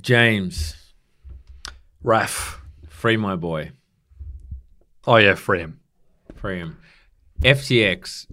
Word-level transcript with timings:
James, 0.00 0.76
Raf. 2.02 2.60
free 2.88 3.16
my 3.16 3.36
boy. 3.36 3.72
Oh 5.06 5.16
yeah, 5.16 5.34
free 5.34 5.60
him. 5.60 5.80
Free 6.34 6.58
him. 6.58 6.78
FTX, 7.42 8.26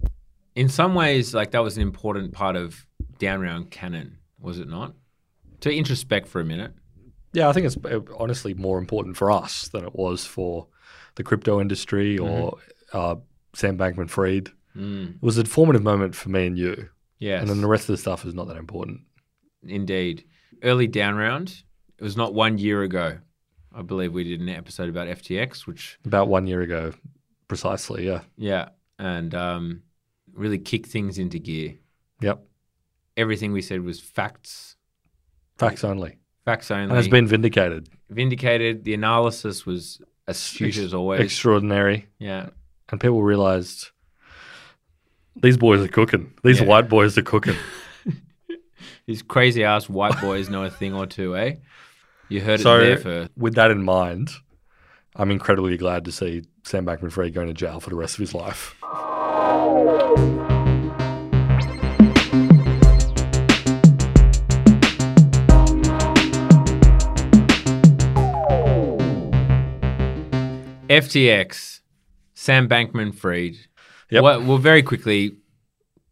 in 0.54 0.68
some 0.68 0.94
ways, 0.94 1.34
like 1.34 1.50
that 1.52 1.62
was 1.62 1.76
an 1.76 1.82
important 1.82 2.32
part 2.32 2.56
of 2.56 2.86
down 3.18 3.40
round 3.40 3.70
canon, 3.70 4.18
was 4.40 4.58
it 4.58 4.68
not? 4.68 4.94
To 5.60 5.70
introspect 5.74 6.28
for 6.28 6.40
a 6.40 6.44
minute. 6.44 6.72
Yeah, 7.32 7.48
I 7.48 7.52
think 7.52 7.66
it's 7.66 7.76
uh, 7.84 8.00
honestly 8.18 8.54
more 8.54 8.78
important 8.78 9.16
for 9.16 9.30
us 9.30 9.68
than 9.68 9.84
it 9.84 9.94
was 9.94 10.24
for 10.26 10.66
the 11.14 11.22
crypto 11.22 11.60
industry 11.60 12.18
or 12.18 12.58
uh, 12.92 13.16
Sam 13.54 13.78
Bankman 13.78 14.10
Fried. 14.10 14.50
Mm, 14.76 15.16
It 15.16 15.22
was 15.22 15.38
a 15.38 15.44
formative 15.44 15.82
moment 15.82 16.14
for 16.14 16.28
me 16.30 16.46
and 16.46 16.58
you. 16.58 16.88
yes, 17.18 17.40
And 17.40 17.48
then 17.50 17.60
the 17.60 17.66
rest 17.68 17.84
of 17.88 17.94
the 17.94 17.98
stuff 17.98 18.24
is 18.24 18.34
not 18.34 18.48
that 18.48 18.56
important. 18.56 19.00
indeed. 19.66 20.24
Early 20.62 20.86
down 20.86 21.16
round. 21.16 21.62
It 21.98 22.04
was 22.04 22.16
not 22.16 22.34
one 22.34 22.58
year 22.58 22.82
ago. 22.82 23.18
I 23.74 23.82
believe 23.82 24.12
we 24.12 24.24
did 24.24 24.40
an 24.40 24.48
episode 24.48 24.88
about 24.88 25.08
FTX, 25.08 25.66
which 25.66 25.98
About 26.04 26.28
one 26.28 26.46
year 26.46 26.60
ago, 26.60 26.92
precisely. 27.48 28.06
Yeah. 28.06 28.20
yeah, 28.36 28.68
and 28.98 29.34
um, 29.34 29.82
really 30.34 30.58
kicked 30.58 30.86
things 30.88 31.18
into 31.18 31.38
gear. 31.38 31.74
Yep. 32.20 32.44
Everything 33.16 33.52
we 33.52 33.62
said 33.62 33.82
was 33.82 33.98
facts, 34.00 34.76
Facts 35.58 35.84
only. 35.84 36.18
facts 36.44 36.70
only. 36.70 36.90
And 36.90 36.98
it's 36.98 37.08
been 37.08 37.26
vindicated. 37.26 37.88
vindicated. 38.10 38.84
The 38.84 38.94
analysis 38.94 39.64
was 39.64 40.00
astute 40.26 40.76
as 40.78 40.92
always. 40.94 41.20
Extraordinary. 41.20 42.08
yeah. 42.18 42.50
And 42.90 43.00
people 43.00 43.22
realized 43.22 43.90
these 45.42 45.56
boys 45.56 45.80
are 45.80 45.88
cooking. 45.88 46.34
These 46.44 46.60
Yeah. 46.60 46.66
white 46.66 46.88
boys 46.90 47.16
are 47.16 47.22
cooking. 47.22 47.56
These 49.12 49.20
crazy 49.20 49.62
ass 49.62 49.90
white 49.90 50.18
boys 50.22 50.48
know 50.48 50.64
a 50.64 50.70
thing 50.70 50.94
or 50.94 51.04
two, 51.04 51.36
eh? 51.36 51.56
You 52.30 52.40
heard 52.40 52.60
So- 52.60 52.78
it 52.78 52.80
there 52.80 52.96
first. 52.96 53.30
With 53.36 53.56
that 53.56 53.70
in 53.70 53.82
mind, 53.82 54.30
I'm 55.16 55.30
incredibly 55.30 55.76
glad 55.76 56.06
to 56.06 56.12
see 56.12 56.44
Sam 56.64 56.86
Bankman 56.86 57.12
Fried 57.12 57.34
going 57.34 57.48
to 57.48 57.52
jail 57.52 57.78
for 57.78 57.90
the 57.90 57.96
rest 57.96 58.14
of 58.14 58.20
his 58.20 58.34
life. 58.34 58.74
FTX, 70.88 71.80
Sam 72.34 72.68
Bankman 72.68 73.14
Fried. 73.14 73.56
Yep. 74.10 74.22
Well, 74.22 74.42
well, 74.42 74.58
very 74.58 74.82
quickly, 74.82 75.36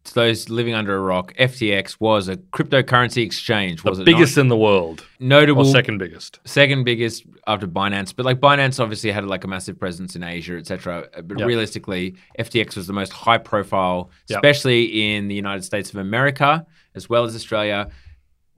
to 0.03 0.13
those 0.15 0.49
living 0.49 0.73
under 0.73 0.95
a 0.95 0.99
rock, 0.99 1.33
FTX 1.37 1.97
was 1.99 2.27
a 2.27 2.37
cryptocurrency 2.37 3.23
exchange, 3.23 3.83
was 3.83 3.99
the 3.99 4.03
biggest 4.03 4.35
not? 4.35 4.41
in 4.41 4.47
the 4.47 4.57
world, 4.57 5.05
Notable 5.19 5.61
or 5.67 5.71
second 5.71 5.99
biggest. 5.99 6.39
second 6.43 6.85
biggest 6.85 7.23
after 7.45 7.67
Binance, 7.67 8.15
but 8.15 8.25
like 8.25 8.39
Binance 8.39 8.79
obviously 8.79 9.11
had 9.11 9.25
like 9.25 9.43
a 9.43 9.47
massive 9.47 9.77
presence 9.79 10.15
in 10.15 10.23
Asia, 10.23 10.57
etc. 10.57 11.07
But 11.23 11.37
Yep. 11.39 11.47
realistically, 11.47 12.15
FTX 12.39 12.75
was 12.75 12.87
the 12.87 12.93
most 12.93 13.13
high 13.13 13.37
profile, 13.37 14.09
Yep. 14.27 14.37
especially 14.37 15.13
in 15.15 15.27
the 15.27 15.35
United 15.35 15.63
States 15.63 15.91
of 15.91 15.97
America 15.97 16.65
as 16.95 17.07
well 17.07 17.23
as 17.23 17.35
Australia, 17.35 17.87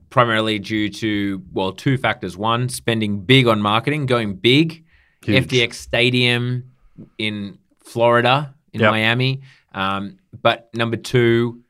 primarily 0.10 0.60
due 0.60 0.90
to 0.90 1.44
well 1.52 1.72
two 1.72 1.98
factors: 1.98 2.38
one, 2.38 2.70
spending 2.70 3.20
big 3.20 3.48
on 3.48 3.62
marketing, 3.62 4.06
going 4.06 4.36
big, 4.36 4.84
Huge. 5.26 5.44
FTX 5.48 5.74
Stadium 5.76 6.72
in 7.18 7.58
Florida, 7.84 8.54
in 8.72 8.80
Yep. 8.82 8.92
Miami, 8.92 9.42
um, 9.74 10.18
but 10.42 10.70
number 10.74 10.98
two, 10.98 11.62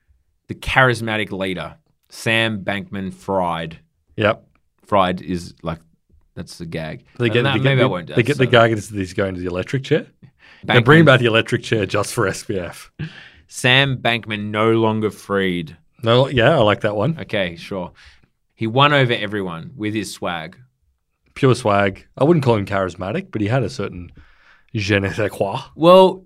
the 0.47 0.55
charismatic 0.55 1.31
leader, 1.31 1.75
Sam 2.09 2.63
Bankman 2.63 3.13
Fried. 3.13 3.79
Yep. 4.17 4.45
Fried 4.85 5.21
is 5.21 5.53
like 5.63 5.79
that's 6.35 6.57
the 6.57 6.65
gag. 6.65 7.05
They 7.19 7.29
get, 7.29 7.43
no, 7.43 7.53
they 7.53 7.59
maybe 7.59 7.77
get, 7.77 7.83
I 7.83 7.87
won't. 7.87 8.07
They 8.07 8.23
get 8.23 8.37
the 8.37 8.45
That's, 8.45 8.51
guy 8.51 8.67
gets 8.69 8.89
he's 8.89 9.13
going 9.13 9.35
to 9.35 9.41
the 9.41 9.47
electric 9.47 9.83
chair. 9.83 10.07
uh, 10.23 10.27
They're 10.63 10.81
bringing 10.81 11.05
back 11.05 11.19
the 11.19 11.27
electric 11.27 11.63
chair 11.63 11.85
just 11.85 12.13
for 12.13 12.27
SBF. 12.27 12.89
Sam 13.47 13.97
Bankman 13.97 14.49
no 14.49 14.71
longer 14.71 15.11
freed. 15.11 15.77
No, 16.01 16.27
yeah, 16.27 16.57
I 16.57 16.61
like 16.61 16.81
that 16.81 16.95
one. 16.95 17.17
Okay, 17.19 17.55
sure. 17.55 17.91
He 18.55 18.67
won 18.67 18.93
over 18.93 19.13
everyone 19.13 19.71
with 19.75 19.93
his 19.93 20.11
swag. 20.11 20.57
Pure 21.35 21.55
swag. 21.55 22.05
I 22.17 22.23
wouldn't 22.23 22.43
call 22.43 22.55
him 22.55 22.65
charismatic, 22.65 23.31
but 23.31 23.41
he 23.41 23.47
had 23.47 23.63
a 23.63 23.69
certain 23.69 24.11
je 24.73 24.99
ne 24.99 25.09
sais 25.09 25.31
quoi. 25.31 25.61
Well, 25.75 26.25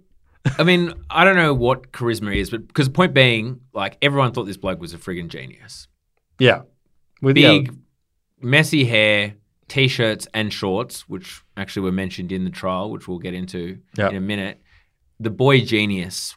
I 0.58 0.64
mean, 0.64 0.94
I 1.10 1.24
don't 1.26 1.36
know 1.36 1.54
what 1.54 1.92
charisma 1.92 2.36
is, 2.36 2.50
but 2.50 2.68
because 2.68 2.88
the 2.88 2.94
point 2.94 3.14
being, 3.14 3.62
like 3.74 3.98
everyone 4.02 4.32
thought 4.32 4.46
this 4.46 4.58
bloke 4.58 4.80
was 4.80 4.94
a 4.94 4.98
friggin' 4.98 5.28
genius. 5.30 5.88
Yeah, 6.40 6.62
with 7.22 7.36
Big, 7.36 7.76
messy 8.42 8.86
hair, 8.86 9.36
t-shirts 9.68 10.28
and 10.34 10.54
shorts, 10.54 11.10
which 11.10 11.42
actually 11.58 11.82
were 11.84 11.92
mentioned 11.92 12.32
in 12.32 12.44
the 12.46 12.50
trial, 12.52 12.92
which 12.92 13.08
we'll 13.08 13.20
get 13.20 13.34
into 13.34 13.80
Yeah. 13.98 14.10
in 14.10 14.16
a 14.16 14.22
minute. 14.22 14.62
The 15.20 15.30
boy 15.32 15.62
genius, 15.62 16.36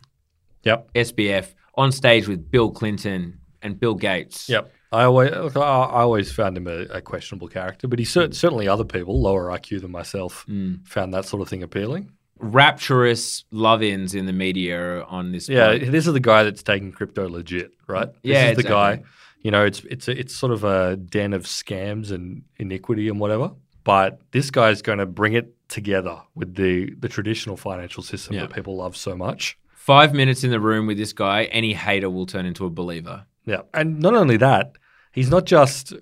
Yep. 0.64 0.90
SBF, 0.94 1.54
on 1.76 1.92
stage 1.92 2.26
with 2.26 2.50
Bill 2.50 2.70
Clinton 2.70 3.40
and 3.62 3.78
Bill 3.78 3.94
Gates. 3.94 4.48
Yep. 4.48 4.72
I 4.92 5.04
always, 5.04 5.30
I 5.32 5.60
I 5.60 6.00
always 6.00 6.32
found 6.32 6.56
him 6.56 6.66
a, 6.66 6.80
a 6.86 7.00
questionable 7.00 7.46
character, 7.46 7.86
but 7.86 7.98
he 8.00 8.04
cer- 8.04 8.32
certainly 8.32 8.66
other 8.66 8.84
people, 8.84 9.20
lower 9.22 9.48
IQ 9.50 9.82
than 9.82 9.92
myself, 9.92 10.44
Mm. 10.48 10.84
found 10.88 11.14
that 11.14 11.26
sort 11.26 11.42
of 11.42 11.48
thing 11.48 11.62
appealing. 11.62 12.10
Rapturous 12.40 13.44
love-ins 13.50 14.14
in 14.14 14.26
the 14.26 14.32
media 14.32 15.02
on 15.04 15.32
this. 15.32 15.48
Yeah, 15.48 15.76
bloke. 15.78 15.90
this 15.92 16.06
is 16.06 16.12
the 16.12 16.20
guy 16.20 16.42
that's 16.44 16.62
taking 16.62 16.92
crypto 16.92 17.28
legit, 17.28 17.72
right? 17.86 18.08
This 18.12 18.18
Yeah, 18.22 18.50
is 18.50 18.56
the 18.56 18.62
guy. 18.62 18.92
exactly. 18.92 19.10
You 19.42 19.50
know, 19.50 19.64
it's 19.64 19.80
it's 19.84 20.08
a, 20.08 20.18
it's 20.18 20.34
sort 20.34 20.52
of 20.52 20.64
a 20.64 20.96
den 20.96 21.32
of 21.32 21.44
scams 21.44 22.10
and 22.10 22.42
iniquity 22.58 23.08
and 23.08 23.18
whatever. 23.18 23.52
But 23.84 24.20
this 24.32 24.50
guy's 24.50 24.82
going 24.82 24.98
to 24.98 25.06
bring 25.06 25.32
it 25.32 25.54
together 25.68 26.20
with 26.34 26.54
the 26.56 26.92
the 27.00 27.08
traditional 27.08 27.56
financial 27.56 28.02
system 28.02 28.34
Yeah. 28.34 28.42
that 28.42 28.52
people 28.54 28.76
love 28.76 28.96
so 28.96 29.16
much. 29.16 29.56
Five 29.74 30.12
minutes 30.12 30.44
in 30.44 30.50
the 30.50 30.60
room 30.60 30.86
with 30.86 30.98
this 30.98 31.14
guy, 31.14 31.44
any 31.44 31.72
hater 31.72 32.10
will 32.10 32.26
turn 32.26 32.44
into 32.44 32.66
a 32.66 32.70
believer. 32.70 33.24
Yeah, 33.46 33.62
and 33.72 33.98
not 34.00 34.14
only 34.14 34.36
that, 34.36 34.72
he's 35.12 35.30
not 35.30 35.46
just 35.46 35.94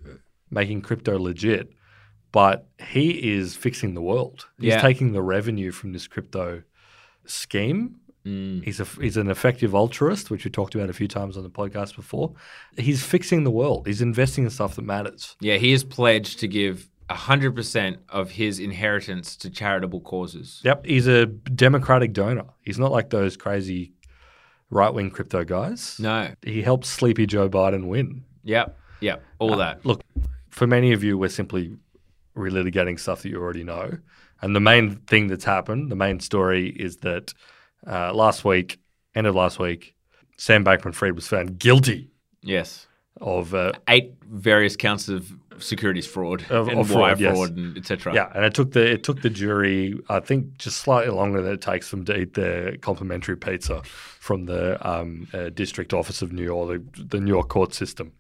making 0.50 0.82
crypto 0.82 1.16
legit, 1.18 1.70
but 2.32 2.66
he 2.78 3.32
is 3.32 3.56
fixing 3.56 3.94
the 3.94 4.02
world. 4.02 4.46
He's 4.58 4.68
Yeah. 4.74 4.80
taking 4.80 5.12
the 5.12 5.22
revenue 5.22 5.70
from 5.72 5.92
this 5.92 6.06
crypto 6.06 6.62
scheme. 7.26 7.96
Mm. 8.26 8.64
He's 8.64 8.80
a 8.80 8.84
he's 8.84 9.16
an 9.16 9.30
effective 9.30 9.74
altruist, 9.74 10.30
which 10.30 10.44
we 10.44 10.50
talked 10.50 10.74
about 10.74 10.90
a 10.90 10.92
few 10.92 11.08
times 11.08 11.36
on 11.36 11.42
the 11.44 11.50
podcast 11.50 11.96
before. 11.96 12.34
He's 12.76 13.02
fixing 13.02 13.44
the 13.44 13.50
world. 13.50 13.86
He's 13.86 14.02
investing 14.02 14.44
in 14.44 14.50
stuff 14.50 14.74
that 14.76 14.82
matters. 14.82 15.36
Yeah, 15.40 15.56
he 15.56 15.72
is 15.72 15.84
pledged 15.84 16.40
to 16.40 16.48
give 16.48 16.88
hundred 17.10 17.54
percent 17.54 17.98
of 18.10 18.32
his 18.32 18.58
inheritance 18.60 19.34
to 19.36 19.48
charitable 19.48 20.00
causes. 20.02 20.60
Yep, 20.64 20.84
he's 20.84 21.06
a 21.06 21.24
democratic 21.26 22.12
donor. 22.12 22.44
He's 22.60 22.78
not 22.78 22.92
like 22.92 23.08
those 23.10 23.36
crazy 23.36 23.92
right 24.68 24.92
wing 24.92 25.10
crypto 25.10 25.44
guys. 25.44 25.96
No. 25.98 26.30
He 26.42 26.60
helped 26.60 26.84
Sleepy 26.84 27.26
Joe 27.26 27.48
Biden 27.48 27.86
win. 27.86 28.24
Yep. 28.44 28.76
Yep. 29.00 29.22
All 29.38 29.56
that. 29.56 29.86
Look, 29.86 30.02
for 30.50 30.66
many 30.66 30.92
of 30.92 31.02
you, 31.02 31.16
we're 31.16 31.28
simply 31.30 31.76
relitigating 32.38 32.98
stuff 32.98 33.22
that 33.22 33.28
you 33.28 33.40
already 33.40 33.64
know. 33.64 33.98
And 34.40 34.54
the 34.54 34.60
main 34.60 34.96
thing 35.06 35.26
that's 35.26 35.44
happened, 35.44 35.90
the 35.90 35.96
main 35.96 36.20
story 36.20 36.68
is 36.68 36.98
that 36.98 37.34
uh, 37.86 38.12
last 38.14 38.44
week, 38.44 38.78
end 39.14 39.26
of 39.26 39.34
last 39.34 39.58
week, 39.58 39.94
Sam 40.36 40.64
Bankman 40.64 40.94
Fried 40.94 41.14
was 41.14 41.26
found 41.26 41.58
guilty 41.58 42.10
Yes. 42.42 42.86
of, 43.20 43.52
uh, 43.54 43.72
Eight 43.88 44.14
various 44.30 44.76
counts 44.76 45.08
of 45.08 45.32
securities 45.58 46.06
fraud 46.06 46.44
Of- 46.50 46.68
and 46.68 46.78
of 46.78 46.92
wire 46.92 47.16
fraud, 47.16 47.20
yes. 47.20 47.36
fraud 47.36 47.56
and 47.56 47.76
etc. 47.76 48.14
yeah, 48.14 48.30
and 48.32 48.44
it 48.44 48.54
took 48.54 48.70
the 48.72 48.92
it 48.92 49.02
took 49.02 49.22
the 49.22 49.30
jury, 49.30 49.98
I 50.08 50.20
think, 50.20 50.56
just 50.58 50.76
slightly 50.76 51.12
longer 51.12 51.42
than 51.42 51.52
it 51.54 51.60
takes 51.60 51.90
them 51.90 52.04
to 52.04 52.16
eat 52.16 52.34
their 52.34 52.76
complimentary 52.76 53.36
pizza 53.36 53.82
from 54.20 54.44
the 54.46 54.78
um, 54.88 55.26
uh, 55.34 55.48
district 55.48 55.92
office 55.92 56.22
of 56.22 56.32
New 56.32 56.44
York, 56.44 56.68
the, 56.94 57.02
the 57.04 57.20
New 57.20 57.32
York 57.32 57.48
court 57.48 57.74
system. 57.74 58.12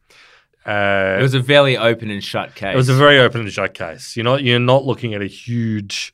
Uh, 0.68 1.16
It 1.18 1.22
was 1.22 1.34
a 1.34 1.40
very 1.40 1.76
open 1.76 2.10
and 2.10 2.22
shut 2.22 2.54
case. 2.54 2.74
It 2.74 2.76
was 2.76 2.88
a 2.88 2.94
very 2.94 3.18
open 3.18 3.40
and 3.40 3.52
shut 3.52 3.74
case. 3.74 4.16
You're 4.16 4.24
not 4.24 4.42
you're 4.42 4.58
not 4.58 4.84
looking 4.84 5.14
at 5.14 5.22
a 5.22 5.26
huge, 5.26 6.12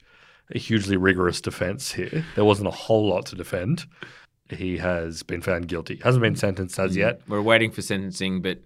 a 0.54 0.58
hugely 0.58 0.96
rigorous 0.96 1.40
defense 1.40 1.92
here. 1.92 2.24
There 2.36 2.44
wasn't 2.44 2.68
a 2.68 2.72
whole 2.72 3.08
lot 3.08 3.26
to 3.26 3.36
defend. 3.36 3.84
He 4.50 4.76
has 4.78 5.22
been 5.22 5.40
found 5.40 5.68
guilty. 5.68 6.00
Hasn't 6.04 6.22
been 6.22 6.36
sentenced 6.36 6.78
as 6.78 6.96
yet. 6.96 7.20
We're 7.26 7.40
waiting 7.42 7.70
for 7.72 7.82
sentencing, 7.82 8.42
but 8.42 8.58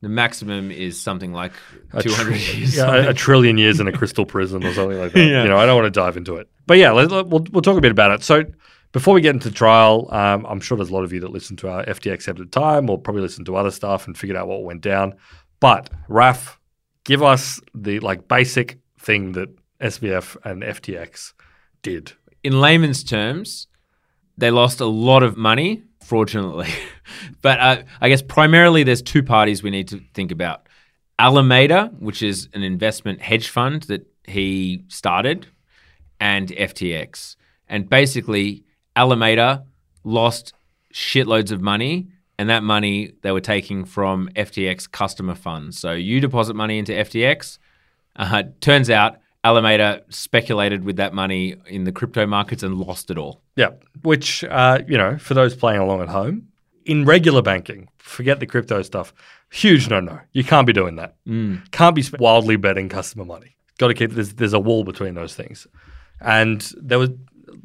the 0.00 0.08
maximum 0.08 0.70
is 0.70 1.00
something 1.00 1.32
like 1.32 1.52
A 1.92 2.02
two 2.02 2.12
hundred 2.12 2.40
tr- 2.40 2.56
years. 2.56 2.76
yeah, 2.76 2.86
something. 2.86 3.04
a 3.06 3.14
trillion 3.26 3.58
years 3.58 3.78
in 3.80 3.86
a 3.88 3.92
crystal 3.92 4.24
prison 4.26 4.64
or 4.64 4.72
something 4.72 4.98
like 4.98 5.12
that. 5.12 5.20
Yeah. 5.28 5.42
You 5.42 5.48
know, 5.50 5.58
I 5.58 5.66
don't 5.66 5.76
want 5.76 5.92
to 5.92 6.00
dive 6.00 6.16
into 6.16 6.36
it. 6.36 6.48
But 6.66 6.78
yeah, 6.78 6.92
let, 6.92 7.10
let- 7.10 7.26
we'll 7.28 7.44
we'll 7.52 7.62
talk 7.62 7.76
a 7.76 7.80
bit 7.80 7.90
about 7.92 8.10
it. 8.12 8.22
So 8.24 8.44
before 8.92 9.14
we 9.14 9.20
get 9.20 9.34
into 9.34 9.50
trial, 9.50 10.08
um, 10.10 10.46
I'm 10.46 10.60
sure 10.60 10.76
there's 10.76 10.90
a 10.90 10.94
lot 10.94 11.04
of 11.04 11.12
you 11.12 11.20
that 11.20 11.30
listen 11.30 11.56
to 11.58 11.68
our 11.68 11.84
FTX 11.84 12.28
at 12.28 12.36
the 12.36 12.46
time, 12.46 12.88
or 12.88 12.98
probably 12.98 13.22
listen 13.22 13.44
to 13.46 13.56
other 13.56 13.70
stuff 13.70 14.06
and 14.06 14.16
figured 14.16 14.36
out 14.36 14.48
what 14.48 14.62
went 14.62 14.80
down. 14.80 15.14
But 15.60 15.90
Raf, 16.08 16.58
give 17.04 17.22
us 17.22 17.60
the 17.74 18.00
like 18.00 18.28
basic 18.28 18.78
thing 18.98 19.32
that 19.32 19.48
SBF 19.80 20.36
and 20.44 20.62
FTX 20.62 21.32
did. 21.82 22.12
in 22.42 22.60
layman's 22.60 23.04
terms, 23.04 23.66
they 24.36 24.50
lost 24.50 24.80
a 24.80 24.86
lot 24.86 25.22
of 25.22 25.36
money 25.36 25.82
fraudulently. 26.02 26.68
but 27.42 27.60
uh, 27.60 27.82
I 28.00 28.08
guess 28.08 28.22
primarily 28.22 28.82
there's 28.82 29.02
two 29.02 29.22
parties 29.22 29.62
we 29.62 29.70
need 29.70 29.88
to 29.88 30.00
think 30.14 30.32
about. 30.32 30.66
Alameda, 31.18 31.92
which 31.98 32.22
is 32.22 32.48
an 32.54 32.62
investment 32.62 33.20
hedge 33.20 33.48
fund 33.48 33.82
that 33.84 34.06
he 34.24 34.84
started, 34.88 35.46
and 36.20 36.48
FTX. 36.48 37.36
And 37.68 37.88
basically, 37.88 38.64
Alameda 38.98 39.64
lost 40.02 40.52
shitloads 40.92 41.52
of 41.52 41.62
money, 41.62 42.08
and 42.36 42.50
that 42.50 42.64
money 42.64 43.12
they 43.22 43.30
were 43.30 43.40
taking 43.40 43.84
from 43.84 44.28
FTX 44.34 44.90
customer 44.90 45.36
funds. 45.36 45.78
So 45.78 45.92
you 45.92 46.20
deposit 46.20 46.54
money 46.54 46.78
into 46.78 46.92
FTX. 46.92 47.58
Uh, 48.16 48.42
turns 48.60 48.90
out 48.90 49.18
Alameda 49.44 50.02
speculated 50.08 50.84
with 50.84 50.96
that 50.96 51.14
money 51.14 51.54
in 51.66 51.84
the 51.84 51.92
crypto 51.92 52.26
markets 52.26 52.64
and 52.64 52.74
lost 52.76 53.10
it 53.12 53.18
all. 53.18 53.40
Yeah, 53.54 53.70
which 54.02 54.42
uh, 54.44 54.80
you 54.88 54.98
know, 54.98 55.16
for 55.16 55.34
those 55.34 55.54
playing 55.54 55.80
along 55.80 56.02
at 56.02 56.08
home, 56.08 56.48
in 56.84 57.04
regular 57.04 57.42
banking, 57.42 57.88
forget 57.98 58.40
the 58.40 58.46
crypto 58.46 58.82
stuff. 58.82 59.14
Huge 59.50 59.88
no 59.88 60.00
no. 60.00 60.18
You 60.32 60.42
can't 60.42 60.66
be 60.66 60.72
doing 60.72 60.96
that. 60.96 61.14
Can't 61.70 61.94
be 61.94 62.04
wildly 62.18 62.56
betting 62.56 62.88
customer 62.88 63.24
money. 63.24 63.56
Got 63.78 63.88
to 63.88 63.94
keep 63.94 64.10
there's 64.10 64.34
there's 64.34 64.54
a 64.54 64.60
wall 64.60 64.82
between 64.82 65.14
those 65.14 65.34
things. 65.36 65.68
And 66.20 66.60
there 66.76 66.98
was 66.98 67.10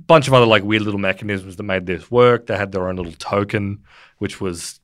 bunch 0.07 0.27
of 0.27 0.33
other 0.33 0.45
like 0.45 0.63
weird 0.63 0.83
little 0.83 0.99
mechanisms 0.99 1.55
that 1.55 1.63
made 1.63 1.85
this 1.85 2.09
work. 2.09 2.47
They 2.47 2.57
had 2.57 2.71
their 2.71 2.87
own 2.87 2.95
little 2.95 3.13
token, 3.13 3.83
which 4.17 4.41
was 4.41 4.79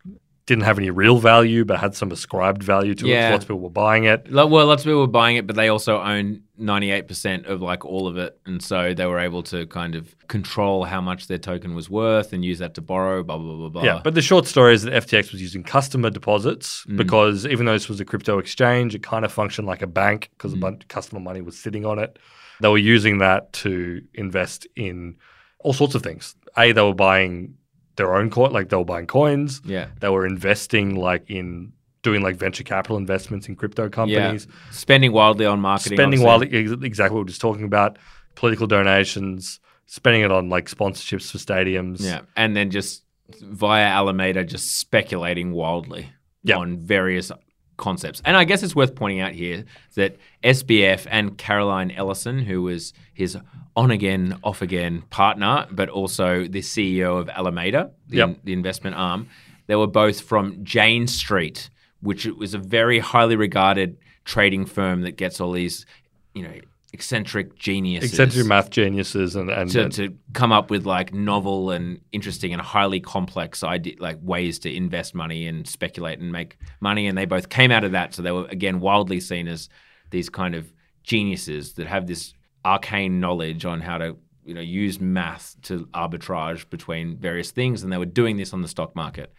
didn't 0.50 0.66
have 0.66 0.78
any 0.80 0.90
real 0.90 1.20
value, 1.20 1.64
but 1.64 1.80
had 1.80 1.96
some 1.96 2.12
ascribed 2.12 2.64
value 2.64 2.96
to 2.96 3.06
it. 3.06 3.10
Yeah. 3.10 3.28
So 3.30 3.32
lots 3.34 3.44
of 3.44 3.48
people 3.50 3.60
were 3.62 3.70
buying 3.70 4.04
it. 4.06 4.30
Well, 4.32 4.48
lots 4.66 4.82
of 4.82 4.86
people 4.88 5.00
were 5.02 5.08
buying 5.08 5.38
it, 5.38 5.46
but 5.48 5.56
they 5.56 5.70
also 5.70 6.02
own 6.02 6.42
98% 6.60 7.46
of 7.46 7.62
like 7.62 7.86
all 7.86 8.08
of 8.08 8.18
it. 8.18 8.40
And 8.46 8.62
so 8.62 8.94
they 8.94 9.06
were 9.06 9.20
able 9.20 9.44
to 9.44 9.68
kind 9.68 9.96
of 9.96 10.16
control 10.28 10.84
how 10.86 11.02
much 11.02 11.28
their 11.28 11.38
token 11.38 11.76
was 11.76 11.90
worth 11.90 12.34
and 12.34 12.44
use 12.44 12.60
that 12.60 12.74
to 12.76 12.82
borrow, 12.82 13.22
blah, 13.24 13.38
blah, 13.38 13.56
blah, 13.56 13.70
blah. 13.70 13.84
Yeah, 13.84 14.02
but 14.04 14.16
the 14.16 14.22
short 14.22 14.48
story 14.48 14.74
is 14.74 14.82
that 14.84 14.94
FTX 15.08 15.32
was 15.32 15.42
using 15.42 15.64
customer 15.64 16.10
deposits 16.10 16.84
Mm. 16.90 16.98
because 16.98 17.46
even 17.46 17.66
though 17.66 17.74
this 17.74 17.88
was 17.88 18.00
a 18.00 18.06
crypto 18.06 18.40
exchange, 18.40 18.96
it 18.96 19.04
kind 19.04 19.24
of 19.26 19.32
functioned 19.32 19.68
like 19.68 19.82
a 19.84 19.88
bank 19.88 20.30
because 20.38 20.54
Mm. 20.54 20.58
a 20.58 20.60
bunch 20.60 20.82
of 20.84 20.88
customer 20.88 21.22
money 21.22 21.42
was 21.42 21.58
sitting 21.58 21.86
on 21.86 22.00
it. 22.00 22.18
They 22.62 22.68
were 22.70 22.78
using 22.78 23.20
that 23.20 23.54
to 23.64 24.02
invest 24.16 24.68
in 24.76 25.16
all 25.60 25.74
sorts 25.74 25.94
of 25.96 26.02
things. 26.02 26.36
A, 26.58 26.72
they 26.72 26.82
were 26.82 26.94
buying 26.96 27.54
their 28.00 28.16
own 28.16 28.32
coin, 28.32 28.52
like 28.52 28.70
they 28.70 28.78
were 28.78 28.84
buying 28.86 29.06
coins. 29.06 29.62
yeah. 29.64 29.90
They 30.00 30.10
were 30.10 30.26
investing 30.26 30.96
like 30.96 31.30
in 31.30 31.74
doing 32.02 32.22
like 32.24 32.38
venture 32.38 32.64
capital 32.64 32.98
investments 32.98 33.48
in 33.48 33.56
crypto 33.56 33.90
companies. 33.90 34.48
Spending 34.72 35.12
wildly 35.12 35.46
on 35.46 35.60
marketing. 35.60 35.98
spending 35.98 36.26
obviously. 36.26 36.74
ex- 36.74 36.84
exactly 36.84 37.14
what 37.16 37.20
we 37.20 37.24
were 37.26 37.28
just 37.28 37.42
talking 37.42 37.66
about, 37.66 37.98
political 38.36 38.68
donations, 38.68 39.60
spending 39.86 40.22
it 40.24 40.32
on 40.32 40.48
like 40.50 40.68
sponsorships 40.70 41.30
for 41.32 41.38
stadiums. 41.38 41.98
Yeah. 42.00 42.22
And 42.38 42.56
then 42.56 42.72
just 42.72 43.04
via 43.42 43.86
Alameda, 43.86 44.44
just 44.46 44.78
speculating 44.80 45.52
wildly 45.52 46.10
Yeah. 46.44 46.58
on 46.58 46.78
various 46.78 47.32
concepts. 47.80 48.22
And 48.24 48.38
I 48.38 48.44
guess 48.44 48.62
it's 48.62 48.76
worth 48.76 48.94
pointing 48.94 49.20
out 49.22 49.32
here 49.32 49.66
that 49.96 50.18
SBF 50.44 51.08
and 51.10 51.38
Caroline 51.38 51.90
Ellison, 51.90 52.40
who 52.40 52.62
was 52.62 52.94
his 53.14 53.36
on 53.76 53.90
again, 53.90 54.38
off 54.44 54.62
again 54.62 55.02
partner, 55.10 55.66
but 55.72 55.90
also 55.90 56.44
the 56.44 56.60
CEO 56.62 57.20
of 57.20 57.30
Alameda, 57.30 57.92
the, 58.08 58.18
Yep. 58.18 58.40
the 58.44 58.54
investment 58.54 58.96
arm, 58.96 59.28
they 59.68 59.76
were 59.76 59.88
both 59.88 60.22
from 60.22 60.64
Jane 60.64 61.08
Street, 61.08 61.70
which 62.02 62.26
was 62.26 62.54
a 62.54 62.60
very 62.60 63.00
highly 63.00 63.36
regarded 63.36 63.98
trading 64.26 64.66
firm 64.66 65.02
that 65.02 65.18
gets 65.18 65.40
all 65.42 65.52
these, 65.52 65.86
you 66.34 66.44
know, 66.44 66.54
eccentric 66.94 67.56
geniuses 67.56 68.12
Eccentric 68.12 68.46
math 68.46 68.70
geniuses 68.70 69.36
and, 69.36 69.50
and, 69.50 69.70
to, 69.72 69.84
and 69.84 69.92
to 69.94 70.18
come 70.34 70.52
up 70.52 70.70
with 70.70 70.86
like 70.86 71.14
novel 71.14 71.72
and 71.72 72.02
interesting 72.12 72.52
and 72.52 72.62
highly 72.62 73.00
complex 73.00 73.64
idea, 73.64 73.96
like 74.00 74.18
ways 74.22 74.60
to 74.60 74.74
invest 74.74 75.14
money 75.14 75.48
and 75.48 75.68
speculate 75.68 76.20
and 76.20 76.32
make 76.32 76.58
money. 76.80 77.08
And 77.08 77.18
they 77.18 77.26
both 77.26 77.50
came 77.50 77.72
out 77.72 77.84
of 77.84 77.92
that, 77.92 78.14
so 78.14 78.22
they 78.22 78.32
were 78.32 78.46
again 78.46 78.80
wildly 78.80 79.20
seen 79.20 79.48
as 79.48 79.70
these 80.10 80.30
kind 80.30 80.56
of 80.56 80.72
geniuses 81.04 81.74
that 81.74 81.88
have 81.88 82.08
this 82.08 82.34
arcane 82.66 83.20
knowledge 83.20 83.66
on 83.66 83.82
how 83.82 83.98
to 83.98 84.18
you 84.46 84.54
know 84.54 84.62
use 84.62 85.00
math 85.00 85.56
to 85.62 85.86
arbitrage 85.94 86.70
between 86.70 87.18
various 87.18 87.52
things, 87.52 87.84
and 87.84 87.92
they 87.92 87.98
were 87.98 88.06
doing 88.06 88.38
this 88.38 88.54
on 88.54 88.62
the 88.62 88.68
stock 88.68 88.96
market. 88.96 89.34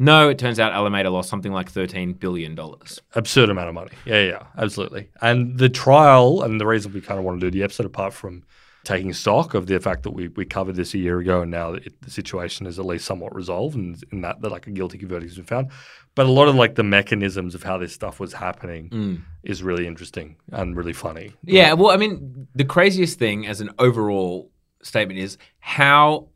No, 0.00 0.30
it 0.30 0.38
turns 0.38 0.58
out 0.58 0.72
Alameda 0.72 1.10
lost 1.10 1.28
something 1.28 1.52
like 1.52 1.70
thirteen 1.70 2.14
billion 2.14 2.54
dollars. 2.54 3.00
absurd 3.14 3.50
amount 3.50 3.68
of 3.68 3.74
money. 3.74 3.90
Yeah, 4.06 4.22
yeah, 4.22 4.46
absolutely. 4.56 5.10
And 5.20 5.58
the 5.58 5.68
trial 5.68 6.42
and 6.42 6.58
the 6.58 6.66
reason 6.66 6.92
we 6.94 7.02
kind 7.02 7.18
of 7.18 7.24
want 7.24 7.38
to 7.38 7.46
do 7.46 7.56
the 7.56 7.62
episode, 7.62 7.84
apart 7.84 8.14
from 8.14 8.42
taking 8.82 9.12
stock 9.12 9.52
of 9.52 9.66
the 9.66 9.78
fact 9.78 10.04
that 10.04 10.12
we, 10.12 10.28
we 10.28 10.46
covered 10.46 10.74
this 10.74 10.94
a 10.94 10.98
year 10.98 11.18
ago 11.18 11.42
and 11.42 11.50
now 11.50 11.74
it, 11.74 12.00
the 12.00 12.10
situation 12.10 12.66
is 12.66 12.78
at 12.78 12.86
least 12.86 13.04
somewhat 13.04 13.34
resolved 13.34 13.76
and 13.76 14.02
in 14.10 14.22
that, 14.22 14.40
that 14.40 14.50
like 14.50 14.66
a 14.66 14.70
guilty 14.70 14.98
verdict 15.04 15.30
has 15.30 15.36
been 15.36 15.44
found. 15.44 15.70
But 16.14 16.24
a 16.24 16.30
lot 16.30 16.48
of 16.48 16.54
like 16.54 16.76
the 16.76 16.82
mechanisms 16.82 17.54
of 17.54 17.62
how 17.62 17.76
this 17.76 17.92
stuff 17.92 18.18
was 18.18 18.32
happening 18.32 18.88
mm. 18.88 19.22
is 19.42 19.62
really 19.62 19.86
interesting 19.86 20.36
and 20.50 20.74
really 20.74 20.94
funny. 20.94 21.34
Yeah, 21.44 21.74
well, 21.74 21.90
I 21.90 21.98
mean, 21.98 22.48
the 22.54 22.64
craziest 22.64 23.18
thing 23.18 23.46
as 23.46 23.60
an 23.60 23.70
overall 23.78 24.50
statement 24.82 25.20
is 25.20 25.36
how 25.58 26.28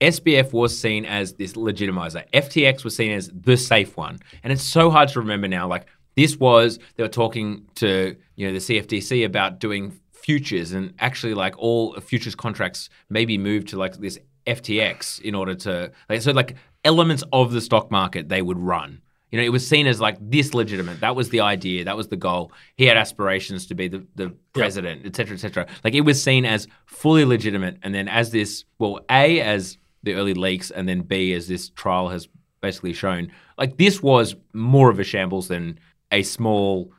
SBF 0.00 0.52
was 0.52 0.78
seen 0.78 1.04
as 1.04 1.34
this 1.34 1.54
legitimizer. 1.54 2.28
FTX 2.32 2.84
was 2.84 2.96
seen 2.96 3.12
as 3.12 3.30
the 3.32 3.56
safe 3.56 3.96
one. 3.96 4.18
And 4.42 4.52
it's 4.52 4.62
so 4.62 4.90
hard 4.90 5.08
to 5.10 5.20
remember 5.20 5.48
now. 5.48 5.66
Like, 5.68 5.86
this 6.16 6.36
was, 6.36 6.78
they 6.96 7.02
were 7.02 7.08
talking 7.08 7.66
to, 7.76 8.16
you 8.36 8.46
know, 8.46 8.52
the 8.52 8.58
CFTC 8.58 9.24
about 9.24 9.58
doing 9.60 9.98
futures 10.12 10.72
and 10.72 10.94
actually, 10.98 11.34
like, 11.34 11.56
all 11.58 11.94
futures 12.00 12.34
contracts 12.34 12.88
maybe 13.08 13.38
moved 13.38 13.68
to, 13.68 13.78
like, 13.78 13.96
this 13.96 14.18
FTX 14.46 15.20
in 15.20 15.34
order 15.34 15.54
to, 15.54 15.92
like, 16.08 16.22
so, 16.22 16.32
like, 16.32 16.56
elements 16.84 17.24
of 17.32 17.52
the 17.52 17.60
stock 17.60 17.90
market 17.90 18.28
they 18.28 18.42
would 18.42 18.58
run. 18.58 19.02
You 19.30 19.38
know, 19.38 19.44
it 19.44 19.50
was 19.50 19.66
seen 19.66 19.88
as 19.88 20.00
like 20.00 20.16
this 20.20 20.54
legitimate. 20.54 21.00
That 21.00 21.16
was 21.16 21.30
the 21.30 21.40
idea. 21.40 21.84
That 21.84 21.96
was 21.96 22.08
the 22.08 22.16
goal. 22.16 22.52
He 22.76 22.86
had 22.86 22.96
aspirations 22.96 23.66
to 23.66 23.74
be 23.74 23.88
the, 23.88 24.06
the 24.14 24.32
president, 24.52 25.02
et 25.04 25.16
cetera, 25.16 25.34
et 25.34 25.40
cetera. 25.40 25.66
Like 25.82 25.94
it 25.94 26.02
was 26.02 26.22
seen 26.22 26.44
as 26.44 26.68
fully 26.86 27.24
legitimate. 27.24 27.78
And 27.82 27.92
then 27.92 28.06
as 28.08 28.30
this, 28.30 28.64
well, 28.78 29.00
A, 29.10 29.40
as 29.40 29.78
the 30.06 30.14
early 30.14 30.32
leaks, 30.32 30.70
and 30.70 30.88
then 30.88 31.02
B, 31.02 31.34
as 31.34 31.46
this 31.48 31.68
trial 31.68 32.08
has 32.08 32.28
basically 32.62 32.94
shown, 32.94 33.30
like 33.58 33.76
this 33.76 34.02
was 34.02 34.34
more 34.54 34.88
of 34.88 34.98
a 34.98 35.04
shambles 35.04 35.48
than 35.48 35.78
a 36.10 36.22
small 36.22 36.90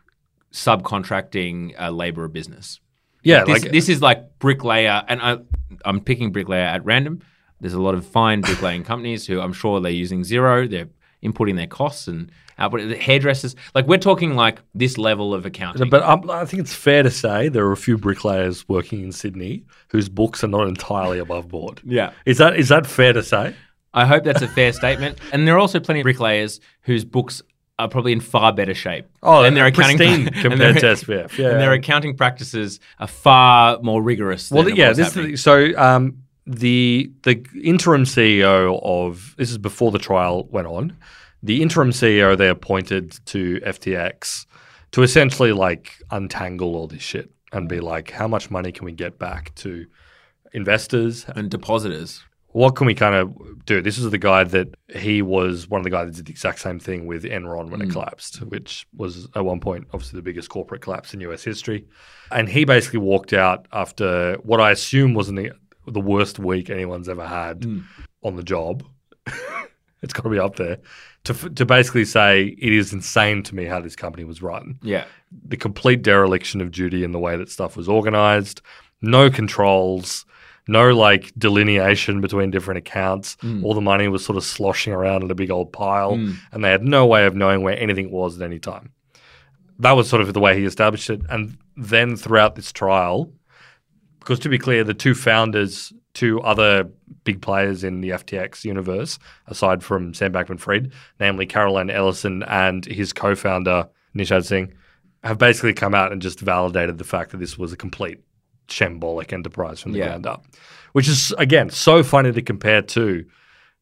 subcontracting 0.53 1.79
uh, 1.79 1.89
laborer 1.89 2.27
business. 2.27 2.79
Yeah, 3.23 3.43
This, 3.43 3.63
like 3.63 3.71
this 3.71 3.89
is 3.89 4.01
like 4.01 4.37
bricklayer, 4.39 5.03
and 5.07 5.21
I, 5.21 5.37
I'm 5.83 5.99
picking 6.01 6.31
bricklayer 6.31 6.65
at 6.65 6.85
random. 6.85 7.21
There's 7.59 7.73
a 7.73 7.81
lot 7.81 7.95
of 7.95 8.05
fine 8.05 8.41
bricklaying 8.41 8.83
companies 8.83 9.25
who 9.25 9.41
I'm 9.41 9.53
sure 9.53 9.81
they're 9.81 9.91
using 9.91 10.21
Xero. 10.21 10.69
They're 10.69 10.89
inputting 11.23 11.55
their 11.55 11.67
costs 11.67 12.07
and 12.07 12.31
output. 12.59 12.97
Hairdressers, 12.97 13.55
like 13.75 13.87
we're 13.87 13.97
talking 13.97 14.35
like 14.35 14.61
this 14.73 14.97
level 14.97 15.33
of 15.33 15.45
accounting. 15.45 15.89
But 15.89 16.03
um, 16.03 16.29
I 16.29 16.45
think 16.45 16.61
it's 16.61 16.73
fair 16.73 17.03
to 17.03 17.11
say 17.11 17.49
there 17.49 17.65
are 17.65 17.71
a 17.71 17.77
few 17.77 17.97
bricklayers 17.97 18.67
working 18.67 19.03
in 19.03 19.11
Sydney 19.11 19.63
whose 19.89 20.09
books 20.09 20.43
are 20.43 20.47
not 20.47 20.67
entirely 20.67 21.19
above 21.19 21.47
board. 21.47 21.81
yeah, 21.85 22.11
Is 22.25 22.37
that 22.37 22.57
is 22.57 22.69
that 22.69 22.85
fair 22.85 23.13
to 23.13 23.23
say? 23.23 23.55
I 23.93 24.05
hope 24.05 24.23
that's 24.23 24.41
a 24.41 24.47
fair 24.47 24.73
statement. 24.73 25.17
And 25.31 25.47
there 25.47 25.55
are 25.55 25.59
also 25.59 25.79
plenty 25.79 26.01
of 26.01 26.03
bricklayers 26.03 26.59
whose 26.81 27.03
books 27.05 27.41
are 27.79 27.87
probably 27.87 28.11
in 28.11 28.19
far 28.19 28.51
better 28.53 28.73
shape. 28.73 29.05
Oh, 29.21 29.43
and 29.43 29.55
their 29.55 29.65
accounting 29.67 29.97
pristine 29.97 30.27
and 30.33 30.35
compared 30.35 30.75
their- 30.77 30.95
to 30.95 31.05
SBF. 31.05 31.37
Yeah, 31.37 31.49
And 31.51 31.61
their 31.61 31.73
accounting 31.73 32.15
practices 32.17 32.79
are 32.99 33.07
far 33.07 33.79
more 33.81 34.01
rigorous. 34.01 34.49
Well, 34.51 34.67
yeah. 34.69 34.93
This 34.93 35.15
is, 35.15 35.41
so 35.43 35.77
um, 35.77 36.23
the 36.47 37.11
the 37.23 37.45
interim 37.61 38.03
CEO 38.03 38.79
of 38.81 39.35
this 39.37 39.51
is 39.51 39.57
before 39.57 39.91
the 39.91 39.99
trial 39.99 40.47
went 40.49 40.67
on. 40.67 40.97
The 41.43 41.61
interim 41.61 41.91
CEO 41.91 42.37
they 42.37 42.49
appointed 42.49 43.19
to 43.27 43.59
FTX 43.59 44.45
to 44.91 45.03
essentially 45.03 45.51
like 45.51 45.93
untangle 46.09 46.75
all 46.75 46.87
this 46.87 47.03
shit 47.03 47.29
and 47.51 47.67
be 47.67 47.79
like, 47.79 48.11
how 48.11 48.27
much 48.27 48.49
money 48.49 48.71
can 48.71 48.85
we 48.85 48.91
get 48.91 49.19
back 49.19 49.53
to 49.55 49.85
investors? 50.53 51.25
and 51.35 51.51
depositors. 51.51 52.23
What 52.53 52.75
can 52.75 52.87
we 52.87 52.95
kind 52.95 53.13
of 53.13 53.65
do? 53.65 53.81
This 53.81 53.97
is 53.97 54.09
the 54.09 54.17
guy 54.17 54.43
that 54.45 54.69
he 54.95 55.21
was 55.21 55.67
one 55.67 55.79
of 55.79 55.83
the 55.83 55.91
guys 55.91 56.07
that 56.07 56.15
did 56.15 56.25
the 56.25 56.31
exact 56.31 56.59
same 56.59 56.79
thing 56.79 57.05
with 57.05 57.23
Enron 57.23 57.69
when 57.69 57.81
it 57.81 57.89
mm. 57.89 57.91
collapsed, 57.91 58.37
which 58.37 58.87
was 58.95 59.27
at 59.35 59.45
one 59.45 59.59
point 59.59 59.85
obviously 59.93 60.17
the 60.17 60.23
biggest 60.23 60.49
corporate 60.49 60.81
collapse 60.81 61.13
in 61.13 61.19
US 61.21 61.43
history. 61.43 61.85
And 62.31 62.49
he 62.49 62.65
basically 62.65 62.99
walked 62.99 63.33
out 63.33 63.67
after 63.73 64.37
what 64.43 64.59
I 64.59 64.71
assume 64.71 65.13
wasn't 65.13 65.37
the, 65.37 65.51
the 65.87 65.99
worst 65.99 66.39
week 66.39 66.69
anyone's 66.69 67.09
ever 67.09 67.25
had 67.25 67.63
hmm. 67.63 67.79
on 68.23 68.35
the 68.35 68.43
job. 68.43 68.83
it's 70.01 70.13
got 70.13 70.23
to 70.23 70.29
be 70.29 70.39
up 70.39 70.55
there 70.55 70.77
to 71.23 71.33
to 71.49 71.65
basically 71.65 72.05
say 72.05 72.55
it 72.59 72.73
is 72.73 72.93
insane 72.93 73.43
to 73.43 73.55
me 73.55 73.65
how 73.65 73.79
this 73.79 73.95
company 73.95 74.23
was 74.23 74.41
run 74.41 74.79
Yeah. 74.81 75.05
the 75.47 75.57
complete 75.57 76.01
dereliction 76.01 76.61
of 76.61 76.71
duty 76.71 77.03
in 77.03 77.11
the 77.11 77.19
way 77.19 77.35
that 77.35 77.49
stuff 77.49 77.75
was 77.75 77.89
organized, 77.89 78.61
no 79.01 79.29
controls, 79.29 80.25
no 80.67 80.93
like 80.93 81.33
delineation 81.37 82.21
between 82.21 82.51
different 82.51 82.77
accounts. 82.77 83.37
Hmm. 83.41 83.63
All 83.65 83.73
the 83.73 83.81
money 83.81 84.07
was 84.07 84.23
sort 84.23 84.37
of 84.37 84.43
sloshing 84.43 84.93
around 84.93 85.23
in 85.23 85.31
a 85.31 85.35
big 85.35 85.51
old 85.51 85.73
pile, 85.73 86.15
hmm. 86.15 86.33
and 86.51 86.63
they 86.63 86.71
had 86.71 86.83
no 86.83 87.05
way 87.05 87.25
of 87.25 87.35
knowing 87.35 87.63
where 87.63 87.77
anything 87.77 88.11
was 88.11 88.39
at 88.39 88.45
any 88.45 88.59
time. 88.59 88.91
That 89.79 89.93
was 89.93 90.09
sort 90.09 90.21
of 90.21 90.33
the 90.33 90.39
way 90.39 90.57
he 90.57 90.65
established 90.65 91.09
it. 91.09 91.21
And 91.29 91.57
then 91.75 92.15
throughout 92.15 92.55
this 92.55 92.71
trial, 92.71 93.31
because 94.27 94.39
to 94.39 94.49
be 94.49 94.57
clear, 94.57 94.83
the 94.83 94.93
two 94.93 95.15
founders, 95.15 95.93
two 96.13 96.41
other 96.41 96.83
big 97.23 97.41
players 97.41 97.85
in 97.85 98.01
the 98.01 98.09
FTX 98.09 98.65
universe, 98.65 99.17
aside 99.45 99.81
from 99.81 100.13
Sam 100.13 100.33
Bankman 100.33 100.59
Fried, 100.59 100.91
namely 101.17 101.45
Caroline 101.45 101.89
Ellison 101.89 102.43
and 102.43 102.83
his 102.83 103.13
co 103.13 103.35
founder, 103.35 103.87
Nishad 104.13 104.43
Singh, 104.43 104.73
have 105.23 105.37
basically 105.37 105.73
come 105.73 105.95
out 105.95 106.11
and 106.11 106.21
just 106.21 106.41
validated 106.41 106.97
the 106.97 107.05
fact 107.05 107.31
that 107.31 107.37
this 107.37 107.57
was 107.57 107.71
a 107.71 107.77
complete 107.77 108.19
shambolic 108.67 109.31
enterprise 109.31 109.79
from 109.79 109.93
the 109.93 109.99
Yeah. 109.99 110.07
ground 110.07 110.25
up. 110.27 110.43
Which 110.91 111.07
is 111.07 111.33
again 111.37 111.69
so 111.69 112.03
funny 112.03 112.33
to 112.33 112.41
compare 112.41 112.81
to 112.81 113.23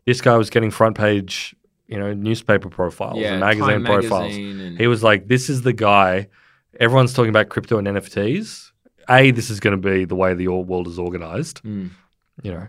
this 0.05 0.21
guy 0.21 0.37
was 0.37 0.51
getting 0.51 0.69
front 0.69 0.95
page, 0.95 1.55
you 1.87 1.97
know, 1.97 2.13
newspaper 2.13 2.69
profiles 2.69 3.17
Yeah, 3.17 3.31
and 3.31 3.39
magazine 3.39 3.67
Time 3.67 3.85
profiles. 3.85 4.11
magazine 4.25 4.59
and- 4.59 4.77
He 4.79 4.85
was 4.85 5.01
like, 5.01 5.27
"This 5.27 5.49
is 5.49 5.63
the 5.63 5.73
guy." 5.73 6.27
Everyone's 6.79 7.13
talking 7.13 7.29
about 7.29 7.49
crypto 7.49 7.79
and 7.79 7.87
NFTs. 7.87 8.71
A, 9.09 9.31
this 9.31 9.49
is 9.49 9.59
going 9.59 9.79
to 9.79 9.89
be 9.89 10.05
the 10.05 10.15
way 10.15 10.33
the 10.33 10.47
world 10.47 10.87
is 10.87 10.99
organized. 10.99 11.61
Mm. 11.63 11.91
You 12.43 12.51
know, 12.51 12.67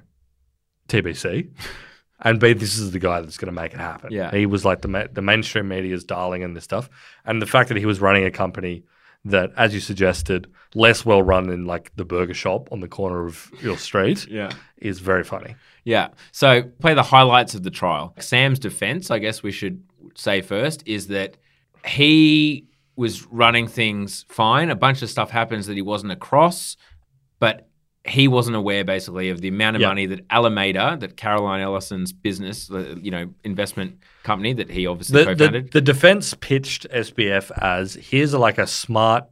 TBC. 0.89 1.51
and 2.21 2.41
B, 2.41 2.53
this 2.53 2.79
is 2.79 2.93
the 2.93 2.99
guy 2.99 3.21
that's 3.21 3.37
going 3.39 3.53
to 3.55 3.61
make 3.61 3.73
it 3.75 3.81
happen. 3.81 4.13
Yeah. 4.13 4.31
he 4.31 4.47
was 4.47 4.65
like 4.65 4.83
the 4.83 4.89
ma- 4.89 5.07
the 5.13 5.23
mainstream 5.23 5.69
media's 5.69 6.05
darling 6.05 6.43
and 6.43 6.57
this 6.57 6.65
stuff. 6.65 6.89
And 7.25 7.41
the 7.43 7.47
fact 7.47 7.69
that 7.69 7.79
he 7.79 7.87
was 7.87 8.01
running 8.01 8.25
a 8.25 8.31
company 8.31 8.85
that, 9.25 9.51
as 9.57 9.75
you 9.75 9.81
suggested, 9.81 10.47
less 10.75 11.05
well 11.05 11.21
run 11.23 11.49
than 11.49 11.65
like 11.67 11.91
the 11.97 12.05
burger 12.05 12.35
shop 12.35 12.69
on 12.71 12.81
the 12.81 12.89
corner 12.89 13.27
of 13.27 13.51
your 13.61 13.77
street 13.77 14.27
Yeah. 14.31 14.51
is 14.79 15.01
very 15.01 15.25
funny. 15.25 15.57
Yeah. 15.85 16.09
So 16.33 16.63
play 16.63 16.95
the 16.95 17.03
highlights 17.03 17.55
of 17.55 17.63
the 17.65 17.71
trial. 17.71 18.15
Sam's 18.21 18.59
defense, 18.61 19.11
I 19.11 19.19
guess 19.19 19.43
we 19.43 19.51
should 19.53 19.83
say 20.15 20.43
first, 20.43 20.83
is 20.87 21.09
that 21.09 21.37
he 21.87 22.69
was 22.97 23.27
running 23.27 23.69
things 23.69 24.25
fine. 24.29 24.71
A 24.71 24.75
bunch 24.75 25.03
of 25.03 25.11
stuff 25.11 25.31
happens 25.31 25.67
that 25.67 25.75
he 25.77 25.83
wasn't 25.83 26.13
across, 26.13 26.77
but 27.39 27.69
he 28.05 28.29
wasn't 28.29 28.57
aware 28.57 28.85
basically 28.85 29.29
of 29.31 29.41
the 29.41 29.49
amount 29.49 29.77
of 29.77 29.83
Yeah. 29.83 29.89
money 29.89 30.07
that 30.07 30.25
Alameda, 30.31 30.97
that 31.01 31.17
Caroline 31.17 31.61
Ellison's 31.61 32.13
business, 32.13 32.69
the, 32.69 32.99
you 33.03 33.11
know, 33.11 33.35
investment 33.45 33.99
company 34.23 34.53
that 34.55 34.71
he 34.71 34.87
obviously 34.87 35.25
The, 35.25 35.35
co-founded. 35.35 35.67
the, 35.67 35.71
the 35.73 35.81
defense 35.81 36.33
pitched 36.35 36.87
SBF 36.91 37.51
as 37.61 37.95
here's 37.95 38.33
a, 38.33 38.39
like 38.39 38.59
a 38.59 38.67
smart, 38.67 39.25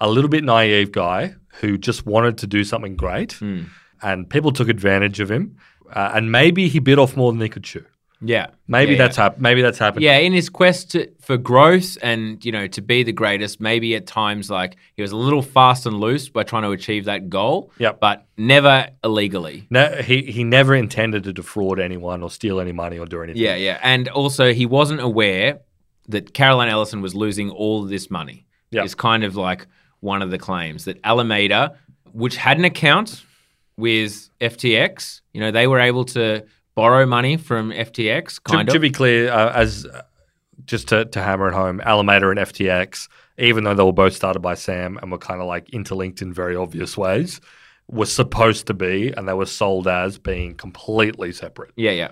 a 0.00 0.08
little 0.08 0.30
bit 0.30 0.44
naive 0.44 0.92
guy 0.92 1.34
who 1.60 1.76
just 1.76 2.06
wanted 2.06 2.38
to 2.38 2.46
do 2.46 2.62
something 2.64 2.94
great, 2.96 3.32
Hmm. 3.32 3.62
and 4.00 4.30
people 4.30 4.52
took 4.52 4.68
advantage 4.68 5.18
of 5.20 5.30
him, 5.30 5.56
uh, 5.92 6.12
and 6.14 6.30
maybe 6.32 6.68
he 6.68 6.78
bit 6.78 6.98
off 6.98 7.16
more 7.16 7.32
than 7.32 7.40
he 7.40 7.48
could 7.48 7.64
chew. 7.64 7.84
Yeah. 8.24 8.46
Maybe 8.68 8.92
Yeah, 8.92 8.98
that's 8.98 9.16
yeah. 9.18 9.24
hap- 9.24 9.38
Maybe 9.38 9.62
that's 9.62 9.78
happened. 9.78 10.02
Yeah, 10.04 10.16
in 10.18 10.32
his 10.32 10.48
quest 10.48 10.92
to, 10.92 11.10
for 11.20 11.36
growth 11.36 11.98
and 12.02 12.42
you 12.44 12.52
know 12.52 12.66
to 12.68 12.80
be 12.80 13.02
the 13.02 13.12
greatest, 13.12 13.60
maybe 13.60 13.94
at 13.96 14.06
times 14.06 14.48
like 14.50 14.76
he 14.94 15.02
was 15.02 15.12
a 15.12 15.16
little 15.16 15.42
fast 15.42 15.86
and 15.86 15.98
loose 16.00 16.28
by 16.28 16.42
trying 16.42 16.62
to 16.62 16.70
achieve 16.70 17.04
that 17.06 17.28
goal. 17.28 17.70
Yep. 17.78 18.00
but 18.00 18.26
never 18.36 18.88
illegally. 19.04 19.66
No, 19.70 19.88
he 20.02 20.22
he 20.22 20.44
never 20.44 20.74
intended 20.74 21.24
to 21.24 21.32
defraud 21.32 21.78
anyone 21.80 22.22
or 22.22 22.30
steal 22.30 22.60
any 22.60 22.72
money 22.72 22.98
or 22.98 23.06
do 23.06 23.22
anything. 23.22 23.42
Yeah, 23.42 23.56
yeah, 23.56 23.78
and 23.82 24.08
also 24.08 24.52
he 24.54 24.66
wasn't 24.66 25.00
aware 25.00 25.60
that 26.08 26.34
Caroline 26.34 26.68
Ellison 26.68 27.00
was 27.02 27.14
losing 27.14 27.50
all 27.50 27.82
this 27.84 28.10
money. 28.10 28.46
Yep. 28.70 28.84
It's 28.84 28.94
kind 28.94 29.24
of 29.24 29.36
like 29.36 29.66
one 30.00 30.22
of 30.22 30.30
the 30.30 30.38
claims 30.38 30.84
that 30.86 30.98
Alameda, 31.04 31.76
which 32.12 32.36
had 32.36 32.58
an 32.58 32.64
account 32.64 33.22
with 33.76 34.28
FTX, 34.40 35.20
you 35.32 35.40
know, 35.40 35.50
they 35.50 35.66
were 35.66 35.80
able 35.80 36.04
to 36.06 36.44
borrow 36.74 37.06
money 37.06 37.36
from 37.36 37.70
FTX. 37.70 38.34
To, 38.34 38.40
Kind 38.42 38.68
to 38.68 38.76
of. 38.76 38.82
be 38.82 38.90
clear, 38.90 39.30
uh, 39.30 39.52
as 39.52 39.86
uh, 39.86 40.02
just 40.64 40.88
to, 40.88 41.04
to 41.06 41.22
hammer 41.22 41.48
it 41.48 41.54
home, 41.54 41.80
Alameda 41.80 42.30
and 42.30 42.38
FTX, 42.38 43.08
even 43.38 43.64
though 43.64 43.74
they 43.74 43.82
were 43.82 43.92
both 43.92 44.14
started 44.14 44.40
by 44.40 44.54
Sam 44.54 44.98
and 45.02 45.10
were 45.10 45.18
kind 45.18 45.40
of 45.40 45.46
like 45.46 45.70
interlinked 45.70 46.22
in 46.22 46.32
very 46.32 46.56
obvious 46.56 46.96
ways, 46.96 47.40
were 47.88 48.06
supposed 48.06 48.66
to 48.68 48.74
be 48.74 49.12
and 49.16 49.28
they 49.28 49.34
were 49.34 49.46
sold 49.46 49.88
as 49.88 50.18
being 50.18 50.54
completely 50.54 51.32
separate. 51.32 51.72
yeah, 51.76 51.90
yeah. 51.90 52.10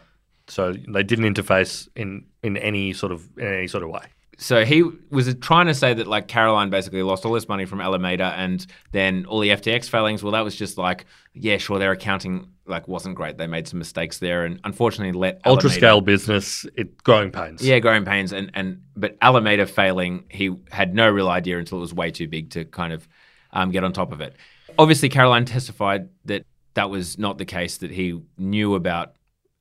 So 0.49 0.75
they 0.89 1.05
didn't 1.05 1.33
interface 1.33 1.87
in 1.95 2.25
in 2.43 2.57
any 2.57 2.93
sort 2.93 3.13
of 3.13 3.29
in 3.39 3.47
any 3.47 3.69
sort 3.69 3.85
of 3.85 3.91
way. 3.91 4.03
So 4.41 4.65
he 4.65 4.83
was 5.11 5.33
trying 5.35 5.67
to 5.67 5.75
say 5.75 5.93
that 5.93 6.07
like 6.07 6.27
Caroline 6.27 6.71
basically 6.71 7.03
lost 7.03 7.27
all 7.27 7.33
this 7.33 7.47
money 7.47 7.67
from 7.67 7.83
Alameda 7.83 8.33
and 8.37 8.67
then 8.91 9.27
all 9.27 9.39
the 9.39 9.51
FTX 9.51 9.91
failings. 9.91 10.23
Well, 10.23 10.33
that 10.33 10.41
was 10.41 10.57
just 10.57 10.79
like, 10.79 11.05
yeah, 11.35 11.59
sure, 11.59 11.79
their 11.79 11.93
accounting 11.93 12.49
like 12.67 12.89
wasn't 12.89 13.17
great. 13.17 13.37
They 13.37 13.47
made 13.47 13.69
some 13.69 13.79
mistakes 13.79 14.19
there 14.19 14.47
and 14.47 14.59
unfortunately 14.65 15.13
let 15.13 15.43
Ultra 15.45 15.69
scale 15.69 16.01
business, 16.01 16.65
it 16.75 17.03
growing 17.05 17.31
pains. 17.31 17.63
Yeah, 17.63 17.81
growing 17.81 18.07
pains 18.07 18.33
and 18.33 18.51
and 18.55 18.81
but 18.97 19.19
Alameda 19.21 19.67
failing, 19.67 20.25
he 20.31 20.57
had 20.71 20.95
no 20.95 21.11
real 21.11 21.29
idea 21.29 21.59
until 21.59 21.77
it 21.77 21.83
was 21.83 21.93
way 21.93 22.11
too 22.11 22.27
big 22.27 22.49
to 22.51 22.65
kind 22.65 22.95
of 22.95 23.07
um, 23.53 23.71
get 23.71 23.85
on 23.85 23.93
top 23.93 24.11
of 24.11 24.23
it. 24.23 24.35
Obviously, 24.79 25.11
Caroline 25.11 25.45
testified 25.45 26.09
that 26.25 26.47
that 26.75 26.89
was 26.89 27.19
not 27.19 27.37
the 27.37 27.45
case. 27.45 27.77
That 27.77 27.91
he 27.91 28.23
knew 28.39 28.75
about 28.75 29.17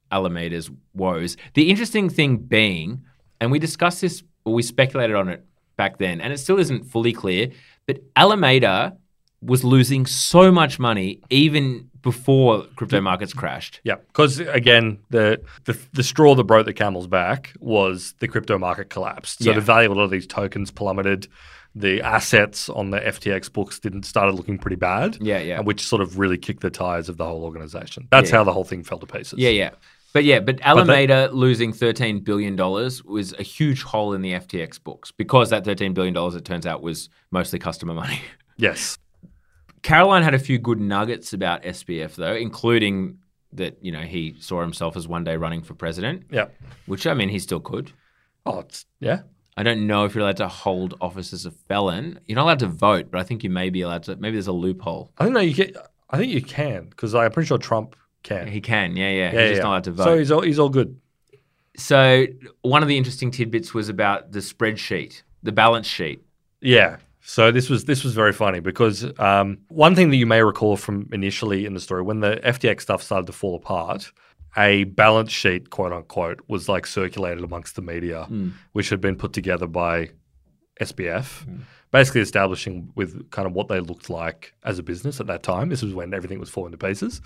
Alameda's 0.10 0.72
woes. 0.94 1.36
The 1.54 1.70
interesting 1.70 2.10
thing 2.10 2.38
being, 2.38 3.04
and 3.42 3.52
we 3.52 3.60
discussed 3.60 4.00
this, 4.00 4.24
or 4.46 4.54
we 4.54 4.62
speculated 4.64 5.16
on 5.16 5.30
it 5.30 5.46
back 5.78 5.98
then, 5.98 6.22
and 6.22 6.34
it 6.34 6.38
still 6.40 6.60
isn't 6.60 6.86
fully 6.86 7.14
clear, 7.14 7.52
but 7.88 8.00
Alameda 8.16 8.98
was 9.42 9.64
losing 9.64 10.06
so 10.06 10.52
much 10.52 10.80
money 10.80 11.22
even 11.30 11.90
before 12.02 12.64
crypto 12.76 13.00
markets 13.02 13.34
crashed. 13.34 13.80
Yeah, 13.84 13.96
because 14.08 14.40
again, 14.40 15.00
the, 15.10 15.42
the 15.66 15.78
the 15.94 16.04
straw 16.04 16.36
that 16.36 16.44
broke 16.46 16.66
the 16.66 16.74
camel's 16.74 17.08
back 17.08 17.54
was 17.60 18.14
the 18.20 18.28
crypto 18.28 18.58
market 18.58 18.90
collapsed. 18.90 19.44
So 19.44 19.50
Yeah. 19.50 19.56
the 19.56 19.62
value 19.62 19.90
of 19.90 19.96
a 19.96 20.00
lot 20.00 20.06
of 20.06 20.12
these 20.12 20.28
tokens 20.28 20.72
plummeted. 20.72 21.28
The 21.76 22.02
assets 22.02 22.68
on 22.68 22.90
the 22.90 23.00
FTX 23.00 23.54
books 23.54 23.80
didn't 23.80 24.04
started 24.04 24.34
looking 24.34 24.58
pretty 24.58 24.76
bad. 24.76 25.18
Yeah, 25.22 25.40
yeah. 25.40 25.60
which 25.62 25.82
sort 25.86 26.02
of 26.02 26.18
really 26.18 26.38
kicked 26.38 26.62
the 26.62 26.70
tires 26.72 27.10
of 27.10 27.18
the 27.18 27.26
whole 27.26 27.44
organization. 27.44 28.08
That's 28.12 28.32
Yeah. 28.32 28.38
how 28.38 28.44
the 28.44 28.54
whole 28.54 28.64
thing 28.64 28.84
fell 28.84 28.98
to 29.00 29.06
pieces. 29.06 29.38
Yeah, 29.38 29.52
yeah. 29.52 29.70
But 30.14 30.24
yeah, 30.24 30.40
but 30.40 30.60
Alameda 30.62 31.30
losing 31.32 31.72
$13 31.72 32.24
billion 32.24 32.56
was 32.56 33.34
a 33.38 33.44
huge 33.44 33.84
hole 33.84 34.14
in 34.14 34.22
the 34.22 34.32
FTX 34.34 34.84
books 34.84 35.12
because 35.12 35.52
that 35.52 35.64
$13 35.66 35.94
billion, 35.94 36.16
it 36.36 36.46
turns 36.46 36.66
out, 36.66 36.82
was 36.82 37.10
mostly 37.32 37.60
customer 37.60 37.94
money. 37.94 38.20
Yes. 38.58 38.98
Caroline 39.84 40.24
had 40.24 40.34
a 40.34 40.40
few 40.40 40.58
good 40.58 40.82
nuggets 40.82 41.32
about 41.32 41.64
SBF, 41.64 42.16
though, 42.16 42.36
including 42.36 43.20
that, 43.54 43.78
you 43.82 43.92
know, 43.94 44.02
he 44.02 44.36
saw 44.40 44.60
himself 44.62 44.98
as 44.98 45.08
one 45.08 45.24
day 45.24 45.38
running 45.38 45.62
for 45.62 45.74
president, 45.76 46.26
Yeah. 46.30 46.48
which, 46.86 47.08
I 47.08 47.14
mean, 47.14 47.30
he 47.30 47.40
still 47.40 47.62
could. 47.62 47.94
Oh, 48.46 48.60
it's 48.60 48.86
yeah. 49.00 49.22
I 49.56 49.64
don't 49.64 49.88
know 49.88 50.04
if 50.06 50.14
you're 50.14 50.24
allowed 50.24 50.38
to 50.38 50.48
hold 50.50 50.96
office 51.00 51.32
as 51.32 51.46
a 51.46 51.52
felon. 51.52 52.20
You're 52.28 52.36
not 52.36 52.44
allowed 52.44 52.60
to 52.60 52.68
vote, 52.68 53.08
but 53.12 53.20
I 53.20 53.24
think 53.24 53.44
you 53.46 53.50
may 53.50 53.70
be 53.70 53.82
allowed 53.82 54.04
to. 54.04 54.16
Maybe 54.18 54.36
there's 54.36 54.48
a 54.48 54.52
loophole. 54.52 55.12
I 55.18 55.24
don't 55.24 55.34
know. 55.34 55.40
You 55.40 55.56
can. 55.56 55.74
I 56.10 56.18
think 56.18 56.32
you 56.34 56.42
can 56.42 56.86
because 56.90 57.16
I'm 57.16 57.32
pretty 57.32 57.48
sure 57.48 57.58
Trump 57.58 57.96
can. 58.24 58.48
He 58.48 58.62
can, 58.62 58.96
yeah, 58.96 59.10
yeah. 59.10 59.16
yeah, 59.16 59.30
He's 59.32 59.50
just 59.50 59.58
yeah. 59.58 59.64
not 59.64 59.70
allowed 59.70 59.84
to 59.86 59.92
vote. 59.92 60.04
So 60.04 60.18
he's 60.18 60.32
all 60.32 60.42
he's 60.42 60.60
all 60.60 60.70
good. 60.70 61.00
So 61.78 62.26
one 62.62 62.82
of 62.82 62.90
the 62.90 62.98
interesting 62.98 63.32
tidbits 63.32 63.74
was 63.74 63.90
about 63.90 64.32
the 64.32 64.40
spreadsheet, 64.40 65.22
the 65.44 65.52
balance 65.52 65.88
sheet. 65.88 66.22
Yeah. 66.62 66.98
So 67.22 67.52
this 67.52 67.70
was 67.70 67.86
this 67.86 68.04
was 68.04 68.14
very 68.14 68.34
funny 68.34 68.60
because 68.60 69.06
um, 69.20 69.60
one 69.68 69.96
thing 69.96 70.10
that 70.10 70.18
you 70.18 70.26
may 70.26 70.42
recall 70.42 70.78
from 70.78 71.10
initially 71.12 71.66
in 71.66 71.74
the 71.74 71.80
story 71.80 72.02
when 72.02 72.22
the 72.22 72.38
FTX 72.44 72.82
stuff 72.82 73.04
started 73.04 73.28
to 73.28 73.34
fall 73.34 73.56
apart, 73.56 74.12
a 74.58 74.86
balance 74.86 75.32
sheet, 75.32 75.70
quote 75.70 75.94
unquote, 75.94 76.42
was 76.48 76.68
like 76.68 76.88
circulated 76.88 77.44
amongst 77.44 77.76
the 77.76 77.82
media, 77.82 78.28
which 78.72 78.90
had 78.90 79.00
been 79.00 79.16
put 79.16 79.32
together 79.34 79.68
by 79.68 80.10
SBF, 80.82 81.46
basically 81.92 82.22
establishing 82.22 82.92
with 82.96 83.30
kind 83.32 83.46
of 83.46 83.54
what 83.54 83.68
they 83.68 83.80
looked 83.80 84.10
like 84.10 84.54
as 84.64 84.80
a 84.80 84.84
business 84.84 85.20
at 85.20 85.28
that 85.28 85.44
time. 85.44 85.70
This 85.70 85.84
was 85.84 85.94
when 85.94 86.14
everything 86.14 86.40
was 86.40 86.50
falling 86.50 86.72
to 86.72 86.78
pieces, 86.78 87.22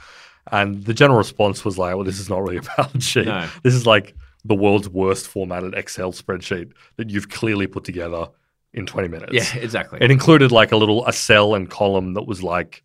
and 0.52 0.84
the 0.86 0.94
general 0.94 1.18
response 1.18 1.64
was 1.66 1.78
like, 1.78 1.96
"Well, 1.96 2.04
this 2.04 2.20
is 2.20 2.30
not 2.30 2.42
really 2.42 2.58
a 2.58 2.62
balance 2.62 3.06
sheet. 3.06 3.26
No. 3.26 3.48
This 3.64 3.74
is 3.74 3.86
like 3.86 4.16
the 4.46 4.56
world's 4.56 4.90
worst 4.90 5.28
formatted 5.28 5.74
Excel 5.74 6.12
spreadsheet 6.12 6.74
that 6.98 7.10
you've 7.10 7.30
clearly 7.30 7.68
put 7.68 7.84
together." 7.84 8.28
In 8.76 8.88
20 8.88 9.08
minutes. 9.08 9.32
Yeah, 9.34 9.62
exactly. 9.62 10.00
It 10.02 10.10
included 10.10 10.52
like 10.52 10.72
a 10.72 10.78
little 10.78 11.06
a 11.06 11.14
cell 11.14 11.54
and 11.54 11.70
column 11.70 12.16
that 12.16 12.24
was 12.24 12.42
like 12.42 12.84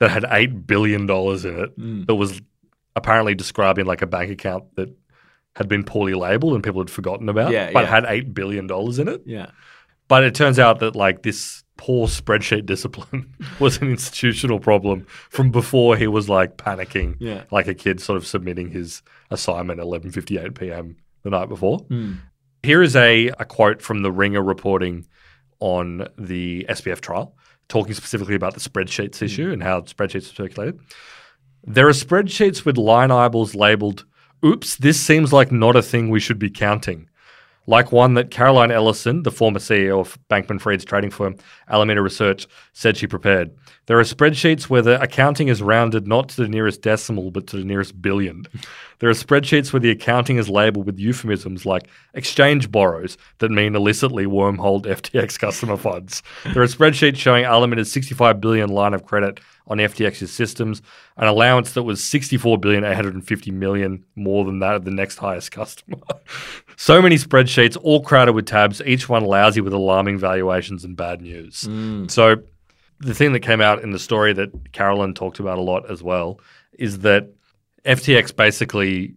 that 0.00 0.10
had 0.10 0.24
eight 0.28 0.66
billion 0.66 1.06
dollars 1.06 1.44
in 1.44 1.56
it. 1.56 1.78
Mm. 1.78 2.06
That 2.08 2.16
was 2.16 2.42
apparently 2.96 3.36
describing 3.36 3.86
like 3.86 4.02
a 4.02 4.08
bank 4.08 4.32
account 4.32 4.64
that 4.74 4.88
had 5.54 5.68
been 5.68 5.84
poorly 5.84 6.14
labeled 6.14 6.54
and 6.54 6.64
people 6.64 6.80
had 6.80 6.90
forgotten 6.90 7.28
about, 7.28 7.52
Yeah, 7.52 7.70
but 7.72 7.84
yeah. 7.84 7.90
had 7.90 8.06
eight 8.08 8.34
billion 8.34 8.66
dollars 8.66 8.98
in 8.98 9.06
it. 9.06 9.22
yeah. 9.24 9.52
But 10.08 10.24
it 10.24 10.34
turns 10.34 10.58
out 10.58 10.80
that 10.80 10.96
like 10.96 11.22
this 11.22 11.59
poor 11.82 12.06
spreadsheet 12.08 12.66
discipline 12.66 13.34
was 13.58 13.78
an 13.80 13.88
institutional 13.88 14.60
problem 14.60 15.06
from 15.30 15.50
before 15.50 15.96
he 15.96 16.06
was 16.06 16.28
like 16.28 16.58
panicking, 16.58 17.16
Yeah. 17.18 17.44
like 17.50 17.66
a 17.68 17.74
kid 17.74 18.00
sort 18.02 18.18
of 18.18 18.26
submitting 18.26 18.68
his 18.70 19.00
assignment 19.30 19.80
at 19.80 19.86
11:58 19.86 20.58
p.m. 20.58 20.96
the 21.22 21.30
night 21.30 21.48
before. 21.48 21.78
Hmm. 21.78 22.12
Here 22.62 22.82
is 22.82 22.94
a, 22.96 23.28
a 23.28 23.46
quote 23.46 23.80
from 23.80 24.02
the 24.02 24.12
Ringer 24.12 24.42
reporting 24.42 25.06
on 25.60 26.06
the 26.18 26.66
SBF 26.68 27.00
trial, 27.00 27.34
talking 27.68 27.94
specifically 27.94 28.34
about 28.34 28.52
the 28.52 28.60
spreadsheets 28.60 29.22
issue 29.22 29.50
and 29.50 29.62
how 29.62 29.80
spreadsheets 29.80 30.30
are 30.30 30.34
circulated. 30.34 30.78
There 31.64 31.88
are 31.88 31.92
spreadsheets 31.92 32.66
with 32.66 32.76
line 32.76 33.10
eyeballs 33.10 33.54
labeled, 33.54 34.04
oops, 34.44 34.76
this 34.76 35.00
seems 35.00 35.32
like 35.32 35.50
not 35.50 35.76
a 35.76 35.82
thing 35.82 36.10
we 36.10 36.20
should 36.20 36.38
be 36.38 36.50
counting. 36.50 37.08
Like 37.66 37.92
one 37.92 38.14
that 38.14 38.30
Caroline 38.30 38.70
Ellison, 38.70 39.22
the 39.22 39.30
former 39.30 39.58
CEO 39.58 40.00
of 40.00 40.18
Bankman 40.28 40.60
Fried's 40.60 40.84
trading 40.84 41.10
firm 41.10 41.36
Alameda 41.68 42.02
Research, 42.02 42.46
said 42.72 42.96
she 42.96 43.06
prepared. 43.06 43.50
There 43.86 43.98
are 43.98 44.04
spreadsheets 44.04 44.64
where 44.64 44.82
the 44.82 45.00
accounting 45.00 45.48
is 45.48 45.62
rounded 45.62 46.08
not 46.08 46.30
to 46.30 46.42
the 46.42 46.48
nearest 46.48 46.82
decimal, 46.82 47.30
but 47.30 47.46
to 47.48 47.58
the 47.58 47.64
nearest 47.64 48.00
billion. 48.00 48.46
There 49.00 49.10
are 49.10 49.14
spreadsheets 49.14 49.72
where 49.72 49.80
the 49.80 49.90
accounting 49.90 50.36
is 50.36 50.48
labeled 50.48 50.86
with 50.86 50.98
euphemisms 50.98 51.66
like 51.66 51.88
exchange 52.14 52.70
borrows 52.70 53.18
that 53.38 53.50
mean 53.50 53.74
illicitly 53.74 54.26
wormholed 54.26 54.86
FTX 54.86 55.38
customer 55.38 55.76
funds. 55.76 56.22
There 56.52 56.62
are 56.62 56.66
spreadsheets 56.66 57.16
showing 57.16 57.44
Alameda's 57.44 57.90
65 57.90 58.40
billion 58.40 58.68
line 58.68 58.94
of 58.94 59.04
credit 59.04 59.40
on 59.66 59.78
FTX's 59.78 60.32
systems, 60.32 60.82
an 61.16 61.28
allowance 61.28 61.72
that 61.72 61.84
was 61.84 62.02
64 62.04 62.58
billion 62.58 62.84
850 62.84 63.50
million 63.52 64.04
more 64.16 64.44
than 64.44 64.58
that 64.58 64.74
of 64.74 64.84
the 64.84 64.90
next 64.90 65.16
highest 65.16 65.50
customer. 65.52 65.98
so 66.76 67.00
many 67.00 67.16
spreadsheets, 67.16 67.78
all 67.82 68.02
crowded 68.02 68.32
with 68.32 68.46
tabs, 68.46 68.82
each 68.84 69.08
one 69.08 69.24
lousy 69.24 69.60
with 69.60 69.72
alarming 69.72 70.18
valuations 70.18 70.84
and 70.84 70.96
bad 70.96 71.22
news. 71.22 71.62
Mm. 71.62 72.10
So 72.10 72.36
the 72.98 73.14
thing 73.14 73.32
that 73.32 73.40
came 73.40 73.62
out 73.62 73.82
in 73.82 73.92
the 73.92 73.98
story 73.98 74.32
that 74.34 74.72
Caroline 74.72 75.14
talked 75.14 75.40
about 75.40 75.56
a 75.56 75.62
lot 75.62 75.90
as 75.90 76.02
well 76.02 76.38
is 76.72 76.98
that 77.00 77.30
FTX 77.84 78.34
basically, 78.34 79.14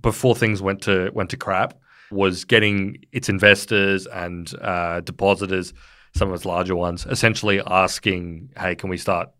before 0.00 0.34
things 0.34 0.62
went 0.62 0.82
to 0.82 1.10
went 1.14 1.30
to 1.30 1.36
crap, 1.36 1.74
was 2.10 2.44
getting 2.44 3.04
its 3.12 3.28
investors 3.28 4.06
and 4.06 4.52
uh, 4.60 5.00
depositors, 5.00 5.72
some 6.14 6.28
of 6.28 6.34
its 6.34 6.44
larger 6.44 6.76
ones, 6.76 7.06
essentially 7.06 7.60
asking, 7.66 8.50
"Hey, 8.58 8.74
can 8.74 8.90
we 8.90 8.96
start? 8.96 9.30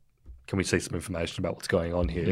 Can 0.46 0.56
we 0.56 0.64
see 0.64 0.78
some 0.78 0.94
information 0.94 1.42
about 1.42 1.54
what's 1.54 1.68
going 1.68 1.94
on 1.94 2.08
here?" 2.08 2.26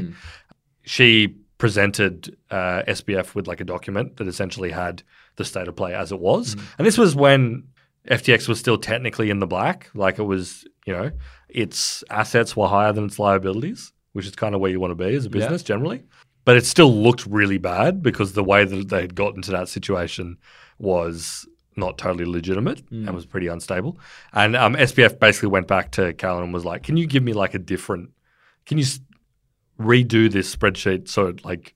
She 0.82 1.36
presented 1.58 2.36
uh, 2.50 2.82
SBF 2.86 3.34
with 3.34 3.46
like 3.46 3.60
a 3.60 3.64
document 3.64 4.16
that 4.16 4.28
essentially 4.28 4.70
had 4.70 5.02
the 5.36 5.44
state 5.44 5.68
of 5.68 5.76
play 5.76 5.94
as 5.94 6.12
it 6.12 6.20
was, 6.20 6.54
and 6.78 6.86
this 6.86 6.96
was 6.98 7.14
when 7.14 7.64
FTX 8.08 8.48
was 8.48 8.58
still 8.58 8.78
technically 8.78 9.28
in 9.30 9.38
the 9.38 9.46
black. 9.46 9.90
Like 9.94 10.18
it 10.18 10.22
was, 10.22 10.66
you 10.86 10.92
know, 10.92 11.10
its 11.48 12.02
assets 12.10 12.56
were 12.56 12.68
higher 12.68 12.92
than 12.92 13.04
its 13.06 13.18
liabilities, 13.18 13.92
which 14.12 14.26
is 14.26 14.34
kind 14.36 14.54
of 14.54 14.60
where 14.60 14.70
you 14.70 14.80
want 14.80 14.90
to 14.90 14.94
be 14.94 15.14
as 15.14 15.26
a 15.26 15.30
business 15.30 15.62
generally. 15.62 16.02
But 16.44 16.56
it 16.56 16.64
still 16.66 16.92
looked 16.94 17.26
really 17.26 17.58
bad 17.58 18.02
because 18.02 18.32
the 18.32 18.42
way 18.44 18.64
that 18.64 18.88
they 18.88 19.02
had 19.02 19.14
gotten 19.14 19.42
to 19.42 19.50
that 19.52 19.68
situation 19.68 20.38
was 20.78 21.46
not 21.76 21.98
totally 21.98 22.24
legitimate 22.24 22.82
and 22.90 23.14
was 23.14 23.26
pretty 23.26 23.46
unstable. 23.48 23.98
And 24.32 24.56
um, 24.56 24.74
SBF 24.74 25.18
basically 25.20 25.50
went 25.50 25.68
back 25.68 25.92
to 25.92 26.12
Callan 26.14 26.44
and 26.44 26.52
was 26.54 26.64
like, 26.64 26.82
"Can 26.82 26.96
you 26.96 27.06
give 27.06 27.22
me 27.22 27.32
like 27.34 27.54
a 27.54 27.58
different? 27.58 28.10
Can 28.66 28.78
you 28.78 28.84
s- 28.84 29.00
redo 29.78 30.30
this 30.32 30.54
spreadsheet 30.54 31.08
so 31.08 31.26
it 31.26 31.44
like 31.44 31.74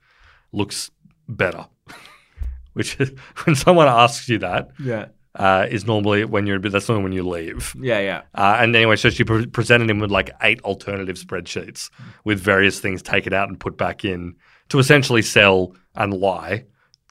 looks 0.52 0.90
better?" 1.28 1.66
Which 2.72 2.98
is 2.98 3.12
when 3.44 3.54
someone 3.54 3.86
asks 3.88 4.28
you 4.28 4.38
that, 4.38 4.70
Yeah. 4.82 5.06
Uh, 5.36 5.66
is 5.70 5.86
normally 5.86 6.24
when 6.24 6.46
you're, 6.46 6.58
that's 6.58 6.88
normally 6.88 7.04
when 7.04 7.12
you 7.12 7.28
leave. 7.28 7.74
Yeah, 7.80 8.00
yeah. 8.00 8.22
Uh, 8.34 8.58
and 8.60 8.74
anyway, 8.76 8.96
so 8.96 9.10
she 9.10 9.24
pre- 9.24 9.46
presented 9.46 9.88
him 9.88 9.98
with 9.98 10.10
like 10.10 10.30
eight 10.42 10.60
alternative 10.62 11.16
spreadsheets 11.16 11.90
with 12.24 12.38
various 12.38 12.80
things 12.80 13.02
taken 13.02 13.32
out 13.32 13.48
and 13.48 13.58
put 13.58 13.76
back 13.76 14.04
in 14.04 14.34
to 14.68 14.78
essentially 14.78 15.22
sell 15.22 15.74
and 15.94 16.14
lie 16.14 16.64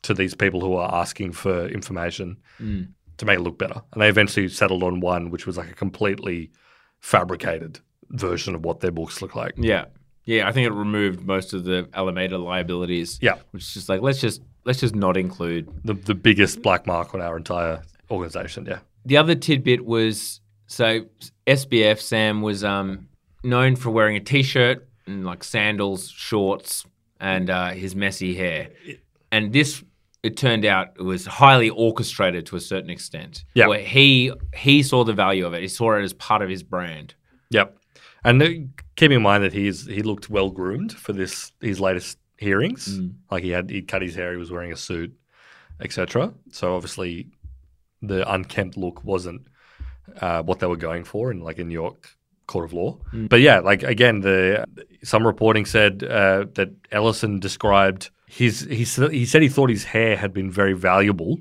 to 0.03 0.13
these 0.13 0.33
people 0.33 0.61
who 0.61 0.75
are 0.75 0.93
asking 0.93 1.31
for 1.31 1.67
information 1.67 2.37
to 3.17 3.25
make 3.25 3.37
it 3.37 3.41
look 3.41 3.57
better. 3.57 3.81
And 3.93 4.01
they 4.01 4.09
eventually 4.09 4.47
settled 4.49 4.83
on 4.83 4.99
one 4.99 5.29
which 5.29 5.45
was 5.45 5.57
like 5.57 5.69
a 5.69 5.75
completely 5.75 6.51
fabricated 6.99 7.79
version 8.09 8.55
of 8.55 8.65
what 8.65 8.79
their 8.79 8.91
books 8.91 9.21
look 9.21 9.35
like. 9.35 9.53
Yeah. 9.57 9.85
Yeah, 10.23 10.47
I 10.47 10.51
think 10.51 10.67
it 10.67 10.73
removed 10.73 11.25
most 11.25 11.53
of 11.53 11.63
the 11.63 11.89
Alameda 11.93 12.37
liabilities. 12.37 13.19
Yeah. 13.21 13.37
Which 13.51 13.63
is 13.63 13.73
just 13.73 13.89
like 13.89 14.01
let's 14.01 14.21
just 14.21 14.41
let's 14.65 14.79
just 14.79 14.95
not 14.95 15.17
include. 15.17 15.69
The, 15.83 15.93
the 15.93 16.15
biggest 16.15 16.61
black 16.61 16.85
mark 16.85 17.13
on 17.13 17.21
our 17.21 17.37
entire 17.37 17.81
organization. 18.11 18.65
Yeah. 18.65 18.79
The 19.05 19.17
other 19.17 19.35
tidbit 19.35 19.85
was 19.85 20.41
so 20.67 21.05
SBF 21.47 21.99
Sam 21.99 22.41
was 22.41 22.63
um 22.63 23.07
known 23.43 23.75
for 23.75 23.89
wearing 23.89 24.15
a 24.15 24.19
t-shirt 24.19 24.87
and 25.07 25.25
like 25.25 25.43
sandals, 25.43 26.09
shorts, 26.09 26.85
and 27.19 27.49
uh, 27.49 27.69
his 27.69 27.95
messy 27.95 28.35
hair. 28.35 28.69
And 29.31 29.53
this 29.53 29.83
it 30.23 30.37
turned 30.37 30.65
out 30.65 30.89
it 30.99 31.03
was 31.03 31.25
highly 31.25 31.69
orchestrated 31.69 32.45
to 32.47 32.55
a 32.55 32.59
certain 32.59 32.89
extent. 32.89 33.43
Yeah. 33.53 33.67
Where 33.67 33.79
he 33.79 34.31
he 34.55 34.83
saw 34.83 35.03
the 35.03 35.13
value 35.13 35.45
of 35.45 35.53
it. 35.53 35.61
He 35.61 35.67
saw 35.67 35.93
it 35.97 36.03
as 36.03 36.13
part 36.13 36.41
of 36.41 36.49
his 36.49 36.63
brand. 36.63 37.15
Yep. 37.49 37.77
And 38.23 38.73
keep 38.95 39.11
in 39.11 39.21
mind 39.21 39.43
that 39.43 39.53
he's 39.53 39.87
he 39.87 40.03
looked 40.03 40.29
well 40.29 40.51
groomed 40.51 40.93
for 40.93 41.13
this 41.13 41.51
his 41.59 41.79
latest 41.79 42.17
hearings. 42.37 42.99
Like 43.31 43.43
he 43.43 43.49
had 43.49 43.69
he 43.69 43.81
cut 43.81 44.01
his 44.01 44.15
hair, 44.15 44.31
he 44.31 44.37
was 44.37 44.51
wearing 44.51 44.71
a 44.71 44.77
suit, 44.77 45.13
etc. 45.79 46.33
So 46.51 46.75
obviously, 46.75 47.29
the 48.01 48.29
unkempt 48.31 48.77
look 48.77 49.03
wasn't 49.03 49.47
uh, 50.19 50.43
what 50.43 50.59
they 50.59 50.67
were 50.67 50.77
going 50.77 51.03
for 51.03 51.31
in 51.31 51.39
like 51.41 51.59
a 51.59 51.63
New 51.63 51.73
York 51.73 52.15
court 52.47 52.65
of 52.65 52.73
law. 52.73 52.97
But 53.13 53.41
yeah, 53.41 53.59
like 53.59 53.83
again, 53.83 54.21
the 54.21 54.65
some 55.03 55.25
reporting 55.25 55.65
said 55.65 56.03
uh, 56.03 56.45
that 56.55 56.69
Ellison 56.91 57.39
described 57.39 58.09
his 58.27 58.61
he 58.61 58.85
said 58.85 59.11
he 59.11 59.25
said 59.25 59.41
he 59.41 59.49
thought 59.49 59.69
his 59.69 59.85
hair 59.85 60.17
had 60.17 60.33
been 60.33 60.51
very 60.51 60.73
valuable, 60.73 61.39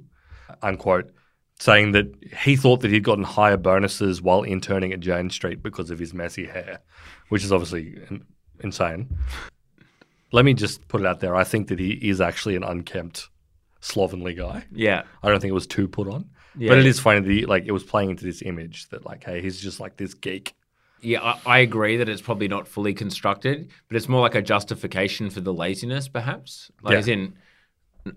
unquote 0.63 1.11
saying 1.61 1.93
that 1.93 2.07
he 2.43 2.57
thought 2.57 2.81
that 2.81 2.91
he'd 2.91 3.05
gotten 3.05 3.23
higher 3.23 3.59
bonuses 3.59 4.23
while 4.23 4.43
interning 4.43 4.93
at 4.93 5.01
Jane 5.01 5.29
Street 5.29 5.63
because 5.63 5.91
of 5.91 5.99
his 5.99 6.15
messy 6.15 6.47
hair, 6.47 6.81
which 7.29 7.45
is 7.45 7.53
obviously 7.53 7.99
insane. 8.61 9.15
Let 10.33 10.47
me 10.47 10.55
just 10.55 10.89
put 10.89 11.03
it 11.03 11.07
out 11.07 11.21
there. 11.21 11.37
I 11.37 11.45
think 11.45 11.69
that 11.69 11.79
he 11.79 11.91
is 11.91 12.21
actually 12.21 12.57
an 12.57 12.65
unkempt, 12.65 13.29
slovenly 13.81 14.33
guy. 14.33 14.65
Yeah. 14.73 15.03
I 15.23 15.29
don't 15.29 15.41
think 15.41 15.51
it 15.51 15.55
was 15.55 15.67
too 15.67 15.87
put 15.87 16.09
on. 16.09 16.31
Yeah. 16.59 16.71
But 16.71 16.79
it 16.79 16.87
is 16.87 16.99
funny 17.01 17.21
that 17.21 17.31
he, 17.31 17.47
like 17.47 17.65
it 17.67 17.73
was 17.73 17.85
playing 17.85 18.11
into 18.11 18.25
this 18.25 18.43
image 18.43 18.89
that 18.89 19.05
like, 19.07 19.25
hey, 19.25 19.41
he's 19.41 19.61
just 19.61 19.81
like 19.81 19.97
this 19.97 20.15
geek. 20.15 20.55
Yeah, 21.03 21.23
I, 21.23 21.41
I 21.47 21.59
agree 21.61 21.97
that 21.97 22.09
it's 22.09 22.21
probably 22.21 22.49
not 22.49 22.69
fully 22.69 22.93
constructed, 22.93 23.71
but 23.89 23.97
it's 23.97 24.09
more 24.09 24.21
like 24.21 24.35
a 24.35 24.43
justification 24.43 25.31
for 25.31 25.41
the 25.41 25.53
laziness, 25.53 26.09
perhaps. 26.09 26.71
Like, 26.83 26.93
Yeah. 26.93 26.99
as 26.99 27.09
in, 27.09 27.35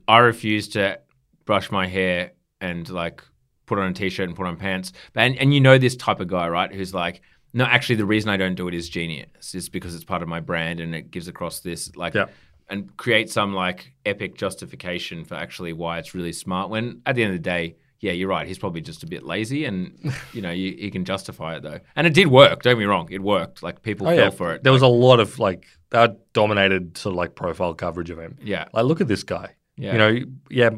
I 0.08 0.17
refuse 0.17 0.67
to 0.69 1.00
brush 1.46 1.72
my 1.72 1.88
hair 1.88 2.32
and 2.60 2.88
like 2.89 3.24
put 3.65 3.80
on 3.80 3.89
a 3.91 3.93
t-shirt 3.93 4.28
and 4.28 4.36
put 4.36 4.48
on 4.48 4.58
pants. 4.58 4.91
And 5.15 5.38
and 5.38 5.54
you 5.54 5.62
know 5.62 5.78
this 5.78 5.96
type 5.96 6.19
of 6.19 6.28
guy, 6.28 6.48
right? 6.50 6.74
Who's 6.74 6.93
like, 6.93 7.22
no, 7.54 7.65
actually, 7.65 7.96
the 7.96 8.06
reason 8.06 8.30
I 8.30 8.38
don't 8.38 8.56
do 8.56 8.67
it 8.67 8.74
is 8.74 8.89
genius. 8.89 9.54
It's 9.54 9.69
because 9.69 9.93
it's 9.96 10.04
part 10.04 10.22
of 10.24 10.28
my 10.28 10.39
brand 10.39 10.80
and 10.80 10.93
it 10.96 11.12
gives 11.12 11.28
across 11.28 11.60
this 11.60 11.96
like. 11.96 12.13
Yeah. 12.15 12.26
And 12.69 12.96
create 12.98 13.30
some 13.30 13.54
like 13.54 13.93
epic 14.06 14.36
justification 14.36 15.26
for 15.26 15.36
actually 15.36 15.74
why 15.74 16.00
it's 16.00 16.15
really 16.15 16.32
smart. 16.32 16.69
When 16.69 17.02
at 17.06 17.13
the 17.15 17.22
end 17.24 17.34
of 17.36 17.38
the 17.38 17.43
day, 17.43 17.76
yeah, 18.04 18.12
you're 18.12 18.28
right. 18.30 18.46
He's 18.48 18.60
probably 18.60 18.82
just 18.82 19.02
a 19.04 19.08
bit 19.08 19.24
lazy, 19.24 19.66
and 19.66 20.13
you 20.34 20.42
know, 20.42 20.52
you, 20.52 20.76
he 20.78 20.92
can 20.92 21.06
justify 21.06 21.56
it 21.56 21.63
though. 21.63 21.80
And 21.96 22.06
it 22.06 22.13
did 22.13 22.28
work. 22.28 22.62
Don't 22.62 22.78
be 22.78 22.86
wrong, 22.86 23.08
it 23.12 23.22
worked. 23.24 23.63
Like 23.63 23.82
people 23.82 24.08
Oh, 24.08 24.16
fell 24.16 24.26
yeah. 24.26 24.30
for 24.30 24.54
it. 24.54 24.63
There 24.63 24.74
was 24.74 24.82
a 24.82 24.88
lot 24.88 25.20
of 25.20 25.39
like 25.39 25.66
that 25.92 26.32
dominated 26.34 26.98
sort 26.98 27.13
of 27.13 27.18
like 27.18 27.36
profile 27.36 27.74
coverage 27.74 28.10
of 28.10 28.20
him. 28.20 28.38
yeah, 28.44 28.66
Like, 28.74 28.86
look 28.86 29.00
at 29.02 29.08
this 29.08 29.24
guy. 29.24 29.56
Yeah. 29.78 29.92
You 29.94 29.98
know, 29.98 30.26
yeah, 30.50 30.70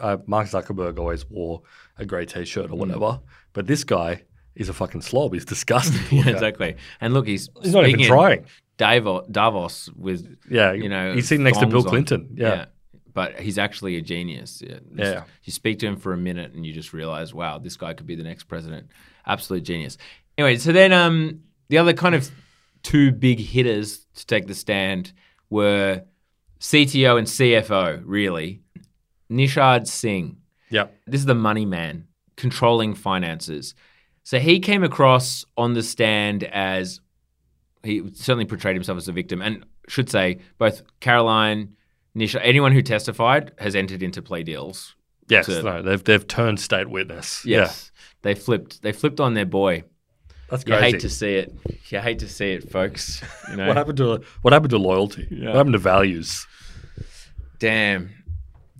uh, 0.00 0.16
Mark 0.26 0.48
Zuckerberg 0.48 0.98
always 0.98 1.28
wore 1.28 1.62
a 1.98 2.04
grey 2.04 2.26
t-shirt 2.26 2.70
Mm. 2.70 2.72
or 2.72 2.76
whatever, 2.76 3.20
but 3.52 3.66
this 3.66 3.84
guy 3.84 4.22
is 4.56 4.68
a 4.68 4.72
fucking 4.72 5.02
slob. 5.02 5.32
He's 5.34 5.44
disgusting. 5.44 6.00
yeah, 6.18 6.28
exactly. 6.28 6.76
And 7.00 7.14
look, 7.14 7.26
he's 7.26 7.48
He's 7.62 7.72
not 7.72 7.86
even 7.86 8.04
trying. 8.04 8.46
Davos, 8.78 9.26
Davos 9.30 9.90
with 9.96 10.26
Yeah, 10.50 10.72
you 10.72 10.88
know, 10.88 11.14
he's 11.14 11.28
sitting 11.28 11.44
next 11.44 11.58
to 11.58 11.66
Bill 11.66 11.82
thongs 11.82 11.84
on. 11.86 11.90
Clinton. 11.90 12.28
Yeah. 12.34 12.66
But 13.14 13.38
he's 13.40 13.58
actually 13.58 13.96
a 13.96 14.00
genius. 14.00 14.62
Yeah. 14.66 14.78
Yeah. 14.94 15.24
You 15.44 15.52
speak 15.52 15.78
to 15.80 15.86
him 15.86 15.96
for 15.96 16.12
a 16.12 16.16
minute 16.16 16.52
and 16.54 16.64
you 16.64 16.72
just 16.72 16.92
realize, 16.92 17.34
wow, 17.34 17.58
this 17.58 17.76
guy 17.76 17.92
could 17.94 18.06
be 18.06 18.14
the 18.14 18.22
next 18.22 18.44
president. 18.44 18.88
Absolute 19.26 19.64
genius. 19.64 19.98
Anyway, 20.38 20.56
so 20.56 20.72
then 20.72 20.92
um, 20.92 21.42
the 21.68 21.78
other 21.78 21.92
kind 21.92 22.14
of 22.14 22.30
two 22.82 23.12
big 23.12 23.38
hitters 23.38 24.06
to 24.14 24.26
take 24.26 24.46
the 24.46 24.54
stand 24.54 25.12
were 25.50 26.02
CTO 26.60 27.18
and 27.18 27.26
CFO, 27.26 28.02
really. 28.04 28.62
Nishad 29.30 29.86
Singh. 29.86 30.36
yeah, 30.70 30.86
This 31.06 31.20
is 31.20 31.26
the 31.26 31.34
money 31.34 31.66
man 31.66 32.06
controlling 32.36 32.94
finances. 32.94 33.74
So 34.24 34.38
he 34.38 34.60
came 34.60 34.82
across 34.84 35.44
on 35.56 35.74
the 35.74 35.82
stand 35.82 36.44
as 36.44 37.00
he 37.82 38.02
certainly 38.14 38.44
portrayed 38.44 38.76
himself 38.76 38.96
as 38.98 39.08
a 39.08 39.12
victim, 39.12 39.42
and 39.42 39.64
should 39.88 40.08
say 40.08 40.38
both 40.58 40.82
Caroline, 41.00 41.76
Nisha, 42.16 42.40
anyone 42.42 42.72
who 42.72 42.82
testified 42.82 43.52
has 43.58 43.74
entered 43.74 44.02
into 44.02 44.20
plea 44.22 44.42
deals. 44.42 44.94
Yes, 45.28 45.46
to- 45.46 45.62
no, 45.62 45.82
they've 45.82 46.02
they've 46.02 46.26
turned 46.26 46.60
state 46.60 46.88
witness. 46.90 47.44
Yes, 47.46 47.90
they 48.22 48.34
flipped. 48.34 48.82
They 48.82 48.92
flipped 48.92 49.20
on 49.20 49.34
their 49.34 49.46
boy. 49.46 49.76
Yeah, 49.76 50.32
that's 50.50 50.64
You 50.66 50.74
crazy. 50.76 50.92
hate 50.92 51.00
to 51.00 51.08
see 51.08 51.34
it. 51.36 51.54
You 51.88 51.98
hate 52.00 52.18
to 52.18 52.28
see 52.28 52.52
it, 52.52 52.70
folks. 52.70 53.22
You 53.50 53.56
know, 53.56 53.66
what 53.68 53.76
happened 53.76 53.96
to 53.98 54.20
what 54.42 54.52
happened 54.52 54.70
to 54.70 54.78
loyalty? 54.78 55.26
What 55.30 55.54
happened 55.54 55.72
to 55.72 55.78
values? 55.78 56.46
Damn. 57.58 58.10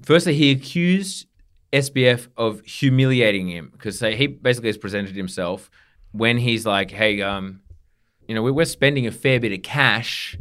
Firstly, 0.03 0.35
he 0.35 0.51
accused 0.51 1.27
SBF 1.73 2.29
of 2.37 2.61
humiliating 2.66 3.49
him 3.49 3.71
because 3.73 4.01
he 4.01 4.27
basically 4.27 4.68
has 4.68 4.77
presented 4.77 5.14
himself 5.16 5.71
when 6.11 6.37
he's 6.38 6.66
like, 6.66 6.90
"Hey, 6.90 7.23
um, 7.23 7.61
you 8.29 8.35
know, 8.35 8.42
we're 8.42 8.64
spending 8.64 9.07
a 9.07 9.12
fair 9.12 9.40
bit 9.40 9.53
of 9.53 9.62
cash. 9.62 10.37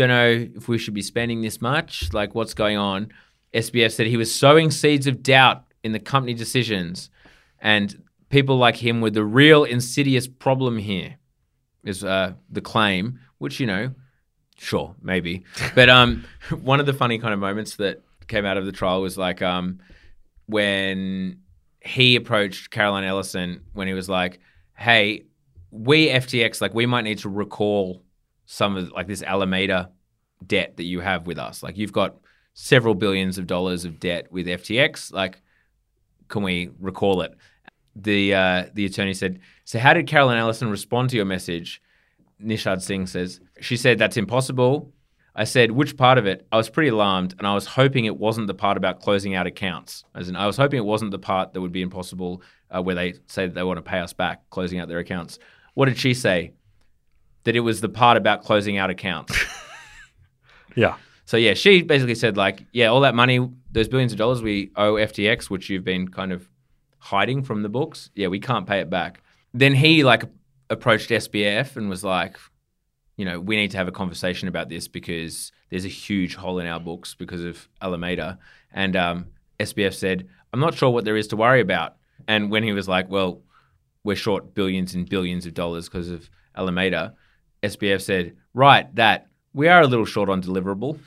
Don't 0.00 0.08
know 0.08 0.48
if 0.56 0.66
we 0.66 0.78
should 0.78 0.94
be 0.94 1.02
spending 1.02 1.42
this 1.42 1.60
much. 1.60 2.12
Like, 2.12 2.34
what's 2.34 2.54
going 2.54 2.78
on?" 2.78 3.12
SBF 3.52 3.92
said 3.92 4.06
he 4.06 4.16
was 4.16 4.34
sowing 4.34 4.70
seeds 4.70 5.06
of 5.06 5.22
doubt 5.22 5.64
in 5.82 5.92
the 5.92 5.98
company 5.98 6.32
decisions, 6.32 7.10
and 7.60 8.02
people 8.30 8.56
like 8.56 8.76
him 8.76 9.02
were 9.02 9.10
the 9.10 9.24
real 9.24 9.64
insidious 9.64 10.26
problem 10.26 10.78
here. 10.78 11.16
Is 11.84 12.02
uh, 12.02 12.32
the 12.50 12.60
claim, 12.60 13.20
which 13.38 13.60
you 13.60 13.66
know 13.66 13.94
Sure, 14.60 14.94
maybe. 15.02 15.44
But 15.74 15.88
um, 15.88 16.24
one 16.62 16.80
of 16.80 16.86
the 16.86 16.92
funny 16.92 17.18
kind 17.18 17.32
of 17.32 17.40
moments 17.40 17.76
that 17.76 18.02
came 18.28 18.44
out 18.44 18.56
of 18.56 18.66
the 18.66 18.72
trial 18.72 19.00
was 19.00 19.16
like 19.16 19.40
um, 19.42 19.80
when 20.46 21.40
he 21.80 22.16
approached 22.16 22.70
Caroline 22.70 23.04
Ellison 23.04 23.62
when 23.72 23.88
he 23.88 23.94
was 23.94 24.08
like, 24.08 24.40
"Hey, 24.74 25.24
we 25.70 26.08
FTX 26.08 26.60
like 26.60 26.74
we 26.74 26.86
might 26.86 27.02
need 27.02 27.18
to 27.18 27.28
recall 27.28 28.02
some 28.50 28.76
of 28.76 28.90
like 28.90 29.06
this 29.06 29.22
Alameda 29.22 29.90
debt 30.44 30.76
that 30.76 30.84
you 30.84 31.00
have 31.00 31.26
with 31.26 31.38
us. 31.38 31.62
Like 31.62 31.78
you've 31.78 31.92
got 31.92 32.16
several 32.54 32.94
billions 32.94 33.38
of 33.38 33.46
dollars 33.46 33.84
of 33.84 34.00
debt 34.00 34.32
with 34.32 34.46
FTX. 34.46 35.12
Like, 35.12 35.40
can 36.28 36.42
we 36.42 36.70
recall 36.80 37.22
it?" 37.22 37.32
The 37.94 38.34
uh, 38.34 38.64
the 38.74 38.86
attorney 38.86 39.14
said, 39.14 39.40
"So 39.64 39.78
how 39.78 39.94
did 39.94 40.06
Caroline 40.06 40.38
Ellison 40.38 40.70
respond 40.70 41.10
to 41.10 41.16
your 41.16 41.26
message?" 41.26 41.80
Nishad 42.42 42.80
Singh 42.80 43.06
says, 43.06 43.40
She 43.60 43.76
said, 43.76 43.98
That's 43.98 44.16
impossible. 44.16 44.92
I 45.34 45.44
said, 45.44 45.70
Which 45.70 45.96
part 45.96 46.18
of 46.18 46.26
it? 46.26 46.46
I 46.50 46.56
was 46.56 46.70
pretty 46.70 46.88
alarmed 46.88 47.34
and 47.38 47.46
I 47.46 47.54
was 47.54 47.66
hoping 47.66 48.04
it 48.04 48.16
wasn't 48.16 48.46
the 48.46 48.54
part 48.54 48.76
about 48.76 49.00
closing 49.00 49.34
out 49.34 49.46
accounts. 49.46 50.04
As 50.14 50.28
in, 50.28 50.36
I 50.36 50.46
was 50.46 50.56
hoping 50.56 50.78
it 50.78 50.84
wasn't 50.84 51.10
the 51.10 51.18
part 51.18 51.52
that 51.52 51.60
would 51.60 51.72
be 51.72 51.82
impossible 51.82 52.42
uh, 52.70 52.82
where 52.82 52.94
they 52.94 53.14
say 53.26 53.46
that 53.46 53.54
they 53.54 53.62
want 53.62 53.76
to 53.78 53.82
pay 53.82 54.00
us 54.00 54.12
back, 54.12 54.48
closing 54.50 54.78
out 54.78 54.88
their 54.88 54.98
accounts. 54.98 55.38
What 55.74 55.86
did 55.86 55.98
she 55.98 56.14
say? 56.14 56.52
That 57.44 57.56
it 57.56 57.60
was 57.60 57.80
the 57.80 57.88
part 57.88 58.16
about 58.16 58.44
closing 58.44 58.76
out 58.76 58.90
accounts. 58.90 59.34
Yeah. 60.76 60.96
So 61.24 61.36
yeah, 61.36 61.54
she 61.54 61.82
basically 61.82 62.14
said 62.14 62.36
like, 62.36 62.64
yeah, 62.72 62.86
all 62.86 63.00
that 63.00 63.14
money, 63.14 63.48
those 63.70 63.88
billions 63.88 64.12
of 64.12 64.18
dollars 64.18 64.42
we 64.42 64.70
owe 64.76 64.94
FTX, 64.94 65.50
which 65.50 65.70
you've 65.70 65.84
been 65.84 66.08
kind 66.08 66.32
of 66.32 66.48
hiding 66.98 67.42
from 67.42 67.62
the 67.62 67.68
books, 67.68 68.10
yeah, 68.14 68.28
we 68.28 68.40
can't 68.40 68.66
pay 68.66 68.80
it 68.80 68.90
back. 68.90 69.22
Then 69.54 69.74
he 69.74 70.04
like 70.04 70.24
approached 70.68 71.10
SBF 71.10 71.76
and 71.76 71.88
was 71.88 72.04
like, 72.04 72.36
you 73.16 73.24
know, 73.24 73.38
we 73.38 73.56
need 73.56 73.70
to 73.72 73.76
have 73.76 73.88
a 73.88 73.92
conversation 73.92 74.48
about 74.48 74.68
this 74.68 74.88
because 74.88 75.52
there's 75.68 75.84
a 75.84 75.88
huge 75.88 76.34
hole 76.34 76.58
in 76.58 76.66
our 76.66 76.80
books 76.80 77.14
because 77.14 77.44
of 77.44 77.68
Alameda. 77.82 78.38
And 78.72 78.96
um, 78.96 79.26
SBF 79.58 79.94
said, 79.94 80.28
I'm 80.52 80.60
not 80.60 80.74
sure 80.74 80.90
what 80.90 81.04
there 81.04 81.16
is 81.16 81.28
to 81.28 81.36
worry 81.36 81.60
about. 81.60 81.96
And 82.26 82.50
when 82.50 82.62
he 82.62 82.72
was 82.72 82.88
like, 82.88 83.08
well, 83.10 83.42
we're 84.04 84.16
short 84.16 84.54
billions 84.54 84.94
and 84.94 85.08
billions 85.08 85.46
of 85.46 85.54
dollars 85.54 85.88
because 85.88 86.10
of 86.10 86.30
Alameda, 86.56 87.14
SBF 87.62 88.00
said, 88.00 88.36
right, 88.54 88.92
that 88.96 89.26
we 89.52 89.68
are 89.68 89.80
a 89.82 89.86
little 89.86 90.04
short 90.04 90.28
on 90.28 90.42
deliverable. 90.42 90.98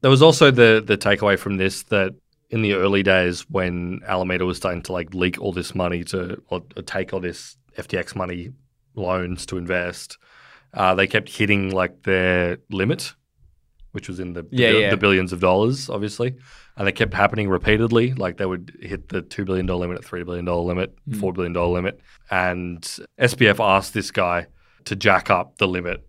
There 0.00 0.10
was 0.10 0.22
also 0.22 0.50
the 0.50 0.82
the 0.84 0.96
takeaway 0.96 1.38
from 1.38 1.56
this 1.56 1.82
that 1.84 2.14
in 2.50 2.62
the 2.62 2.74
early 2.74 3.02
days 3.02 3.42
when 3.50 4.00
Alameda 4.06 4.46
was 4.46 4.56
starting 4.56 4.82
to 4.82 4.92
like 4.92 5.12
leak 5.12 5.38
all 5.40 5.52
this 5.52 5.74
money 5.74 6.02
to 6.04 6.40
or, 6.48 6.62
or 6.76 6.82
take 6.82 7.12
all 7.12 7.20
this 7.20 7.56
FTX 7.76 8.14
money 8.16 8.50
loans 8.94 9.44
to 9.46 9.58
invest, 9.58 10.18
uh, 10.74 10.94
they 10.94 11.06
kept 11.06 11.28
hitting 11.28 11.70
like 11.70 12.02
their 12.04 12.58
limit, 12.70 13.12
which 13.92 14.08
was 14.08 14.20
in 14.20 14.32
the, 14.32 14.46
Yeah, 14.50 14.72
the, 14.72 14.80
yeah. 14.80 14.90
the 14.90 14.96
billions 14.96 15.32
of 15.32 15.40
dollars, 15.40 15.88
obviously. 15.90 16.36
And 16.76 16.86
they 16.86 16.92
kept 16.92 17.12
happening 17.12 17.48
repeatedly. 17.48 18.14
Like 18.14 18.36
they 18.36 18.46
would 18.46 18.76
hit 18.80 19.08
the 19.08 19.20
$2 19.22 19.44
billion 19.44 19.66
limit, 19.66 20.02
$3 20.02 20.24
billion 20.24 20.44
limit, 20.46 20.96
$4 21.10 21.34
billion 21.34 21.52
limit. 21.52 22.00
And 22.30 22.82
SBF 23.18 23.58
asked 23.58 23.94
this 23.94 24.10
guy 24.10 24.46
to 24.88 24.96
jack 24.96 25.30
up 25.30 25.56
the 25.58 25.68
limit 25.68 26.06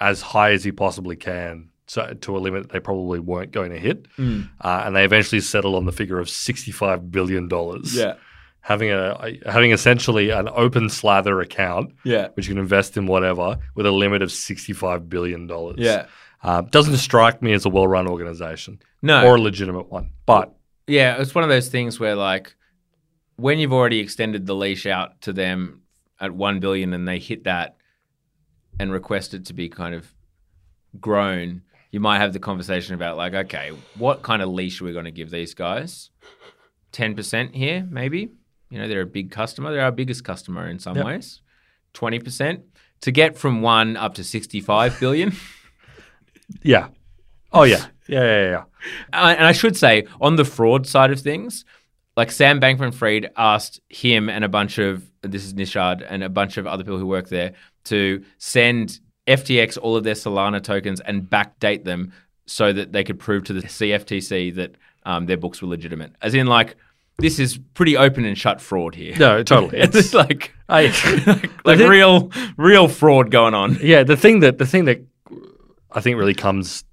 as 0.00 0.20
high 0.20 0.50
as 0.52 0.64
he 0.64 0.72
possibly 0.72 1.16
can. 1.16 1.68
So 1.86 2.14
to 2.22 2.36
a 2.36 2.40
limit 2.40 2.70
they 2.70 2.80
probably 2.80 3.18
weren't 3.20 3.50
going 3.52 3.70
to 3.72 3.78
hit, 3.78 4.06
uh, 4.18 4.82
and 4.84 4.96
they 4.96 5.04
eventually 5.04 5.40
settled 5.40 5.74
on 5.74 5.84
the 5.84 5.92
figure 5.92 6.18
of 6.18 6.28
sixty-five 6.30 7.10
billion 7.10 7.48
dollars 7.48 7.94
Yeah. 7.94 8.14
having 8.60 8.90
a 8.90 9.36
having 9.46 9.72
essentially 9.72 10.30
an 10.30 10.48
open 10.52 10.88
slather 10.88 11.40
account 11.40 11.92
yeah, 12.04 12.28
which 12.34 12.46
you 12.48 12.54
can 12.54 12.60
invest 12.62 12.96
in 12.96 13.06
whatever 13.06 13.58
with 13.74 13.84
a 13.86 13.90
limit 13.90 14.22
of 14.22 14.30
sixty 14.32 14.72
five 14.72 15.08
billion 15.10 15.46
dollars. 15.46 15.76
yeah. 15.78 16.06
uh, 16.42 16.62
doesn't 16.62 16.96
strike 16.96 17.42
me 17.42 17.52
as 17.52 17.66
a 17.66 17.68
well 17.68 17.86
run 17.86 18.06
organization 18.08 18.78
No, 19.02 19.26
or 19.26 19.36
a 19.36 19.40
legitimate 19.40 19.90
one. 19.90 20.12
But 20.24 20.54
Yeah, 20.86 21.20
it's 21.20 21.34
one 21.34 21.44
of 21.44 21.50
those 21.50 21.68
things 21.68 22.00
where 22.00 22.14
like 22.14 22.54
when 23.36 23.58
you've 23.58 23.72
already 23.72 23.98
extended 24.00 24.46
the 24.46 24.54
leash 24.54 24.86
out 24.86 25.20
to 25.22 25.32
them 25.32 25.82
at 26.20 26.32
1 26.32 26.60
billion 26.60 26.92
and 26.94 27.06
they 27.08 27.18
hit 27.18 27.44
that 27.44 27.76
and 28.82 28.90
request 28.92 29.32
it 29.32 29.46
to 29.46 29.52
be 29.54 29.68
kind 29.68 29.94
of 29.94 30.12
grown, 31.00 31.62
you 31.92 32.00
might 32.00 32.18
have 32.18 32.32
the 32.32 32.40
conversation 32.40 32.96
about 32.96 33.16
like, 33.16 33.32
okay, 33.32 33.70
what 33.96 34.22
kind 34.22 34.42
of 34.42 34.48
leash 34.48 34.80
are 34.80 34.84
we 34.84 34.92
going 34.92 35.04
to 35.04 35.12
give 35.12 35.30
these 35.30 35.54
guys? 35.54 36.10
10% 36.92 37.54
here, 37.54 37.86
maybe. 37.88 38.30
You 38.70 38.78
know, 38.78 38.88
they're 38.88 39.02
a 39.02 39.06
big 39.06 39.30
customer. 39.30 39.70
They're 39.72 39.84
our 39.84 39.92
biggest 39.92 40.24
customer 40.24 40.66
in 40.68 40.80
some 40.80 40.96
Yep. 40.96 41.06
ways. 41.06 41.42
20%. 41.94 42.62
To 43.02 43.12
get 43.12 43.38
from 43.38 43.62
1 43.62 43.96
up 43.96 44.14
to 44.14 44.24
65 44.24 44.98
billion. 44.98 45.32
yeah, 46.62 46.88
oh 47.52 47.62
yeah, 47.62 47.86
yeah, 48.08 48.24
yeah, 48.24 48.50
yeah. 48.50 48.64
Uh, 49.12 49.34
and 49.36 49.46
I 49.46 49.52
should 49.52 49.76
say, 49.76 50.06
on 50.20 50.36
the 50.36 50.44
fraud 50.44 50.86
side 50.86 51.10
of 51.10 51.20
things, 51.20 51.64
like 52.16 52.30
Sam 52.30 52.60
Bankman 52.60 52.92
Fried 52.94 53.30
asked 53.36 53.80
him 53.88 54.28
and 54.28 54.44
a 54.44 54.48
bunch 54.48 54.78
of 54.78 55.04
this 55.22 55.44
is 55.44 55.54
Nishad 55.54 56.04
and 56.08 56.22
a 56.22 56.28
bunch 56.28 56.56
of 56.56 56.66
other 56.66 56.84
people 56.84 56.98
who 56.98 57.06
work 57.06 57.28
there 57.28 57.54
to 57.84 58.24
send 58.38 59.00
FTX 59.26 59.78
all 59.80 59.96
of 59.96 60.04
their 60.04 60.14
Solana 60.14 60.62
tokens 60.62 61.00
and 61.00 61.22
backdate 61.22 61.84
them 61.84 62.12
so 62.46 62.72
that 62.72 62.92
they 62.92 63.04
could 63.04 63.18
prove 63.18 63.44
to 63.44 63.52
the 63.52 63.62
CFTC 63.62 64.54
that 64.56 64.74
um, 65.04 65.26
their 65.26 65.36
books 65.36 65.62
were 65.62 65.68
legitimate. 65.68 66.12
As 66.20 66.34
in, 66.34 66.46
like, 66.46 66.76
this 67.18 67.38
is 67.38 67.58
pretty 67.74 67.96
open 67.96 68.24
and 68.24 68.36
shut 68.36 68.60
fraud 68.60 68.94
here. 68.94 69.16
No, 69.18 69.42
totally. 69.42 69.78
it's 69.82 69.94
It's 69.96 70.14
like 70.14 70.52
I, 70.68 70.86
like, 71.26 71.64
like 71.64 71.78
thing- 71.78 71.88
real 71.90 72.30
real 72.56 72.88
fraud 72.88 73.30
going 73.30 73.54
on. 73.54 73.78
yeah. 73.80 74.02
The 74.02 74.16
thing 74.16 74.40
that 74.40 74.58
the 74.58 74.66
thing 74.66 74.86
that 74.86 75.04
I 75.92 76.00
think 76.00 76.16
really 76.18 76.34
comes 76.34 76.84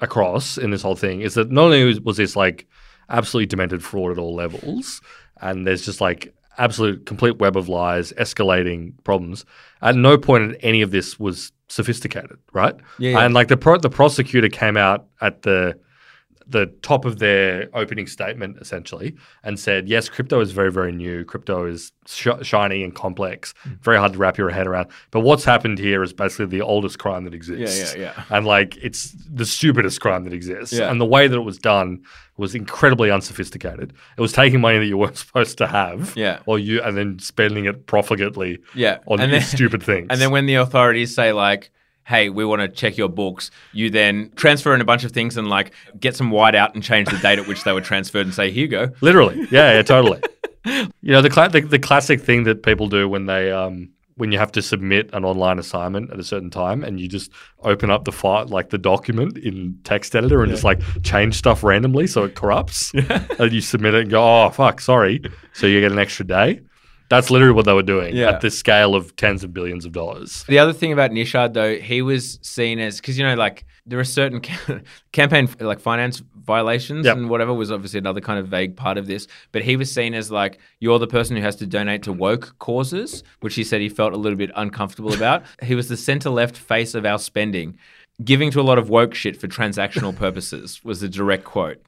across 0.00 0.58
in 0.58 0.70
this 0.70 0.82
whole 0.82 0.94
thing 0.96 1.20
is 1.22 1.34
that 1.34 1.50
not 1.50 1.64
only 1.64 1.84
was- 1.84 2.00
was 2.00 2.16
this 2.16 2.36
like 2.36 2.66
absolutely 3.08 3.46
demented 3.46 3.82
fraud 3.82 4.12
at 4.12 4.18
all 4.18 4.34
levels, 4.34 5.00
and 5.40 5.66
there's 5.66 5.84
just 5.84 6.00
like 6.00 6.34
absolute 6.58 7.06
complete 7.06 7.38
web 7.38 7.56
of 7.56 7.68
lies, 7.68 8.12
escalating 8.12 8.92
problems. 9.04 9.44
At 9.82 9.96
no 9.96 10.18
point 10.18 10.44
in 10.44 10.54
any 10.56 10.82
of 10.82 10.90
this 10.90 11.18
was 11.18 11.52
sophisticated, 11.68 12.38
right? 12.52 12.74
Yeah, 12.98 13.10
yeah. 13.12 13.24
And 13.24 13.34
like 13.34 13.48
the 13.48 13.56
pro- 13.56 13.78
the 13.78 13.90
prosecutor 13.90 14.48
came 14.48 14.76
out 14.76 15.06
at 15.20 15.42
the 15.42 15.78
the 16.48 16.66
top 16.82 17.04
of 17.04 17.18
their 17.18 17.68
opening 17.74 18.06
statement 18.06 18.56
essentially 18.60 19.16
and 19.42 19.58
said, 19.58 19.88
yes, 19.88 20.08
crypto 20.08 20.40
is 20.40 20.52
very, 20.52 20.70
very 20.70 20.92
new. 20.92 21.24
Crypto 21.24 21.66
is 21.66 21.90
sh- 22.06 22.28
shiny 22.42 22.84
and 22.84 22.94
complex, 22.94 23.52
Mm. 23.66 23.80
very 23.82 23.98
hard 23.98 24.12
to 24.12 24.18
wrap 24.18 24.38
your 24.38 24.50
head 24.50 24.66
around. 24.68 24.88
But 25.10 25.20
what's 25.20 25.44
happened 25.44 25.78
here 25.80 26.02
is 26.04 26.12
basically 26.12 26.46
the 26.46 26.62
oldest 26.62 26.98
crime 27.00 27.24
that 27.24 27.34
exists. 27.34 27.94
Yeah, 27.96 28.00
yeah, 28.00 28.12
yeah. 28.16 28.36
And 28.36 28.46
like 28.46 28.76
it's 28.76 29.10
the 29.28 29.44
stupidest 29.44 30.00
crime 30.00 30.22
that 30.24 30.32
exists. 30.32 30.72
Yeah. 30.78 30.88
And 30.90 31.00
the 31.00 31.04
way 31.06 31.26
that 31.26 31.36
it 31.36 31.40
was 31.40 31.58
done 31.58 32.02
was 32.36 32.54
incredibly 32.54 33.10
unsophisticated. 33.10 33.92
It 34.16 34.20
was 34.20 34.32
taking 34.32 34.60
money 34.60 34.78
that 34.78 34.86
you 34.86 34.96
weren't 34.98 35.16
supposed 35.26 35.58
to 35.58 35.66
have. 35.66 36.12
Yeah. 36.16 36.38
Or 36.46 36.58
you 36.58 36.80
and 36.82 36.96
then 36.96 37.18
spending 37.18 37.64
it 37.64 37.86
profligately 37.86 38.58
Yeah. 38.74 38.98
on 39.06 39.18
then- 39.18 39.40
stupid 39.42 39.82
things. 39.90 40.06
And 40.10 40.20
then 40.20 40.30
when 40.30 40.46
the 40.46 40.54
authorities 40.56 41.14
say 41.14 41.32
like, 41.32 41.70
"Hey, 42.06 42.28
we 42.28 42.44
want 42.44 42.62
to 42.62 42.68
check 42.68 42.96
your 42.96 43.08
books," 43.08 43.50
you 43.72 43.90
then 43.90 44.30
transfer 44.36 44.74
in 44.74 44.80
a 44.80 44.84
bunch 44.84 45.04
of 45.04 45.12
things 45.12 45.36
and 45.36 45.48
like 45.48 45.72
get 46.00 46.16
some 46.16 46.30
white 46.30 46.54
out 46.54 46.74
and 46.74 46.82
change 46.82 47.08
the 47.08 47.18
date 47.18 47.38
at 47.38 47.46
which 47.46 47.64
they 47.64 47.72
were 47.72 47.80
transferred 47.80 48.26
and 48.26 48.34
say, 48.34 48.50
"Here 48.50 48.62
you 48.62 48.68
go." 48.68 48.88
Literally, 49.00 49.46
yeah, 49.50 49.72
yeah, 49.72 49.82
totally. 49.82 50.22
you 50.64 51.12
know 51.12 51.22
the, 51.22 51.30
cla- 51.30 51.48
the 51.48 51.60
the 51.60 51.78
classic 51.78 52.20
thing 52.20 52.44
that 52.44 52.62
people 52.62 52.88
do 52.88 53.08
when 53.08 53.26
they 53.26 53.52
um 53.52 53.90
when 54.16 54.32
you 54.32 54.38
have 54.38 54.50
to 54.52 54.62
submit 54.62 55.10
an 55.12 55.24
online 55.24 55.58
assignment 55.58 56.10
at 56.10 56.18
a 56.18 56.24
certain 56.24 56.50
time 56.50 56.82
and 56.82 56.98
you 56.98 57.06
just 57.06 57.30
open 57.62 57.90
up 57.90 58.04
the 58.04 58.12
file 58.12 58.46
like 58.46 58.70
the 58.70 58.78
document 58.78 59.36
in 59.36 59.78
text 59.84 60.16
editor 60.16 60.42
and 60.42 60.50
just 60.50 60.64
like 60.64 60.80
change 61.02 61.34
stuff 61.34 61.62
randomly 61.62 62.06
so 62.06 62.24
it 62.24 62.34
corrupts. 62.34 62.92
And 62.94 63.52
you 63.52 63.60
submit 63.60 63.94
it 63.94 64.02
and 64.02 64.10
go 64.10 64.22
oh 64.46 64.50
fuck 64.50 64.80
sorry. 64.80 65.20
So 65.52 65.66
you 65.66 65.80
get 65.80 65.92
an 65.92 65.98
extra 65.98 66.26
day 66.26 66.60
that's 67.08 67.30
literally 67.30 67.52
what 67.54 67.64
they 67.64 67.72
were 67.72 67.82
doing 67.82 68.16
Yeah. 68.16 68.30
at 68.30 68.40
the 68.40 68.50
scale 68.50 68.94
of 68.94 69.14
tens 69.16 69.44
of 69.44 69.52
billions 69.54 69.84
of 69.84 69.92
dollars 69.92 70.44
The 70.48 70.58
other 70.58 70.72
thing 70.72 70.92
about 70.92 71.10
Nishad 71.12 71.52
though, 71.52 71.76
he 71.76 72.02
was 72.02 72.38
seen 72.42 72.78
as 72.78 73.00
because 73.00 73.18
you 73.18 73.24
know 73.24 73.34
like 73.34 73.64
there 73.86 73.98
are 74.00 74.04
certain 74.04 74.40
campaign 75.12 75.48
like 75.60 75.78
finance 75.80 76.20
violations 76.34 77.06
Yep. 77.06 77.16
and 77.16 77.30
whatever 77.30 77.54
was 77.54 77.70
obviously 77.70 77.98
another 77.98 78.20
kind 78.20 78.38
of 78.38 78.48
vague 78.48 78.76
part 78.76 78.98
of 78.98 79.06
this, 79.06 79.26
but 79.52 79.62
he 79.62 79.76
was 79.76 79.92
seen 79.92 80.14
as 80.14 80.30
like 80.30 80.58
you're 80.80 80.98
the 80.98 81.06
person 81.06 81.36
who 81.36 81.42
has 81.42 81.56
to 81.56 81.66
donate 81.66 82.02
to 82.04 82.12
woke 82.12 82.56
causes, 82.58 83.22
which 83.40 83.54
he 83.54 83.62
said 83.64 83.80
he 83.80 83.88
felt 83.88 84.12
a 84.12 84.16
little 84.16 84.36
bit 84.38 84.50
uncomfortable 84.56 85.12
about. 85.20 85.42
he 85.62 85.74
was 85.74 85.88
the 85.88 85.96
center 85.96 86.30
left 86.30 86.56
face 86.56 86.94
of 86.94 87.04
our 87.06 87.18
spending. 87.18 87.78
Giving 88.24 88.50
to 88.52 88.60
a 88.60 88.62
lot 88.62 88.78
of 88.78 88.88
woke 88.88 89.14
shit 89.14 89.38
for 89.40 89.46
transactional 89.46 90.16
purposes 90.24 90.80
was 90.82 91.00
the 91.00 91.08
direct 91.08 91.44
quote. 91.44 91.80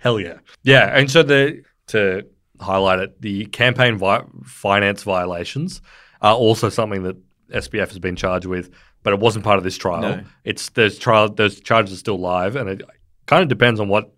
Hell 0.00 0.20
yeah. 0.20 0.38
Yeah. 0.62 0.96
And 0.96 1.10
so 1.10 1.22
the 1.22 1.62
to 1.88 2.26
highlight 2.60 2.98
it, 3.00 3.20
the 3.22 3.46
campaign 3.46 3.96
vi- 3.96 4.24
finance 4.44 5.02
violations 5.02 5.80
are 6.22 6.34
also 6.34 6.68
something 6.68 7.02
that 7.04 7.16
SBF 7.52 7.88
has 7.88 7.98
been 7.98 8.16
charged 8.16 8.46
with, 8.46 8.70
but 9.02 9.12
it 9.12 9.20
wasn't 9.20 9.44
part 9.44 9.58
of 9.58 9.64
this 9.64 9.76
trial. 9.76 10.00
No. 10.02 10.24
It's 10.44 10.68
those 10.70 10.98
trial 10.98 11.28
those 11.28 11.60
charges 11.60 11.92
are 11.94 11.98
still 11.98 12.18
live, 12.18 12.56
and 12.56 12.68
it 12.68 12.82
kind 13.26 13.42
of 13.42 13.48
depends 13.48 13.78
on 13.80 13.88
what 13.88 14.12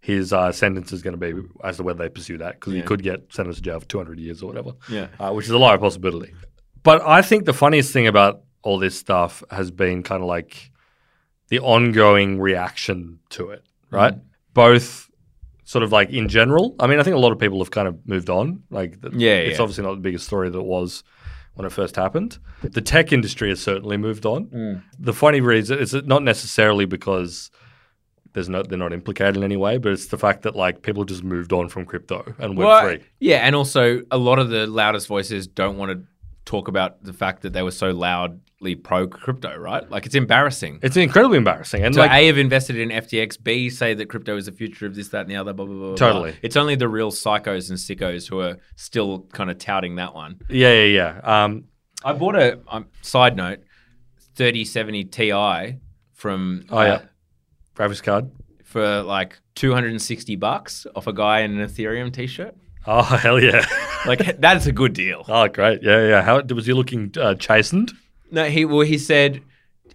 his 0.00 0.32
uh, 0.34 0.52
sentence 0.52 0.92
is 0.92 1.00
going 1.02 1.18
to 1.18 1.32
be 1.32 1.48
as 1.62 1.78
to 1.78 1.82
whether 1.82 2.02
they 2.02 2.10
pursue 2.10 2.36
that 2.38 2.54
because 2.60 2.74
he 2.74 2.82
could 2.82 3.02
get 3.02 3.32
sentenced 3.32 3.58
to 3.58 3.62
jail 3.62 3.80
for 3.80 3.86
200 3.86 4.18
years 4.18 4.42
or 4.42 4.46
whatever 4.48 4.72
Yeah. 4.90 5.06
uh, 5.18 5.32
which 5.32 5.46
is 5.46 5.50
a 5.52 5.56
live 5.58 5.80
possibility. 5.80 6.34
But 6.82 7.00
I 7.00 7.22
think 7.22 7.46
the 7.46 7.54
funniest 7.54 7.90
thing 7.92 8.06
about 8.06 8.42
all 8.62 8.78
this 8.78 8.98
stuff 8.98 9.42
has 9.50 9.70
been 9.70 10.02
kind 10.02 10.22
of 10.22 10.28
like 10.28 10.70
the 11.48 11.60
ongoing 11.60 12.38
reaction 12.38 13.18
to 13.30 13.48
it, 13.50 13.62
right? 13.90 14.14
Both 14.52 15.08
sort 15.64 15.82
of 15.82 15.92
like 15.92 16.10
in 16.10 16.28
general. 16.28 16.74
I 16.78 16.86
mean, 16.86 16.98
I 16.98 17.02
think 17.02 17.16
a 17.16 17.18
lot 17.18 17.32
of 17.32 17.38
people 17.38 17.58
have 17.58 17.70
kind 17.70 17.88
of 17.88 17.98
moved 18.06 18.30
on. 18.30 18.62
Like, 18.70 19.00
the, 19.00 19.10
Yeah, 19.14 19.36
it's 19.36 19.58
yeah. 19.58 19.62
obviously 19.62 19.84
not 19.84 19.94
the 19.94 20.00
biggest 20.00 20.26
story 20.26 20.50
that 20.50 20.58
it 20.58 20.64
was 20.64 21.02
when 21.54 21.66
it 21.66 21.70
first 21.72 21.96
happened. 21.96 22.38
The 22.62 22.80
tech 22.80 23.12
industry 23.12 23.48
has 23.48 23.60
certainly 23.60 23.96
moved 23.96 24.26
on. 24.26 24.46
Mm. 24.46 24.82
The 24.98 25.12
funny 25.12 25.40
reason 25.40 25.78
is 25.78 25.94
it 25.94 26.06
not 26.06 26.22
necessarily 26.22 26.84
because 26.84 27.50
there's 28.32 28.48
no 28.48 28.62
they're 28.62 28.76
not 28.78 28.92
implicated 28.92 29.36
in 29.36 29.44
any 29.44 29.56
way, 29.56 29.78
but 29.78 29.92
it's 29.92 30.08
the 30.08 30.18
fact 30.18 30.42
that 30.42 30.56
like 30.56 30.82
people 30.82 31.04
just 31.04 31.22
moved 31.22 31.52
on 31.52 31.68
from 31.68 31.86
crypto 31.86 32.34
and 32.38 32.56
Web 32.56 32.66
Well, 32.66 32.82
three. 32.82 33.04
Yeah, 33.20 33.38
and 33.38 33.54
also 33.54 34.02
a 34.10 34.18
lot 34.18 34.38
of 34.40 34.48
the 34.50 34.66
loudest 34.66 35.06
voices 35.06 35.46
don't 35.46 35.78
want 35.78 35.92
to 35.92 36.04
talk 36.44 36.68
about 36.68 37.02
the 37.02 37.12
fact 37.12 37.42
that 37.42 37.52
they 37.52 37.62
were 37.62 37.70
so 37.70 37.90
loudly 37.90 38.74
pro 38.74 39.06
crypto, 39.06 39.56
right? 39.56 39.88
Like 39.90 40.06
it's 40.06 40.14
embarrassing. 40.14 40.80
It's 40.82 40.96
incredibly 40.96 41.38
embarrassing. 41.38 41.84
And 41.84 41.94
So 41.94 42.02
like 42.02 42.10
A 42.10 42.26
have 42.26 42.38
invested 42.38 42.76
in 42.76 42.90
FTX, 42.90 43.42
B 43.42 43.70
say 43.70 43.94
that 43.94 44.06
crypto 44.08 44.36
is 44.36 44.46
the 44.46 44.52
future 44.52 44.86
of 44.86 44.94
this, 44.94 45.08
that, 45.08 45.22
and 45.22 45.30
the 45.30 45.36
other, 45.36 45.52
blah 45.52 45.66
blah 45.66 45.74
blah. 45.74 45.94
Totally. 45.96 46.30
blah. 46.32 46.40
It's 46.42 46.56
only 46.56 46.74
the 46.74 46.88
real 46.88 47.10
psychos 47.10 47.70
and 47.70 47.78
sickos 47.78 48.28
who 48.28 48.40
are 48.40 48.58
still 48.76 49.20
kind 49.32 49.50
of 49.50 49.58
touting 49.58 49.96
that 49.96 50.14
one. 50.14 50.40
yeah, 50.48 50.72
yeah, 50.72 51.20
yeah. 51.24 51.44
Um, 51.44 51.64
I 52.04 52.12
bought 52.12 52.36
a 52.36 52.60
um, 52.68 52.86
side 53.00 53.36
note, 53.36 53.60
thirty 54.34 54.64
seventy 54.64 55.04
Ti 55.04 55.76
from 56.12 56.64
oh 56.70 56.82
yeah, 56.82 56.92
uh, 56.92 57.02
graphics 57.74 58.02
card. 58.02 58.30
for 58.64 59.02
like 59.02 59.38
two 59.54 59.72
hundred 59.72 59.92
and 59.92 60.02
sixty 60.02 60.36
bucks 60.36 60.86
off 60.94 61.06
a 61.06 61.12
guy 61.12 61.40
in 61.40 61.58
an 61.58 61.66
Ethereum 61.66 62.12
t-shirt. 62.12 62.54
Oh 62.86 63.02
hell 63.24 63.40
yeah! 63.40 63.64
Like 64.06 64.36
that's 64.40 64.66
a 64.66 64.72
good 64.72 64.92
deal. 64.92 65.24
oh 65.28 65.48
great, 65.48 65.82
yeah, 65.82 66.06
yeah. 66.06 66.22
How 66.22 66.42
was 66.42 66.66
he 66.66 66.72
looking 66.72 67.12
uh, 67.18 67.34
chastened? 67.34 67.92
No, 68.30 68.44
he 68.44 68.64
well 68.64 68.80
he 68.80 68.98
said, 68.98 69.42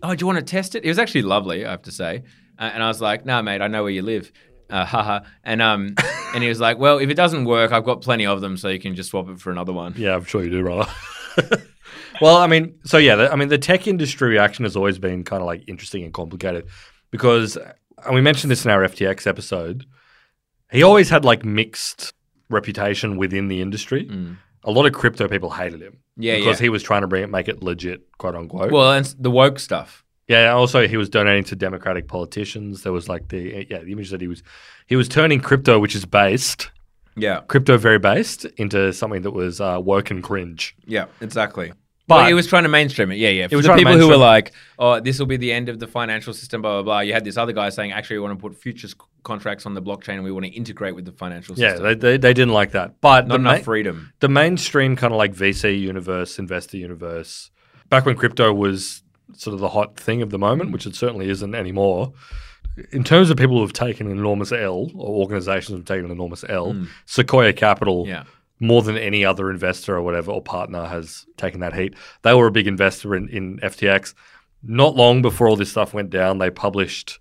"Oh, 0.02 0.16
do 0.16 0.24
you 0.24 0.28
want 0.28 0.40
to 0.40 0.46
test 0.46 0.76
it?" 0.76 0.84
It 0.84 0.88
was 0.88 1.00
actually 1.00 1.24
lovely, 1.24 1.66
I 1.66 1.72
have 1.72 1.84
to 1.84 1.92
say. 1.92 2.24
Uh, 2.58 2.72
and 2.74 2.84
I 2.84 2.88
was 2.88 3.02
like, 3.02 3.26
"Nah, 3.26 3.42
mate, 3.42 3.62
I 3.62 3.68
know 3.68 3.84
where 3.84 3.92
you 3.92 4.02
live." 4.02 4.32
Uh, 4.70 4.86
haha. 4.86 5.22
And 5.44 5.62
um, 5.62 5.96
and 6.34 6.44
he 6.44 6.50
was 6.50 6.60
like, 6.60 6.78
"Well, 6.78 7.00
if 7.00 7.10
it 7.10 7.16
doesn't 7.16 7.46
work, 7.46 7.72
I've 7.72 7.86
got 7.86 8.02
plenty 8.02 8.26
of 8.26 8.42
them, 8.42 8.58
so 8.58 8.70
you 8.70 8.80
can 8.80 8.96
just 8.96 9.10
swap 9.10 9.30
it 9.30 9.40
for 9.40 9.52
another 9.52 9.74
one." 9.74 9.94
Yeah, 9.98 10.16
I'm 10.16 10.26
sure 10.26 10.44
you 10.44 10.50
do, 10.50 10.64
brother. 10.64 10.92
well, 12.22 12.38
I 12.38 12.48
mean, 12.48 12.78
so 12.86 12.98
yeah, 12.98 13.16
the, 13.16 13.32
I 13.32 13.36
mean, 13.36 13.50
the 13.50 13.58
tech 13.58 13.88
industry 13.88 14.30
reaction 14.30 14.66
has 14.66 14.76
always 14.76 15.00
been 15.00 15.24
kind 15.24 15.42
of 15.42 15.48
like 15.48 15.68
interesting 15.68 16.04
and 16.04 16.14
complicated 16.14 16.68
because, 17.12 17.58
and 18.06 18.16
we 18.16 18.22
mentioned 18.22 18.52
this 18.52 18.66
in 18.66 18.72
our 18.72 18.82
FTX 18.82 19.26
episode. 19.26 19.86
He 20.72 20.84
always 20.84 21.10
had 21.10 21.26
like 21.26 21.44
mixed 21.44 22.14
reputation 22.50 23.18
within 23.18 23.48
the 23.48 23.62
industry. 23.62 24.06
Mm. 24.06 24.38
A 24.66 24.72
lot 24.72 24.86
of 24.86 24.94
crypto 24.94 25.28
people 25.28 25.50
hated 25.52 25.82
him 25.82 26.00
Yeah, 26.18 26.36
because 26.38 26.60
yeah. 26.60 26.66
he 26.66 26.70
was 26.70 26.84
trying 26.84 27.02
to 27.02 27.08
bring 27.08 27.24
it, 27.24 27.30
make 27.30 27.48
it 27.48 27.64
legit, 27.64 28.02
quote 28.18 28.36
unquote. 28.36 28.72
Well, 28.72 28.92
and 28.92 29.06
the 29.18 29.32
woke 29.32 29.58
stuff. 29.60 30.04
Yeah, 30.28 30.52
also 30.52 30.88
he 30.88 30.98
was 30.98 31.10
donating 31.10 31.44
to 31.46 31.56
Democratic 31.56 32.08
politicians. 32.08 32.84
There 32.84 32.92
was 32.92 33.08
like 33.10 33.30
the 33.30 33.66
yeah 33.70 33.80
the 33.80 33.92
image 33.94 34.10
that 34.12 34.22
he 34.22 34.28
was 34.28 34.44
he 34.88 34.96
was 34.96 35.08
turning 35.08 35.40
crypto, 35.40 35.80
which 35.80 35.96
is 35.96 36.06
based 36.06 36.70
Yeah, 37.16 37.42
crypto 37.48 37.78
very 37.78 38.00
based, 38.00 38.46
into 38.58 38.94
something 38.94 39.22
that 39.24 39.32
was 39.32 39.60
uh, 39.62 39.80
woke 39.82 40.12
and 40.12 40.22
cringe. 40.24 40.76
yeah, 40.86 41.06
exactly. 41.22 41.72
But- 42.10 42.24
But 42.24 42.28
he 42.28 42.34
was 42.34 42.48
trying 42.48 42.64
to 42.64 42.70
mainstream 42.70 43.12
it. 43.12 43.16
Yeah, 43.18 43.30
yeah. 43.30 43.48
For 43.48 43.56
was 43.56 43.66
the 43.68 43.74
people 43.76 43.98
who 43.98 44.08
were 44.10 44.18
like, 44.18 44.52
"Oh, 44.78 45.00
this 45.00 45.20
will 45.20 45.28
be 45.28 45.38
the 45.38 45.52
end 45.54 45.70
of 45.70 45.80
the 45.80 45.88
financial 45.88 46.34
system," 46.34 46.62
blah 46.62 46.74
blah 46.82 46.84
blah. 46.84 47.00
You 47.02 47.14
had 47.14 47.24
this 47.24 47.38
other 47.38 47.54
guy 47.54 47.70
saying, 47.70 47.92
"Actually, 47.92 48.18
we 48.18 48.24
want 48.24 48.38
to 48.40 48.42
put 48.42 48.56
futures 48.58 48.96
contracts 49.24 49.66
on 49.66 49.74
the 49.76 49.82
blockchain, 49.82 50.16
and 50.16 50.24
we 50.24 50.32
want 50.32 50.46
to 50.46 50.52
integrate 50.52 50.96
with 50.96 51.06
the 51.06 51.12
financial 51.12 51.56
system." 51.56 51.84
Yeah, 51.86 51.94
they, 51.94 51.96
they, 51.96 52.18
they 52.18 52.34
didn't 52.34 52.54
like 52.54 52.72
that. 52.72 53.00
But 53.00 53.28
Not 53.28 53.36
the, 53.36 53.42
enough 53.42 53.58
ma- 53.60 53.64
freedom. 53.64 54.12
the 54.20 54.28
mainstream 54.30 54.96
kind 54.96 55.14
of 55.14 55.18
like 55.18 55.34
VC 55.34 55.80
universe, 55.80 56.40
investor 56.40 56.78
universe, 56.78 57.52
back 57.90 58.06
when 58.06 58.16
crypto 58.16 58.52
was 58.54 59.04
sort 59.36 59.54
of 59.54 59.60
the 59.60 59.70
hot 59.70 59.96
thing 59.96 60.22
of 60.24 60.32
the 60.32 60.40
moment, 60.40 60.72
which 60.72 60.88
it 60.88 60.96
certainly 60.96 61.30
isn't 61.30 61.54
anymore. 61.54 62.12
In 62.92 63.04
terms 63.04 63.30
of 63.30 63.38
people 63.38 63.56
who 63.58 63.62
have 63.62 63.74
taken 63.74 64.08
an 64.10 64.18
enormous 64.18 64.52
L, 64.52 64.90
or 64.96 65.22
organizations 65.22 65.68
who 65.70 65.76
have 65.76 65.86
taken 65.86 66.06
an 66.06 66.12
enormous 66.12 66.44
L, 66.50 66.72
hmm. 66.74 66.86
Sequoia 67.06 67.54
Capital, 67.54 68.06
Yeah. 68.08 68.24
More 68.60 68.82
than 68.82 68.98
any 68.98 69.24
other 69.24 69.50
investor 69.50 69.96
or 69.96 70.02
whatever 70.02 70.32
or 70.32 70.42
partner 70.42 70.86
has 70.86 71.26
taken 71.38 71.62
that 71.62 71.74
heat. 71.74 71.96
They 72.24 72.34
were 72.34 72.48
a 72.48 72.52
big 72.52 72.68
investor 72.68 73.16
in, 73.16 73.30
in 73.30 73.60
FTX. 73.60 74.14
Not 74.62 74.96
long 74.96 75.22
before 75.22 75.48
all 75.48 75.56
this 75.56 75.72
stuff 75.72 75.94
went 75.94 76.10
down, 76.10 76.38
they 76.38 76.50
published 76.50 77.20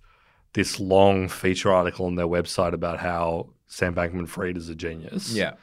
this 0.53 0.79
long 0.79 1.29
feature 1.29 1.71
article 1.71 2.05
on 2.05 2.15
their 2.15 2.27
website 2.27 2.73
about 2.73 2.99
how 2.99 3.49
Sam 3.67 3.95
Bankman 3.95 4.27
Fried 4.27 4.57
is 4.57 4.67
a 4.67 4.75
genius. 4.75 5.33
Yeah. 5.33 5.53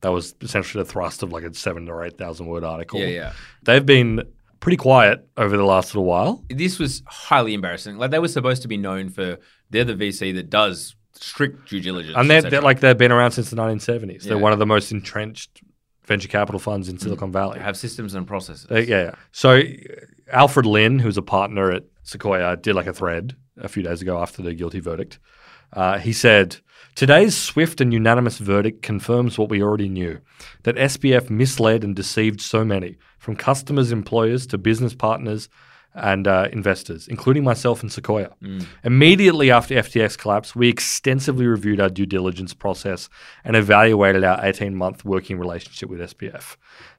That 0.00 0.12
was 0.12 0.34
essentially 0.40 0.84
the 0.84 0.90
thrust 0.90 1.22
of 1.22 1.32
like 1.32 1.44
a 1.44 1.52
seven 1.54 1.88
or 1.88 2.04
eight 2.04 2.16
thousand 2.16 2.46
word 2.46 2.64
article. 2.64 3.00
Yeah, 3.00 3.06
yeah. 3.06 3.32
They've 3.64 3.84
been 3.84 4.22
pretty 4.60 4.76
quiet 4.76 5.26
over 5.36 5.56
the 5.56 5.64
last 5.64 5.94
little 5.94 6.04
while. 6.04 6.44
this 6.48 6.78
was 6.78 7.02
highly 7.06 7.54
embarrassing. 7.54 7.98
Like 7.98 8.10
they 8.10 8.18
were 8.18 8.28
supposed 8.28 8.62
to 8.62 8.68
be 8.68 8.76
known 8.76 9.10
for 9.10 9.38
they're 9.70 9.84
the 9.84 9.94
VC 9.94 10.34
that 10.34 10.50
does 10.50 10.95
strict 11.22 11.68
due 11.68 11.80
diligence, 11.80 12.16
And 12.16 12.30
they're, 12.30 12.42
they're 12.42 12.60
like 12.60 12.80
they've 12.80 12.96
been 12.96 13.12
around 13.12 13.32
since 13.32 13.50
the 13.50 13.56
1970s. 13.56 14.22
They're 14.22 14.38
one 14.38 14.52
of 14.52 14.58
the 14.58 14.66
most 14.66 14.92
entrenched 14.92 15.62
venture 16.04 16.28
capital 16.28 16.60
funds 16.60 16.88
in 16.88 16.98
Silicon 16.98 17.32
Valley. 17.32 17.58
They 17.58 17.64
have 17.64 17.76
systems 17.76 18.14
and 18.14 18.26
processes. 18.26 18.66
Uh, 18.70 18.76
yeah, 18.76 19.02
yeah. 19.02 19.14
So 19.32 19.58
uh, 19.58 19.64
Alfred 20.32 20.66
Lin, 20.66 20.98
who's 20.98 21.16
a 21.16 21.22
partner 21.22 21.72
at 21.72 21.84
Sequoia, 22.02 22.56
did 22.56 22.74
like 22.74 22.86
a 22.86 22.92
thread 22.92 23.36
a 23.58 23.68
few 23.68 23.82
days 23.82 24.02
ago 24.02 24.20
after 24.20 24.42
the 24.42 24.54
guilty 24.54 24.80
verdict. 24.80 25.18
Uh, 25.72 25.98
he 25.98 26.12
said, 26.12 26.58
Today's 26.94 27.36
swift 27.36 27.80
and 27.80 27.92
unanimous 27.92 28.38
verdict 28.38 28.82
confirms 28.82 29.36
what 29.36 29.50
we 29.50 29.62
already 29.62 29.88
knew 29.88 30.18
that 30.62 30.76
SBF 30.76 31.28
misled 31.28 31.84
and 31.84 31.94
deceived 31.94 32.40
so 32.40 32.64
many, 32.64 32.96
from 33.18 33.36
customers, 33.36 33.92
employers 33.92 34.46
to 34.46 34.56
business 34.56 34.94
partners 34.94 35.48
and 35.96 36.28
uh, 36.28 36.48
investors, 36.52 37.08
including 37.08 37.42
myself 37.42 37.82
and 37.82 37.90
Sequoia. 37.90 38.30
Immediately 38.84 39.50
after 39.50 39.74
FTX 39.74 40.16
collapse, 40.18 40.54
we 40.54 40.68
extensively 40.68 41.46
reviewed 41.46 41.80
our 41.80 41.88
due 41.88 42.06
diligence 42.06 42.54
process 42.54 43.08
and 43.44 43.56
evaluated 43.56 44.22
our 44.22 44.38
18 44.44 44.76
month 44.76 45.04
working 45.04 45.38
relationship 45.38 45.88
with 45.88 46.00
SBF. 46.00 46.56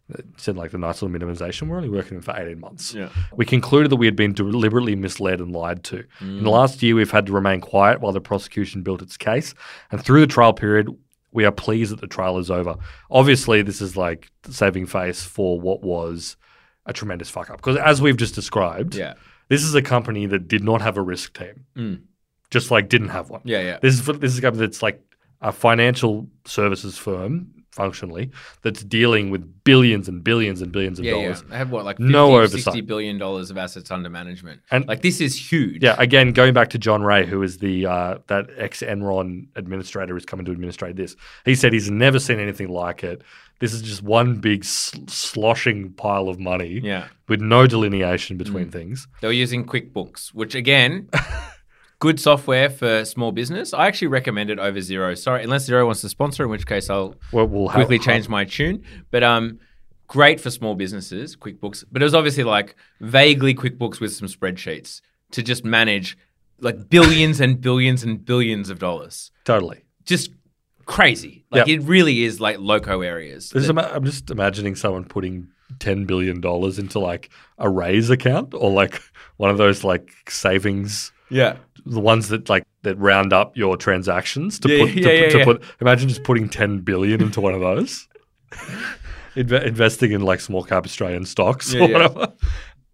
It 0.09 0.25
said 0.37 0.55
like 0.55 0.71
the 0.71 0.77
nice 0.77 1.01
little 1.01 1.17
minimization. 1.17 1.67
We're 1.67 1.77
only 1.77 1.89
working 1.89 2.21
for 2.21 2.33
18 2.35 2.59
months. 2.59 2.93
Yeah. 2.93 3.09
We 3.35 3.45
concluded 3.45 3.91
that 3.91 3.97
we 3.97 4.07
had 4.07 4.15
been 4.15 4.33
deliberately 4.33 4.95
misled 4.95 5.41
and 5.41 5.51
lied 5.51 5.83
to. 5.85 6.05
In 6.21 6.43
the 6.43 6.49
last 6.49 6.81
year, 6.81 6.95
we've 6.95 7.11
had 7.11 7.25
to 7.25 7.33
remain 7.33 7.59
quiet 7.61 7.99
while 7.99 8.13
the 8.13 8.21
prosecution 8.21 8.83
built 8.83 9.01
its 9.01 9.17
case. 9.17 9.53
And 9.91 10.03
through 10.03 10.21
the 10.21 10.27
trial 10.27 10.53
period, 10.53 10.87
we 11.33 11.43
are 11.45 11.51
pleased 11.51 11.91
that 11.91 11.99
the 11.99 12.07
trial 12.07 12.37
is 12.37 12.49
over. 12.49 12.77
Obviously, 13.11 13.61
this 13.61 13.81
is 13.81 13.97
like 13.97 14.31
saving 14.49 14.85
face 14.85 15.23
for 15.23 15.59
what 15.59 15.83
was 15.83 16.37
a 16.87 16.93
tremendous 16.93 17.29
fuck 17.29 17.49
up. 17.51 17.57
Because 17.57 17.77
as 17.77 18.01
we've 18.01 18.17
just 18.17 18.33
described, 18.35 18.95
Yeah. 18.95 19.13
this 19.49 19.63
is 19.63 19.75
a 19.75 19.81
company 19.81 20.25
that 20.25 20.47
did 20.47 20.63
not 20.63 20.81
have 20.81 20.97
a 20.97 21.01
risk 21.01 21.37
team, 21.37 21.65
Mm. 21.77 21.99
just 22.49 22.71
like 22.71 22.89
didn't 22.89 23.09
have 23.09 23.29
one. 23.29 23.41
Yeah, 23.43 23.61
yeah. 23.61 23.77
This 23.81 23.93
is 23.99 24.05
this 24.19 24.31
is 24.33 24.39
a 24.39 24.41
company 24.41 24.65
that's 24.65 24.81
like 24.81 24.99
a 25.41 25.51
financial 25.51 26.27
services 26.45 26.97
firm, 26.97 27.47
functionally, 27.71 28.31
that's 28.63 28.83
dealing 28.83 29.29
with 29.29 29.63
billions 29.63 30.07
and 30.07 30.23
billions 30.23 30.63
and 30.63 30.71
billions 30.71 30.97
of 30.97 31.05
Yeah, 31.05 31.15
yeah. 31.15 31.21
dollars. 31.25 31.43
They 31.43 31.57
have 31.57 31.69
what, 31.69 31.85
like 31.85 31.97
50, 31.97 32.11
No 32.11 32.41
60 32.47 32.57
oversight. 32.71 32.87
billion 32.87 33.19
dollars 33.19 33.51
of 33.51 33.57
assets 33.59 33.91
under 33.91 34.09
management. 34.09 34.61
And- 34.71 34.87
like 34.87 35.03
this 35.03 35.21
is 35.21 35.51
huge. 35.51 35.83
Yeah, 35.83 35.95
again, 35.99 36.31
going 36.31 36.55
back 36.55 36.69
to 36.71 36.79
John 36.79 37.03
Ray, 37.03 37.27
who 37.27 37.43
is 37.43 37.59
the 37.59 37.85
uh, 37.85 38.17
that 38.27 38.47
ex 38.57 38.81
Enron 38.81 39.47
administrator 39.55 40.13
who's 40.15 40.25
coming 40.25 40.45
to 40.45 40.51
administrate 40.51 40.95
this. 40.95 41.15
He 41.45 41.53
said 41.53 41.71
he's 41.71 41.91
never 41.91 42.17
seen 42.17 42.39
anything 42.39 42.69
like 42.69 43.03
it. 43.03 43.21
This 43.59 43.73
is 43.73 43.81
just 43.81 44.03
one 44.03 44.35
big 44.35 44.63
sl- 44.63 44.99
sloshing 45.07 45.91
pile 45.93 46.29
of 46.29 46.39
money 46.39 46.79
Yeah. 46.83 47.07
with 47.27 47.41
no 47.41 47.65
delineation 47.67 48.35
Mm. 48.35 48.39
between 48.39 48.69
things. 48.71 49.07
They 49.21 49.27
were 49.27 49.33
using 49.33 49.65
QuickBooks, 49.65 50.29
which 50.29 50.53
again, 50.55 51.09
good 51.99 52.19
software 52.19 52.69
for 52.69 53.03
small 53.05 53.31
business. 53.31 53.73
I 53.73 53.87
actually 53.87 54.09
recommend 54.09 54.49
it 54.49 54.59
over 54.59 54.77
Xero. 54.79 55.17
Sorry, 55.17 55.43
unless 55.43 55.67
Xero 55.67 55.85
wants 55.85 56.01
to 56.01 56.09
sponsor, 56.09 56.43
in 56.43 56.49
which 56.49 56.67
case 56.67 56.89
I'll 56.89 57.15
We'll, 57.31 57.47
we'll 57.47 57.67
have- 57.69 57.75
quickly 57.87 57.99
change 58.07 58.29
my 58.29 58.45
tune. 58.45 58.83
But 59.11 59.23
um, 59.23 59.59
great 60.07 60.39
for 60.39 60.51
small 60.51 60.75
businesses, 60.75 61.35
QuickBooks. 61.35 61.83
But 61.91 62.01
it 62.01 62.05
was 62.05 62.13
obviously 62.13 62.43
like 62.43 62.75
vaguely 63.01 63.55
QuickBooks 63.55 63.99
with 63.99 64.13
some 64.13 64.27
spreadsheets 64.27 65.01
to 65.31 65.41
just 65.41 65.65
manage 65.65 66.15
like 66.59 66.89
billions 66.89 67.39
and 67.39 67.59
billions 67.59 68.03
and 68.03 68.23
billions 68.23 68.69
of 68.69 68.79
dollars. 68.79 69.31
Totally. 69.45 69.81
Just 70.05 70.31
crazy. 70.87 71.45
Like 71.51 71.67
Yep. 71.67 71.79
it 71.81 71.83
really 71.85 72.23
is 72.23 72.39
like 72.41 72.57
loco 72.59 73.01
areas. 73.01 73.51
This 73.51 73.61
is 73.61 73.67
that- 73.67 73.73
ima- 73.73 73.91
I'm 73.93 74.03
just 74.05 74.31
imagining 74.31 74.75
someone 74.75 75.03
putting 75.05 75.47
ten 75.79 76.05
billion 76.05 76.41
dollars 76.41 76.79
into 76.79 76.97
like 76.97 77.29
a 77.59 77.67
Raiz 77.67 78.09
account 78.09 78.53
or 78.55 78.71
like 78.71 78.99
one 79.37 79.51
of 79.51 79.57
those 79.57 79.83
like 79.83 80.09
savings, 80.29 81.11
yeah. 81.29 81.57
the 81.85 81.99
ones 81.99 82.29
that 82.29 82.49
like 82.49 82.63
that 82.83 82.97
round 82.97 83.33
up 83.33 83.55
your 83.57 83.77
transactions 83.77 84.59
to 84.61 84.69
Yeah, 84.69 84.83
put 84.85 84.93
to, 84.93 84.99
yeah, 84.99 85.05
put, 85.05 85.13
yeah, 85.15 85.29
to 85.29 85.37
yeah. 85.39 85.43
put. 85.43 85.63
Imagine 85.81 86.09
just 86.09 86.23
putting 86.23 86.49
ten 86.49 86.79
billion 86.79 87.21
into 87.21 87.41
one 87.41 87.53
of 87.53 87.59
those, 87.61 88.07
Inve- 89.35 89.65
investing 89.65 90.11
in 90.13 90.21
like 90.21 90.39
small 90.39 90.63
cap 90.63 90.85
Australian 90.85 91.25
stocks 91.25 91.73
Yeah, 91.73 91.81
or 91.81 91.87
yeah. 91.89 91.93
whatever. 91.93 92.33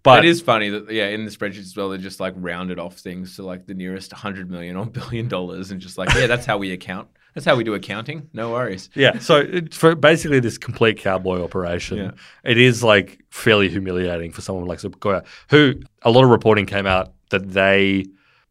But 0.03 0.25
it 0.25 0.27
is 0.29 0.41
funny 0.41 0.67
that 0.69 0.91
yeah, 0.91 1.07
in 1.07 1.23
the 1.23 1.31
spreadsheets 1.31 1.59
as 1.59 1.77
well, 1.77 1.87
they 1.89 1.97
just 1.97 2.19
like 2.19 2.33
rounded 2.35 2.77
off 2.77 2.97
things 2.97 3.37
to 3.37 3.43
like 3.43 3.65
the 3.67 3.73
nearest 3.73 4.11
hundred 4.11 4.51
million 4.51 4.75
or 4.75 4.85
billion 4.85 5.29
dollars, 5.29 5.71
and 5.71 5.79
just 5.79 5.97
like 5.97 6.13
yeah, 6.13 6.27
that's 6.27 6.45
how 6.45 6.57
we 6.57 6.71
account. 6.73 7.07
That's 7.33 7.45
how 7.45 7.55
we 7.55 7.63
do 7.63 7.73
accounting. 7.73 8.29
No 8.33 8.51
worries. 8.51 8.89
Yeah, 8.95 9.19
so 9.19 9.37
it's 9.37 9.75
for 9.75 9.95
basically 9.95 10.39
this 10.39 10.57
complete 10.57 10.97
cowboy 10.97 11.41
operation. 11.43 11.97
Yeah. 11.97 12.11
It 12.43 12.57
is 12.57 12.83
like 12.83 13.23
fairly 13.29 13.69
humiliating 13.69 14.31
for 14.31 14.41
someone 14.41 14.65
like 14.65 14.79
Sequoia, 14.79 15.23
who 15.49 15.75
a 16.03 16.11
lot 16.11 16.23
of 16.23 16.29
reporting 16.29 16.65
came 16.65 16.85
out 16.85 17.13
that 17.29 17.51
they 17.51 18.05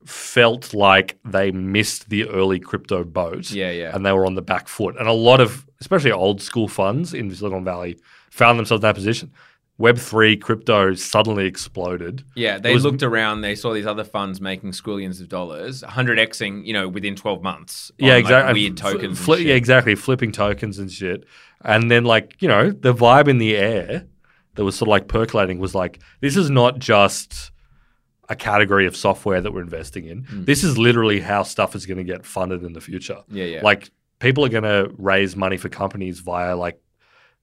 felt 0.05 0.75
like 0.75 1.18
they 1.25 1.53
missed 1.53 2.09
the 2.09 2.29
early 2.29 2.59
crypto 2.59 3.05
boat. 3.05 3.53
Yeah, 3.53 3.71
yeah. 3.71 3.95
And 3.95 4.05
they 4.05 4.12
were 4.12 4.27
on 4.27 4.35
the 4.35 4.42
back 4.42 4.66
foot. 4.66 4.97
And 4.99 5.07
a 5.07 5.12
lot 5.12 5.40
of, 5.40 5.64
especially 5.81 6.11
old 6.11 6.42
school 6.42 6.66
funds 6.66 7.14
in 7.14 7.33
Silicon 7.33 7.64
Valley, 7.64 7.99
found 8.31 8.59
themselves 8.59 8.81
in 8.81 8.88
that 8.88 8.97
position. 8.97 9.31
Web3 9.83 10.40
crypto 10.40 10.95
suddenly 10.95 11.47
exploded. 11.47 12.23
Yeah, 12.37 12.59
they 12.59 12.73
was- 12.73 12.85
looked 12.85 13.03
around. 13.03 13.40
They 13.40 13.57
saw 13.57 13.73
these 13.73 13.87
other 13.87 14.05
funds 14.05 14.40
making 14.40 14.71
squillions 14.71 15.21
of 15.21 15.29
dollars, 15.29 15.83
100xing, 15.83 16.64
you 16.64 16.73
know, 16.73 16.88
within 16.88 17.16
12 17.16 17.42
months. 17.42 17.90
on, 18.01 18.07
Yeah, 18.07 18.14
like, 18.14 18.21
exactly. 18.21 18.51
Uh, 18.51 18.55
weird 18.55 18.77
tokens. 18.77 19.18
Fli- 19.21 19.45
yeah, 19.45 19.55
exactly. 19.55 19.95
Flipping 19.97 20.31
tokens 20.31 20.79
and 20.79 20.90
shit. 20.90 21.25
And 21.64 21.90
then, 21.90 22.05
like, 22.05 22.37
you 22.40 22.47
know, 22.49 22.71
the 22.71 22.95
vibe 22.95 23.27
in 23.27 23.38
the 23.38 23.57
air 23.57 24.07
that 24.55 24.64
was 24.64 24.77
sort 24.77 24.87
of 24.88 24.90
like 24.92 25.09
percolating 25.09 25.59
was 25.59 25.75
like, 25.75 26.01
this 26.21 26.37
is 26.37 26.49
not 26.49 26.79
just 26.79 27.51
a 28.29 28.37
category 28.37 28.87
of 28.87 28.97
software 28.97 29.40
that 29.40 29.53
we're 29.53 29.62
investing 29.62 30.07
in. 30.07 30.23
Mm. 30.25 30.47
This 30.47 30.62
is 30.62 30.79
literally 30.79 31.21
how 31.21 31.42
stuff 31.42 31.75
is 31.75 31.87
going 31.87 31.99
to 31.99 32.05
get 32.05 32.25
funded 32.25 32.62
in 32.62 32.73
the 32.73 32.81
future. 32.81 33.18
Yeah, 33.29 33.45
yeah. 33.45 33.61
Like, 33.62 33.90
people 34.21 34.45
are 34.45 34.49
going 34.49 34.62
to 34.62 34.92
raise 34.97 35.35
money 35.35 35.57
for 35.57 35.68
companies 35.68 36.21
via, 36.21 36.55
like, 36.57 36.81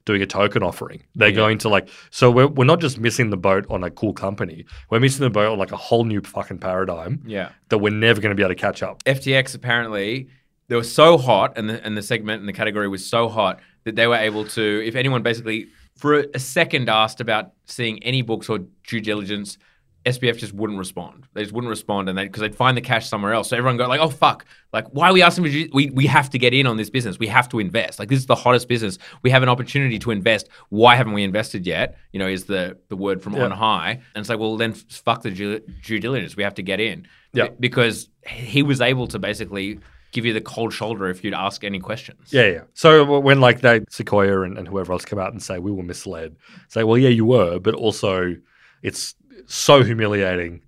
doing 0.06 0.22
a 0.22 0.26
token 0.26 0.64
offering. 0.64 1.04
They're 1.16 1.30
Yeah. 1.30 1.36
going 1.36 1.58
to 1.60 1.70
like 1.70 1.90
so 2.10 2.32
we're, 2.32 2.48
we're 2.48 2.66
not 2.66 2.80
just 2.82 3.00
missing 3.00 3.30
the 3.30 3.38
boat 3.38 3.66
on 3.70 3.84
a 3.84 3.92
cool 3.92 4.14
company. 4.14 4.66
We're 4.90 5.00
missing 5.00 5.24
the 5.24 5.30
boat 5.30 5.52
on 5.52 5.60
like 5.60 5.72
a 5.72 5.78
whole 5.78 6.04
new 6.06 6.22
fucking 6.22 6.60
paradigm 6.60 7.22
yeah. 7.26 7.50
that 7.70 7.78
we're 7.80 7.92
never 7.94 8.20
going 8.22 8.32
to 8.32 8.36
be 8.36 8.44
able 8.44 8.56
to 8.56 8.60
catch 8.60 8.82
up. 8.82 9.04
FTX 9.04 9.56
apparently 9.56 10.30
they 10.68 10.76
were 10.76 10.84
so 10.84 11.18
hot, 11.18 11.58
and 11.58 11.68
the 11.70 11.84
and 11.86 11.98
the 11.98 12.02
segment 12.04 12.40
and 12.42 12.48
the 12.48 12.54
category 12.54 12.88
was 12.88 13.04
so 13.06 13.28
hot 13.28 13.60
that 13.86 13.96
they 13.96 14.06
were 14.08 14.16
able 14.16 14.46
to, 14.46 14.84
if 14.86 14.96
anyone 14.96 15.24
basically 15.24 15.68
for 15.98 16.20
a, 16.20 16.26
a 16.36 16.40
second 16.40 16.90
asked 16.90 17.20
about 17.22 17.52
seeing 17.66 18.02
any 18.04 18.22
books 18.22 18.50
or 18.50 18.60
due 18.88 19.02
diligence, 19.02 19.58
SBF 20.06 20.38
just 20.38 20.54
wouldn't 20.54 20.80
respond. 20.80 21.28
They 21.34 21.42
just 21.42 21.54
wouldn't 21.54 21.70
respond, 21.70 22.08
and 22.08 22.18
they 22.18 22.24
because 22.24 22.42
they'd 22.42 22.56
find 22.56 22.78
the 22.78 22.82
cash 22.82 23.08
somewhere 23.10 23.34
else. 23.34 23.50
So 23.50 23.58
everyone 23.58 23.78
go 23.78 23.88
like, 23.88 24.00
"Oh 24.00 24.10
fuck! 24.10 24.46
Like, 24.72 24.88
why 24.92 25.10
are 25.10 25.14
we 25.14 25.22
asking 25.22 25.46
for? 25.46 25.70
We 25.74 25.90
we 25.90 26.06
have 26.08 26.30
to 26.30 26.38
get 26.38 26.54
in 26.54 26.68
on 26.68 26.78
this 26.78 26.90
business. 26.90 27.20
We 27.20 27.28
have 27.28 27.50
to 27.50 27.60
invest. 27.60 28.00
Like, 28.00 28.08
this 28.08 28.20
is 28.20 28.26
the 28.26 28.36
hottest 28.36 28.68
business. 28.68 28.98
We 29.24 29.30
have 29.30 29.44
an 29.44 29.50
opportunity 29.50 30.00
to 30.00 30.12
invest. 30.12 30.48
Why 30.70 30.96
haven't 30.96 31.14
we 31.14 31.24
invested 31.24 31.68
yet? 31.68 31.98
You 32.14 32.20
know, 32.20 32.28
is 32.28 32.46
the 32.46 32.78
the 32.88 32.96
word 32.96 33.22
from 33.22 33.36
on 33.36 33.52
high. 33.52 33.92
And 34.16 34.22
it's 34.22 34.30
like, 34.30 34.40
well, 34.40 34.58
then 34.58 34.74
fuck 34.74 35.22
the 35.24 35.32
due, 35.32 35.60
due 35.84 36.00
diligence. 36.00 36.36
We 36.36 36.44
have 36.44 36.56
to 36.56 36.64
get 36.64 36.80
in. 36.80 37.08
Yeah. 37.34 37.50
Be- 37.50 37.56
because 37.60 38.10
he 38.26 38.64
was 38.64 38.82
able 38.82 39.08
to 39.08 39.20
basically 39.20 39.80
give 40.12 40.26
you 40.26 40.34
the 40.34 40.42
cold 40.42 40.74
shoulder 40.74 41.08
if 41.10 41.24
you'd 41.24 41.34
ask 41.34 41.64
any 41.64 41.80
questions. 41.80 42.32
Yeah, 42.32 42.48
yeah. 42.48 42.62
So 42.74 43.20
when 43.20 43.42
like 43.42 43.62
they 43.62 43.82
Sequoia 43.90 44.42
and, 44.42 44.58
and 44.58 44.68
whoever 44.68 44.94
else 44.94 45.06
come 45.06 45.20
out 45.20 45.32
and 45.32 45.42
say 45.42 45.60
we 45.60 45.72
were 45.72 45.84
misled, 45.84 46.36
say, 46.68 46.84
well, 46.84 46.98
yeah, 46.98 47.10
you 47.10 47.26
were, 47.26 47.60
but 47.60 47.76
also 47.76 48.36
it's 48.82 49.16
so 49.48 49.84
humiliating 49.84 50.62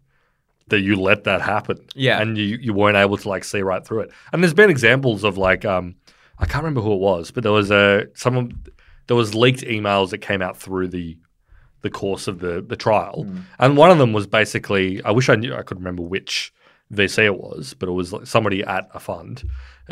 that 0.68 0.82
you 0.82 0.96
let 0.96 1.26
that 1.26 1.42
happen. 1.42 1.78
Yeah. 1.96 2.22
and 2.22 2.38
you 2.38 2.58
you 2.62 2.74
weren't 2.74 2.98
able 2.98 3.18
to 3.18 3.30
like 3.30 3.44
see 3.44 3.62
right 3.62 3.86
through 3.86 4.02
it. 4.02 4.12
And 4.32 4.42
there's 4.44 4.54
been 4.54 4.70
examples 4.70 5.24
of 5.24 5.38
like 5.38 5.66
um 5.66 5.96
I 6.40 6.46
can't 6.46 6.64
remember 6.64 6.82
who 6.82 6.94
it 6.94 7.00
was, 7.00 7.30
but 7.32 7.44
there 7.44 7.52
was 7.52 7.72
a 7.72 8.08
someone 8.16 8.64
there 9.08 9.18
was 9.18 9.36
leaked 9.36 9.62
emails 9.62 10.10
that 10.12 10.20
came 10.20 10.42
out 10.42 10.58
through 10.58 10.88
the 10.88 11.18
the 11.82 11.90
course 11.90 12.28
of 12.28 12.40
the 12.40 12.62
the 12.62 12.76
trial, 12.76 13.28
and 13.60 13.76
one 13.76 13.92
of 13.92 13.98
them 13.98 14.14
was 14.14 14.28
basically 14.28 15.04
I 15.04 15.12
wish 15.12 15.30
I 15.30 15.36
knew 15.36 15.54
I 15.54 15.64
could 15.64 15.78
remember 15.78 16.04
which 16.04 16.54
VC 16.94 17.26
it 17.26 17.38
was, 17.40 17.74
but 17.74 17.88
it 17.90 17.94
was 17.94 18.12
like 18.14 18.28
somebody 18.28 18.64
at 18.64 18.90
a 18.94 19.00
fund 19.00 19.44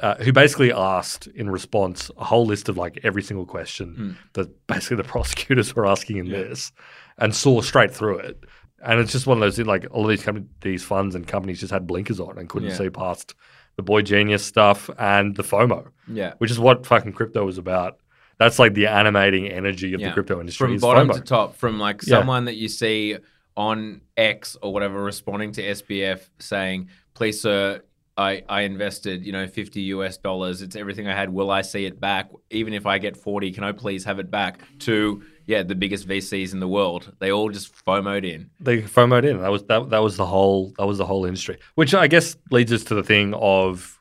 uh, 0.03 0.15
who 0.15 0.31
basically 0.33 0.71
asked 0.71 1.27
in 1.27 1.49
response 1.49 2.11
a 2.17 2.25
whole 2.25 2.45
list 2.45 2.67
of 2.69 2.77
like 2.77 2.99
every 3.03 3.23
single 3.23 3.45
question 3.45 4.17
that 4.33 4.67
basically 4.67 4.97
the 4.97 5.03
prosecutors 5.15 5.75
were 5.75 5.85
asking 5.87 6.17
in 6.17 6.29
this, 6.29 6.71
and 7.17 7.35
saw 7.35 7.61
straight 7.61 7.91
through 7.93 8.17
it. 8.19 8.43
And 8.83 8.99
it's 8.99 9.11
just 9.11 9.27
one 9.27 9.37
of 9.37 9.41
those 9.41 9.59
like 9.65 9.85
all 9.91 10.03
of 10.03 10.09
these 10.09 10.23
com- 10.23 10.49
these 10.61 10.83
funds 10.83 11.15
and 11.15 11.27
companies 11.27 11.59
just 11.59 11.71
had 11.71 11.85
blinkers 11.87 12.19
on 12.19 12.37
and 12.37 12.47
couldn't 12.49 12.69
Yeah. 12.69 12.75
see 12.75 12.89
past 12.89 13.35
the 13.75 13.83
boy 13.83 14.01
genius 14.01 14.45
stuff 14.45 14.89
and 14.97 15.35
the 15.35 15.43
FOMO, 15.43 15.87
Yeah. 16.07 16.33
which 16.39 16.51
is 16.51 16.59
what 16.59 16.85
fucking 16.85 17.13
crypto 17.13 17.45
was 17.45 17.57
about. 17.57 17.97
That's 18.37 18.59
like 18.59 18.73
the 18.73 18.87
animating 18.87 19.47
energy 19.47 19.93
of 19.93 20.01
Yeah. 20.01 20.07
the 20.09 20.13
crypto 20.13 20.39
industry. 20.39 20.67
From 20.67 20.75
is 20.75 20.81
bottom 20.81 21.09
FOMO. 21.09 21.13
to 21.15 21.21
top, 21.21 21.55
from 21.55 21.79
like 21.79 22.01
Yeah. 22.05 22.19
someone 22.19 22.45
that 22.45 22.55
you 22.55 22.67
see 22.69 23.17
on 23.57 24.01
X 24.17 24.55
or 24.61 24.71
whatever 24.73 25.03
responding 25.03 25.51
to 25.53 25.61
SBF 25.61 26.29
saying, 26.39 26.87
please, 27.13 27.41
sir, 27.41 27.81
I, 28.17 28.43
I 28.49 28.61
invested, 28.61 29.25
you 29.25 29.31
know, 29.31 29.47
50 29.47 29.81
US 29.93 30.17
dollars. 30.17 30.61
It's 30.61 30.75
everything 30.75 31.07
I 31.07 31.13
had. 31.15 31.29
Will 31.29 31.49
I 31.51 31.61
see 31.61 31.85
it 31.85 32.01
back? 32.01 32.29
Even 32.51 32.73
if 32.73 32.85
I 32.85 32.97
get 32.97 33.15
40, 33.15 33.51
can 33.51 33.63
I 33.63 33.71
please 33.71 34.03
have 34.05 34.19
it 34.19 34.29
back? 34.29 34.59
To, 34.79 35.23
yeah, 35.49 35.63
the 35.63 35.73
biggest 35.73 36.07
VCs 36.07 36.53
in 36.53 36.59
the 36.59 36.67
world. 36.67 37.12
They 37.17 37.31
all 37.31 37.49
just 37.49 37.73
FOMOed 37.83 38.23
in. 38.23 38.51
they 38.59 38.83
FOMOed 38.83 39.27
in. 39.27 39.41
That 39.41 39.51
was 39.51 39.63
that, 39.63 39.89
that 39.89 39.97
was 39.97 40.15
the 40.15 40.25
whole 40.27 40.75
that 40.77 40.85
was 40.85 40.99
the 40.99 41.07
whole 41.07 41.25
industry, 41.25 41.57
which 41.73 41.95
I 41.95 42.05
guess 42.05 42.38
leads 42.51 42.71
us 42.71 42.83
to 42.83 42.93
the 42.93 43.01
thing 43.01 43.33
of 43.33 43.99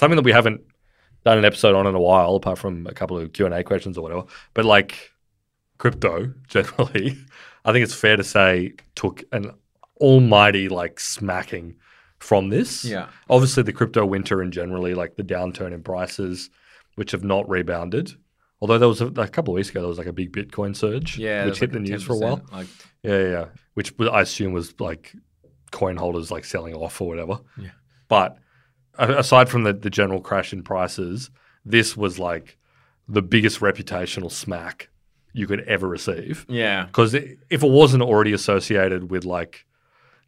something 0.00 0.16
that 0.16 0.24
we 0.24 0.32
haven't 0.32 0.62
done 1.24 1.38
an 1.38 1.44
episode 1.44 1.76
on 1.76 1.86
in 1.86 1.94
a 1.94 2.00
while, 2.00 2.34
apart 2.34 2.58
from 2.58 2.88
a 2.88 2.92
couple 2.92 3.16
of 3.16 3.32
Q 3.32 3.46
and 3.46 3.54
A 3.54 3.62
questions 3.62 3.96
or 3.96 4.02
whatever. 4.02 4.24
But 4.52 4.64
like 4.64 5.12
crypto 5.78 6.34
generally, 6.48 7.16
I 7.64 7.72
think 7.72 7.84
it's 7.84 7.94
fair 7.94 8.16
to 8.16 8.24
say 8.24 8.74
took 8.96 9.22
an 9.30 9.52
almighty 10.00 10.68
like 10.68 10.98
smacking 10.98 11.76
from 12.18 12.48
this. 12.48 12.84
Yeah. 12.84 13.06
Obviously, 13.28 13.62
the 13.62 13.72
crypto 13.72 14.04
winter 14.04 14.42
and 14.42 14.52
generally 14.52 14.94
like 14.94 15.14
the 15.14 15.22
downturn 15.22 15.72
in 15.72 15.84
prices, 15.84 16.50
which 16.96 17.12
have 17.12 17.22
not 17.22 17.48
rebounded. 17.48 18.12
Although 18.60 18.78
there 18.78 18.88
was 18.88 19.00
a, 19.00 19.06
a 19.06 19.28
couple 19.28 19.54
of 19.54 19.56
weeks 19.56 19.70
ago, 19.70 19.80
there 19.80 19.88
was 19.88 19.98
like 19.98 20.06
a 20.06 20.12
big 20.12 20.32
Bitcoin 20.32 20.76
surge, 20.76 21.16
Yeah. 21.18 21.46
which 21.46 21.58
hit 21.60 21.70
like 21.72 21.82
the 21.84 21.90
news 21.90 22.02
for 22.02 22.12
a 22.12 22.16
while. 22.16 22.42
Like, 22.52 22.66
Yeah, 23.02 23.18
yeah. 23.28 23.44
Which 23.74 23.94
I 24.00 24.20
assume 24.20 24.52
was 24.52 24.78
like 24.80 25.12
coin 25.70 25.96
holders 25.96 26.30
like 26.30 26.44
selling 26.44 26.74
off 26.74 27.00
or 27.00 27.08
whatever. 27.08 27.40
Yeah. 27.58 27.70
But 28.08 28.36
aside 28.98 29.48
from 29.48 29.62
the, 29.62 29.72
the 29.72 29.88
general 29.90 30.20
crash 30.20 30.52
in 30.52 30.62
prices, 30.62 31.30
this 31.64 31.96
was 31.96 32.18
like 32.18 32.58
the 33.08 33.22
biggest 33.22 33.60
reputational 33.60 34.30
smack 34.30 34.88
you 35.32 35.46
could 35.46 35.60
ever 35.60 35.88
receive. 35.88 36.44
yeah. 36.48 36.84
Because 36.86 37.14
if 37.14 37.38
it 37.50 37.70
wasn't 37.70 38.02
already 38.02 38.32
associated 38.32 39.10
with 39.10 39.24
like, 39.24 39.64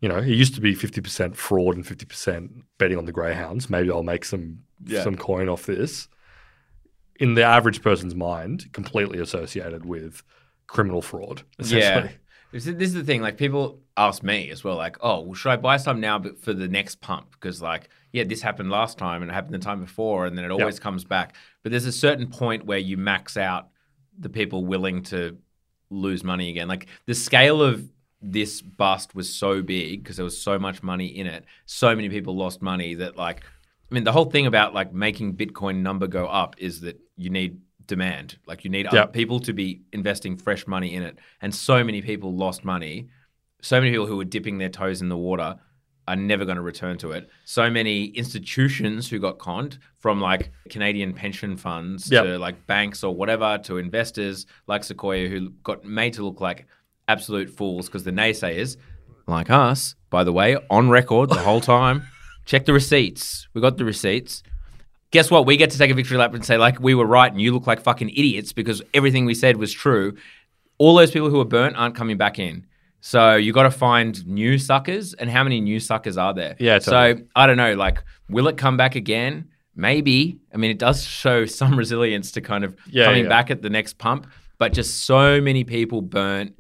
you 0.01 0.09
know, 0.09 0.19
it 0.19 0.29
used 0.29 0.55
to 0.55 0.61
be 0.61 0.75
50% 0.75 1.35
fraud 1.37 1.77
and 1.77 1.85
50% 1.85 2.63
betting 2.79 2.99
on 2.99 3.05
the 3.05 3.13
Greyhounds. 3.13 3.69
Maybe 3.69 3.91
I'll 3.91 4.03
make 4.03 4.25
some 4.25 4.61
Yeah. 4.87 5.03
some 5.05 5.17
coin 5.17 5.49
off 5.49 5.67
this. 5.67 6.09
In 7.23 7.35
the 7.35 7.45
average 7.45 7.83
person's 7.83 8.15
mind, 8.15 8.73
completely 8.73 9.19
associated 9.21 9.87
with 9.87 10.23
criminal 10.67 11.03
fraud, 11.03 11.43
essentially. 11.59 12.11
Yeah. 12.11 12.11
This 12.53 12.67
is, 12.67 12.77
this 12.77 12.89
is 12.89 12.95
the 12.95 13.05
thing. 13.05 13.23
Like 13.23 13.39
people 13.39 13.81
ask 13.97 14.23
me 14.23 14.51
as 14.51 14.63
well, 14.63 14.77
like, 14.77 14.97
"Oh, 15.01 15.21
well, 15.21 15.35
should 15.35 15.51
I 15.51 15.57
buy 15.57 15.77
some 15.77 16.01
now 16.01 16.23
for 16.41 16.53
the 16.53 16.69
next 16.69 17.01
pump?" 17.01 17.31
Because 17.33 17.63
like, 17.63 17.89
yeah, 18.13 18.25
this 18.25 18.43
happened 18.43 18.71
last 18.71 18.99
time 18.99 19.23
and 19.23 19.31
it 19.31 19.35
happened 19.35 19.55
the 19.55 19.59
time 19.59 19.81
before, 19.81 20.27
and 20.27 20.37
then 20.37 20.45
it 20.45 20.51
always 20.51 20.79
comes 20.79 21.05
back. 21.05 21.35
But 21.63 21.71
there's 21.71 21.87
a 21.87 21.93
certain 21.93 22.27
point 22.27 22.67
where 22.67 22.79
you 22.79 22.97
max 22.99 23.37
out 23.37 23.69
the 24.19 24.29
people 24.29 24.67
willing 24.67 25.03
to 25.05 25.39
lose 25.91 26.25
money 26.25 26.51
again. 26.51 26.69
Like 26.69 26.87
the 27.07 27.15
scale 27.15 27.63
of 27.63 27.89
this 28.21 28.61
bust 28.61 29.15
was 29.15 29.33
so 29.33 29.63
big 29.63 30.03
because 30.03 30.17
there 30.17 30.25
was 30.25 30.41
so 30.41 30.59
much 30.59 30.83
money 30.83 31.07
in 31.07 31.27
it. 31.27 31.45
So 31.67 31.95
many 31.95 32.09
people 32.09 32.37
lost 32.37 32.63
money 32.63 32.95
that 32.95 33.17
like, 33.17 33.43
I 33.91 33.95
mean, 33.95 34.05
the 34.05 34.13
whole 34.13 34.27
thing 34.27 34.47
about 34.47 34.75
like 34.75 34.93
making 34.93 35.37
Bitcoin 35.37 35.83
number 35.83 36.07
go 36.07 36.27
up 36.27 36.55
is 36.59 36.81
that 36.81 37.01
you 37.17 37.31
need 37.31 37.59
demand. 37.87 38.39
Like 38.47 38.65
you 38.65 38.71
need 38.71 38.87
other 38.87 38.99
Yep. 38.99 39.13
people 39.13 39.41
to 39.41 39.53
be 39.53 39.83
investing 39.93 40.37
fresh 40.37 40.67
money 40.67 40.95
in 40.95 41.03
it. 41.03 41.19
And 41.41 41.55
so 41.55 41.83
many 41.85 42.01
people 42.03 42.35
lost 42.35 42.65
money. 42.65 43.09
So 43.61 43.79
many 43.81 43.91
people 43.91 44.07
who 44.07 44.17
were 44.17 44.25
dipping 44.25 44.59
their 44.59 44.69
toes 44.69 45.01
in 45.03 45.09
the 45.09 45.17
water 45.17 45.57
are 46.09 46.17
never 46.17 46.45
going 46.45 46.57
to 46.57 46.63
return 46.63 46.99
to 46.99 47.13
it. 47.13 47.29
So 47.45 47.71
many 47.71 48.07
institutions 48.07 49.09
who 49.09 49.19
got 49.21 49.39
conned 49.39 49.79
from 49.99 50.21
like 50.21 50.51
Canadian 50.69 51.13
pension 51.13 51.57
funds 51.57 52.11
Yep. 52.11 52.25
to 52.25 52.39
like 52.39 52.67
banks 52.67 53.05
or 53.05 53.15
whatever 53.15 53.59
to 53.65 53.79
investors 53.79 54.47
like 54.67 54.83
Sequoia 54.85 55.29
who 55.29 55.51
got 55.63 55.85
made 55.85 56.15
to 56.15 56.25
look 56.25 56.41
like 56.41 56.67
absolute 57.09 57.51
fools 57.51 57.87
because 57.87 58.05
the 58.05 58.11
naysayers, 58.11 58.77
like 59.29 59.51
us, 59.51 59.95
by 60.11 60.25
the 60.25 60.33
way, 60.33 60.57
on 60.71 60.89
record 60.89 61.29
the 61.31 61.37
whole 61.39 61.61
time, 61.61 62.03
check 62.47 62.65
the 62.67 62.73
receipts. 62.73 63.47
We 63.55 63.61
got 63.61 63.77
the 63.77 63.85
receipts. 63.85 64.43
Guess 65.13 65.31
what? 65.31 65.47
We 65.47 65.57
get 65.57 65.71
to 65.71 65.79
take 65.79 65.91
a 65.91 65.95
victory 65.95 66.17
lap 66.19 66.35
and 66.35 66.45
say, 66.45 66.57
like, 66.57 66.81
we 66.81 66.95
were 66.95 67.07
right 67.07 67.31
and 67.31 67.41
you 67.41 67.53
look 67.53 67.67
like 67.67 67.81
fucking 67.83 68.11
idiots 68.11 68.53
because 68.53 68.83
everything 68.93 69.25
we 69.25 69.35
said 69.35 69.57
was 69.59 69.73
true. 69.73 70.17
All 70.79 70.95
those 70.97 71.11
people 71.13 71.31
who 71.31 71.39
were 71.39 71.45
burnt 71.45 71.77
aren't 71.77 71.95
coming 71.95 72.17
back 72.17 72.39
in. 72.39 72.67
So 73.01 73.37
you 73.37 73.53
got 73.53 73.65
to 73.65 73.71
find 73.71 74.27
new 74.27 74.59
suckers. 74.59 75.13
And 75.15 75.29
how 75.31 75.45
many 75.45 75.61
new 75.61 75.81
suckers 75.81 76.17
are 76.17 76.33
there? 76.35 76.57
Yeah, 76.59 76.79
totally. 76.79 77.19
So 77.23 77.25
I 77.37 77.47
don't 77.47 77.57
know. 77.57 77.75
Like, 77.75 78.03
will 78.29 78.49
it 78.49 78.57
come 78.57 78.77
back 78.77 78.95
again? 78.95 79.49
Maybe. 79.77 80.39
I 80.53 80.57
mean, 80.57 80.71
it 80.71 80.79
does 80.79 81.05
show 81.05 81.45
some 81.61 81.77
resilience 81.79 82.33
to 82.33 82.41
kind 82.41 82.65
of 82.65 82.77
Yeah, 82.87 83.05
coming 83.07 83.25
yeah. 83.25 83.29
back 83.29 83.51
at 83.51 83.61
the 83.63 83.71
next 83.71 83.99
pump, 83.99 84.27
but 84.59 84.73
just 84.73 85.05
so 85.05 85.41
many 85.41 85.65
people 85.65 86.01
burnt 86.01 86.59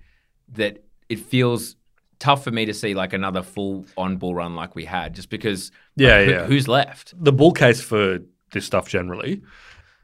that 0.55 0.84
it 1.09 1.20
feels 1.20 1.76
tough 2.18 2.44
for 2.44 2.50
me 2.50 2.66
to 2.66 2.74
see 2.74 2.94
like 2.94 3.12
another 3.14 3.42
full 3.42 3.86
on 3.96 4.16
bull 4.16 4.34
run 4.34 4.55
like 4.55 4.74
we 4.74 4.84
had, 4.84 5.14
just 5.14 5.30
because. 5.30 5.70
Yeah, 5.96 6.16
like, 6.18 6.24
who- 6.26 6.30
yeah. 6.32 6.46
Who's 6.46 6.68
left? 6.68 7.14
the 7.22 7.32
bull 7.32 7.53
case 7.53 7.80
for 7.80 8.18
this 8.53 8.64
stuff 8.64 8.88
generally. 8.88 9.42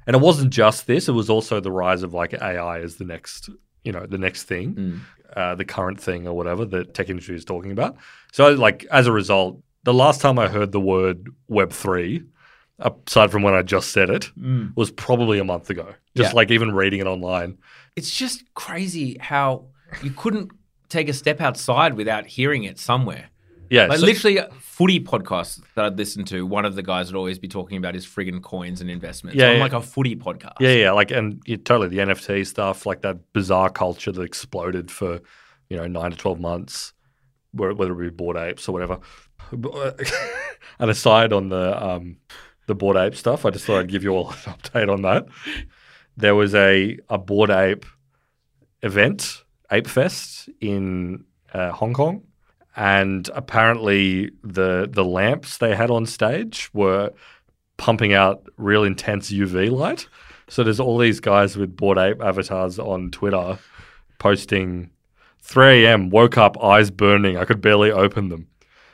And 0.07 0.17
it 0.17 0.21
wasn't 0.23 0.51
just 0.53 0.87
this; 0.87 1.09
it 1.09 1.13
was 1.13 1.29
also 1.31 1.61
the 1.61 1.71
rise 1.73 2.03
of 2.03 2.15
like 2.15 2.33
AI 2.35 2.81
as 2.81 2.97
the 2.97 3.05
next, 3.05 3.51
you 3.85 3.93
know, 3.93 4.07
the 4.07 4.19
next 4.19 4.45
thing, 4.45 4.75
Mm. 4.75 5.01
uh, 5.37 5.55
the 5.55 5.65
current 5.65 6.01
thing 6.01 6.27
or 6.27 6.35
whatever 6.35 6.65
the 6.65 6.85
tech 6.85 7.09
industry 7.11 7.37
is 7.37 7.45
talking 7.45 7.73
about. 7.73 7.97
So, 8.33 8.53
like 8.55 8.87
as 8.91 9.07
a 9.07 9.13
result, 9.13 9.63
the 9.85 9.93
last 9.95 10.21
time 10.21 10.39
I 10.39 10.49
heard 10.49 10.73
the 10.73 10.81
word 10.81 11.29
Web 11.49 11.73
three, 11.73 12.23
aside 12.79 13.31
from 13.31 13.43
when 13.43 13.55
I 13.55 13.63
just 13.63 13.91
said 13.93 14.09
it, 14.11 14.31
was 14.77 14.91
probably 14.91 15.39
a 15.39 15.45
month 15.45 15.69
ago. 15.71 15.95
Just 16.17 16.31
Yeah. 16.33 16.37
like 16.37 16.51
even 16.51 16.75
reading 16.75 17.01
it 17.01 17.07
online. 17.07 17.59
It's 17.97 18.11
just 18.17 18.43
crazy 18.55 19.17
how 19.21 19.67
you 20.03 20.11
couldn't 20.11 20.51
take 20.89 21.09
a 21.09 21.13
step 21.13 21.41
outside 21.41 21.95
without 21.95 22.25
hearing 22.27 22.65
it 22.65 22.79
somewhere. 22.79 23.29
Yeah, 23.71 23.87
Like 23.87 23.99
so- 23.99 24.07
literally, 24.07 24.39
footy 24.61 25.01
podcasts 25.01 25.61
that 25.75 25.85
I'd 25.85 25.99
listen 25.99 26.25
to, 26.27 26.47
one 26.47 26.65
of 26.65 26.75
the 26.75 26.83
guys 26.83 27.13
would 27.13 27.19
always 27.19 27.39
be 27.39 27.49
talking 27.49 27.77
about 27.77 27.95
his 27.95 28.07
friggin' 28.07 28.43
coins 28.43 28.81
and 28.81 28.89
investments. 28.91 29.39
Yeah, 29.39 29.49
I'm 29.51 29.57
yeah. 29.57 29.63
like 29.63 29.73
a 29.73 29.83
footy 29.83 30.17
podcast. 30.17 30.55
Yeah, 30.61 30.73
yeah, 30.73 30.93
like 30.93 31.11
and 31.11 31.43
yeah, 31.47 31.57
totally 31.57 31.89
the 31.89 31.99
NFT 31.99 32.47
stuff, 32.47 32.87
like 32.87 33.03
that 33.03 33.33
bizarre 33.33 33.71
culture 33.71 34.13
that 34.13 34.23
exploded 34.23 34.91
for 34.91 35.21
you 35.69 35.77
know 35.77 35.87
nine 35.87 36.11
to 36.13 36.17
twelve 36.17 36.41
months, 36.41 36.93
where- 37.53 37.75
whether 37.75 37.93
it 38.01 38.11
be 38.11 38.17
Bored 38.17 38.37
Apes 38.37 38.69
or 38.69 38.73
whatever. 38.73 39.01
and 40.79 40.91
aside 40.91 41.33
on 41.33 41.49
the 41.49 41.85
um, 41.85 42.17
the 42.67 42.75
Bored 42.75 42.97
Ape 42.97 43.15
stuff, 43.17 43.45
I 43.45 43.51
just 43.51 43.65
thought 43.65 43.79
I'd 43.81 43.89
give 43.89 44.03
you 44.05 44.11
all 44.11 44.31
an 44.31 44.35
update 44.55 44.93
on 44.93 45.03
that. 45.03 45.27
There 46.17 46.35
was 46.35 46.55
a 46.55 46.99
a 47.09 47.19
Bored 47.19 47.51
Ape 47.51 47.85
event, 48.83 49.43
Ape 49.71 49.87
Fest 49.87 50.49
in 50.61 51.25
uh, 51.53 51.71
Hong 51.73 51.95
Kong, 51.95 52.23
and 52.79 53.29
apparently 53.35 54.31
the 54.45 54.89
the 54.91 55.05
lamps 55.05 55.59
they 55.59 55.75
had 55.75 55.91
on 55.91 56.07
stage 56.07 56.71
were 56.73 57.11
pumping 57.77 58.15
out 58.15 58.45
real 58.57 58.85
intense 58.85 59.33
UV 59.33 59.71
light. 59.71 60.09
So 60.49 60.63
there's 60.63 60.81
all 60.81 60.97
these 60.97 61.19
guys 61.21 61.57
with 61.57 61.77
Bored 61.77 61.99
Ape 61.99 62.23
avatars 62.23 62.79
on 62.79 63.11
Twitter 63.11 63.59
posting 64.19 64.91
3 65.43 65.85
a.m. 65.85 66.09
woke 66.09 66.39
up 66.39 66.63
eyes 66.63 66.91
burning 66.91 67.37
I 67.37 67.45
could 67.45 67.61
barely 67.61 67.91
open 67.91 68.29
them. 68.29 68.47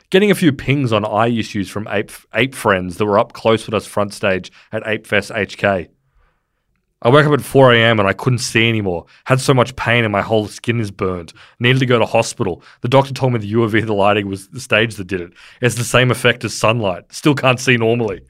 Getting 0.09 0.31
a 0.31 0.35
few 0.35 0.51
pings 0.51 0.91
on 0.91 1.05
eye 1.05 1.27
issues 1.27 1.69
from 1.69 1.87
ape 1.87 2.11
ape 2.33 2.55
friends 2.55 2.97
that 2.97 3.05
were 3.05 3.19
up 3.19 3.33
close 3.33 3.67
with 3.67 3.75
us 3.75 3.85
front 3.85 4.15
stage 4.15 4.51
at 4.71 4.85
Ape 4.87 5.05
Fest 5.05 5.29
HK. 5.29 5.89
I 7.01 7.09
woke 7.09 7.25
up 7.25 7.33
at 7.33 7.41
4 7.41 7.73
a.m. 7.73 7.99
and 7.99 8.07
I 8.07 8.13
couldn't 8.13 8.39
see 8.39 8.67
anymore. 8.67 9.05
Had 9.25 9.39
so 9.39 9.53
much 9.53 9.75
pain 9.75 10.03
and 10.05 10.11
my 10.11 10.21
whole 10.21 10.47
skin 10.47 10.79
is 10.79 10.89
burned. 10.91 11.33
Needed 11.59 11.79
to 11.79 11.85
go 11.85 11.99
to 11.99 12.05
hospital. 12.05 12.63
The 12.81 12.87
doctor 12.87 13.13
told 13.13 13.33
me 13.33 13.39
the 13.39 13.51
UV, 13.53 13.85
the 13.85 13.93
lighting 13.93 14.27
was 14.27 14.47
the 14.47 14.59
stage 14.59 14.95
that 14.95 15.05
did 15.07 15.21
it. 15.21 15.33
It's 15.61 15.75
the 15.75 15.83
same 15.83 16.09
effect 16.09 16.43
as 16.45 16.53
sunlight. 16.55 17.11
Still 17.13 17.35
can't 17.35 17.59
see 17.59 17.77
normally. 17.77 18.21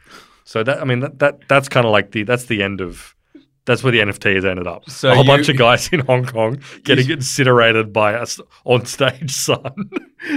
So 0.44 0.62
that 0.64 0.82
I 0.82 0.84
mean 0.86 1.00
that, 1.00 1.20
that 1.20 1.48
that's 1.48 1.70
kind 1.70 1.86
of 1.86 1.92
like 1.92 2.12
the 2.12 2.24
that's 2.24 2.46
the 2.46 2.62
end 2.64 2.82
of 2.82 3.16
that's 3.66 3.82
where 3.84 3.92
the 3.92 4.00
NFT 4.00 4.36
has 4.36 4.46
ended 4.46 4.68
up. 4.68 4.88
So 4.90 5.10
a 5.10 5.16
whole 5.16 5.24
you- 5.24 5.30
bunch 5.32 5.50
of 5.50 5.58
guys 5.58 5.88
in 5.92 6.02
Hong 6.02 6.26
Kong 6.26 6.60
getting 6.84 7.10
incinerated 7.10 7.92
by 7.92 8.14
us 8.14 8.40
on 8.64 8.86
stage 8.86 9.32
sun. 9.34 9.90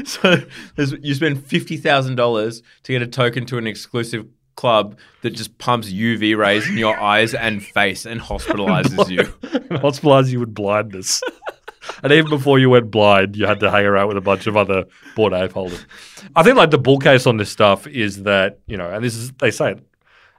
So 0.04 0.42
you 0.76 1.14
spend 1.14 1.44
fifty 1.44 1.76
thousand 1.76 2.16
dollars 2.16 2.62
to 2.84 2.92
get 2.92 3.02
a 3.02 3.06
token 3.06 3.44
to 3.46 3.58
an 3.58 3.66
exclusive 3.66 4.26
club 4.58 4.98
that 5.22 5.30
just 5.30 5.56
pumps 5.58 5.88
UV 5.88 6.36
rays 6.36 6.68
in 6.68 6.76
your 6.76 6.98
eyes 6.98 7.32
and 7.32 7.64
face 7.64 8.04
and 8.04 8.20
hospitalizes 8.20 9.08
you. 9.08 9.22
hospitalizes 9.78 10.30
you 10.32 10.40
with 10.40 10.52
blindness. 10.52 11.22
and 12.02 12.12
even 12.12 12.28
before 12.28 12.58
you 12.58 12.68
went 12.68 12.90
blind, 12.90 13.36
you 13.36 13.46
had 13.46 13.60
to 13.60 13.70
hang 13.70 13.86
around 13.86 14.08
with 14.08 14.16
a 14.16 14.20
bunch 14.20 14.48
of 14.48 14.56
other 14.56 14.84
Bored 15.14 15.32
Ape 15.32 15.52
holders. 15.52 15.86
I 16.34 16.42
think 16.42 16.56
like 16.56 16.72
the 16.72 16.78
bull 16.78 16.98
case 16.98 17.24
on 17.24 17.36
this 17.36 17.50
stuff 17.50 17.86
is 17.86 18.24
that, 18.24 18.58
you 18.66 18.76
know, 18.76 18.90
and 18.90 19.04
this 19.04 19.14
is 19.14 19.30
they 19.32 19.52
say 19.52 19.72
it, 19.72 19.86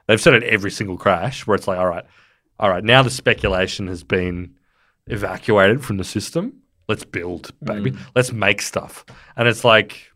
they've 0.06 0.20
said 0.20 0.34
it 0.34 0.44
every 0.44 0.70
single 0.70 0.98
crash 0.98 1.46
where 1.46 1.54
it's 1.54 1.66
like, 1.66 1.78
all 1.78 1.88
right, 1.88 2.04
all 2.58 2.68
right, 2.68 2.84
now 2.84 3.02
the 3.02 3.10
speculation 3.10 3.86
has 3.86 4.04
been 4.04 4.54
evacuated 5.06 5.82
from 5.82 5.96
the 5.96 6.04
system. 6.04 6.60
Let's 6.88 7.04
build, 7.04 7.52
baby. 7.62 7.92
Mm. 7.92 7.98
Let's 8.14 8.32
make 8.32 8.60
stuff. 8.60 9.06
And 9.36 9.48
it's 9.48 9.64
like, 9.64 10.09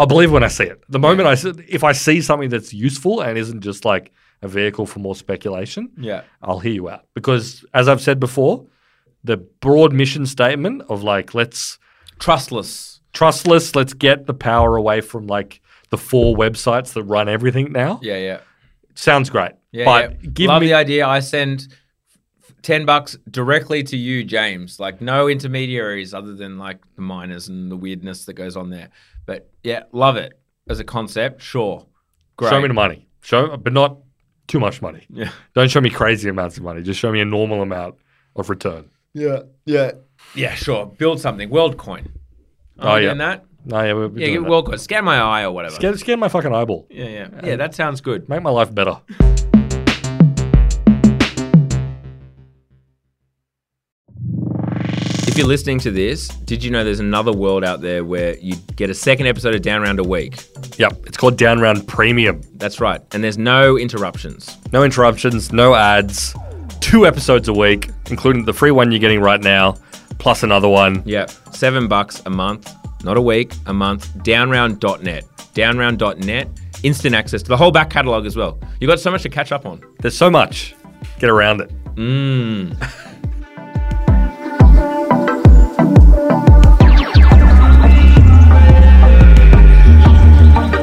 I'll 0.00 0.06
believe 0.06 0.32
when 0.32 0.42
I 0.42 0.48
see 0.48 0.64
it. 0.64 0.82
The 0.88 0.98
moment 0.98 1.28
I 1.28 1.34
see, 1.34 1.52
if 1.68 1.84
I 1.84 1.92
see 1.92 2.22
something 2.22 2.48
that's 2.48 2.72
useful 2.72 3.20
and 3.20 3.36
isn't 3.36 3.60
just 3.60 3.84
like 3.84 4.12
a 4.40 4.48
vehicle 4.48 4.86
for 4.86 4.98
more 4.98 5.14
speculation, 5.14 5.90
Yeah. 5.98 6.22
I'll 6.42 6.58
hear 6.60 6.72
you 6.72 6.88
out. 6.88 7.04
Because 7.14 7.64
as 7.74 7.86
I've 7.86 8.00
said 8.00 8.18
before, 8.18 8.64
the 9.24 9.36
broad 9.36 9.92
mission 9.92 10.24
statement 10.24 10.82
of 10.88 11.02
like, 11.02 11.34
let's 11.34 11.78
Trustless. 12.18 13.00
trustless, 13.12 13.74
let's 13.76 13.92
get 13.92 14.26
the 14.26 14.34
power 14.34 14.76
away 14.76 15.00
from 15.02 15.26
like 15.26 15.60
the 15.90 15.98
four 15.98 16.34
websites 16.34 16.92
that 16.94 17.02
run 17.04 17.28
everything 17.28 17.72
now. 17.72 18.00
Yeah, 18.02 18.16
yeah. 18.18 18.40
Sounds 18.94 19.28
great. 19.30 19.52
Yeah, 19.72 19.84
but 19.84 20.10
yeah. 20.22 20.30
give 20.32 20.48
Love 20.48 20.62
me 20.62 20.68
the 20.68 20.74
idea. 20.74 21.06
I 21.06 21.20
send 21.20 21.68
f- 22.60 22.62
ten 22.62 22.84
bucks 22.86 23.16
directly 23.30 23.82
to 23.84 23.96
you, 23.96 24.24
James. 24.24 24.78
Like 24.80 25.00
no 25.00 25.28
intermediaries 25.28 26.14
other 26.14 26.34
than 26.34 26.58
like 26.58 26.78
the 26.96 27.02
miners 27.02 27.48
and 27.48 27.70
the 27.70 27.76
weirdness 27.76 28.24
that 28.26 28.34
goes 28.34 28.56
on 28.56 28.70
there. 28.70 28.90
But 29.26 29.50
yeah, 29.62 29.84
love 29.92 30.16
it 30.16 30.38
as 30.68 30.80
a 30.80 30.84
concept. 30.84 31.42
Sure, 31.42 31.86
great. 32.36 32.50
show 32.50 32.60
me 32.60 32.68
the 32.68 32.74
money. 32.74 33.06
Show 33.22 33.56
but 33.56 33.72
not 33.72 33.98
too 34.48 34.58
much 34.60 34.80
money. 34.82 35.06
Yeah, 35.10 35.30
Don't 35.54 35.70
show 35.70 35.80
me 35.80 35.90
crazy 35.90 36.28
amounts 36.28 36.56
of 36.56 36.62
money. 36.64 36.82
Just 36.82 36.98
show 37.00 37.12
me 37.12 37.20
a 37.20 37.24
normal 37.24 37.62
amount 37.62 37.96
of 38.36 38.48
return. 38.50 38.90
yeah, 39.14 39.40
yeah, 39.66 39.92
yeah. 40.34 40.54
Sure, 40.54 40.86
build 40.86 41.20
something. 41.20 41.50
WorldCoin. 41.50 42.06
Oh, 42.78 42.96
yeah. 42.96 43.08
doing 43.08 43.18
that. 43.18 43.44
No, 43.66 43.82
yeah, 43.82 43.92
we're, 43.92 44.08
we're 44.08 44.18
Yeah, 44.20 44.26
doing 44.28 44.42
get 44.44 44.48
that. 44.48 44.50
WorldCoin. 44.50 44.80
Scan 44.80 45.04
my 45.04 45.18
eye 45.18 45.42
or 45.42 45.52
whatever. 45.52 45.74
Scan, 45.74 45.98
scan 45.98 46.18
my 46.18 46.28
fucking 46.28 46.54
eyeball. 46.54 46.86
yeah, 46.90 47.04
yeah, 47.04 47.28
yeah. 47.44 47.56
That 47.56 47.74
sounds 47.74 48.00
good. 48.00 48.26
Make 48.28 48.42
my 48.42 48.50
life 48.50 48.74
better. 48.74 49.00
If 55.30 55.38
you're 55.38 55.46
listening 55.46 55.78
to 55.78 55.92
this, 55.92 56.26
did 56.26 56.64
you 56.64 56.72
know 56.72 56.82
there's 56.82 56.98
another 56.98 57.32
world 57.32 57.62
out 57.62 57.80
there 57.80 58.04
where 58.04 58.36
you 58.38 58.56
get 58.74 58.90
a 58.90 58.94
second 58.94 59.28
episode 59.28 59.54
of 59.54 59.62
Down 59.62 59.80
Round 59.80 60.00
a 60.00 60.02
week? 60.02 60.42
Yep, 60.76 61.06
it's 61.06 61.16
called 61.16 61.38
Down 61.38 61.60
Round 61.60 61.86
Premium. 61.86 62.42
That's 62.56 62.80
right, 62.80 63.00
and 63.14 63.22
there's 63.22 63.38
no 63.38 63.78
interruptions. 63.78 64.58
No 64.72 64.82
interruptions, 64.82 65.52
no 65.52 65.76
ads, 65.76 66.34
two 66.80 67.06
episodes 67.06 67.46
a 67.46 67.52
week, 67.52 67.90
including 68.10 68.44
the 68.44 68.52
free 68.52 68.72
one 68.72 68.90
you're 68.90 68.98
getting 68.98 69.20
right 69.20 69.40
now, 69.40 69.76
plus 70.18 70.42
another 70.42 70.68
one. 70.68 71.00
Yep, 71.06 71.30
seven 71.52 71.86
bucks 71.86 72.20
a 72.26 72.30
month, 72.30 72.74
not 73.04 73.16
a 73.16 73.22
week, 73.22 73.52
a 73.66 73.72
month. 73.72 74.10
Downround.net. 74.24 75.24
Downround.net. 75.54 76.48
Instant 76.82 77.14
access 77.14 77.40
to 77.44 77.48
the 77.48 77.56
whole 77.56 77.70
back 77.70 77.88
catalogue 77.88 78.26
as 78.26 78.34
well. 78.34 78.58
You've 78.80 78.88
got 78.88 78.98
so 78.98 79.12
much 79.12 79.22
to 79.22 79.28
catch 79.28 79.52
up 79.52 79.64
on. 79.64 79.80
There's 80.00 80.16
so 80.16 80.28
much. 80.28 80.74
Get 81.20 81.30
around 81.30 81.60
it. 81.60 81.70
Mmm. 81.94 82.76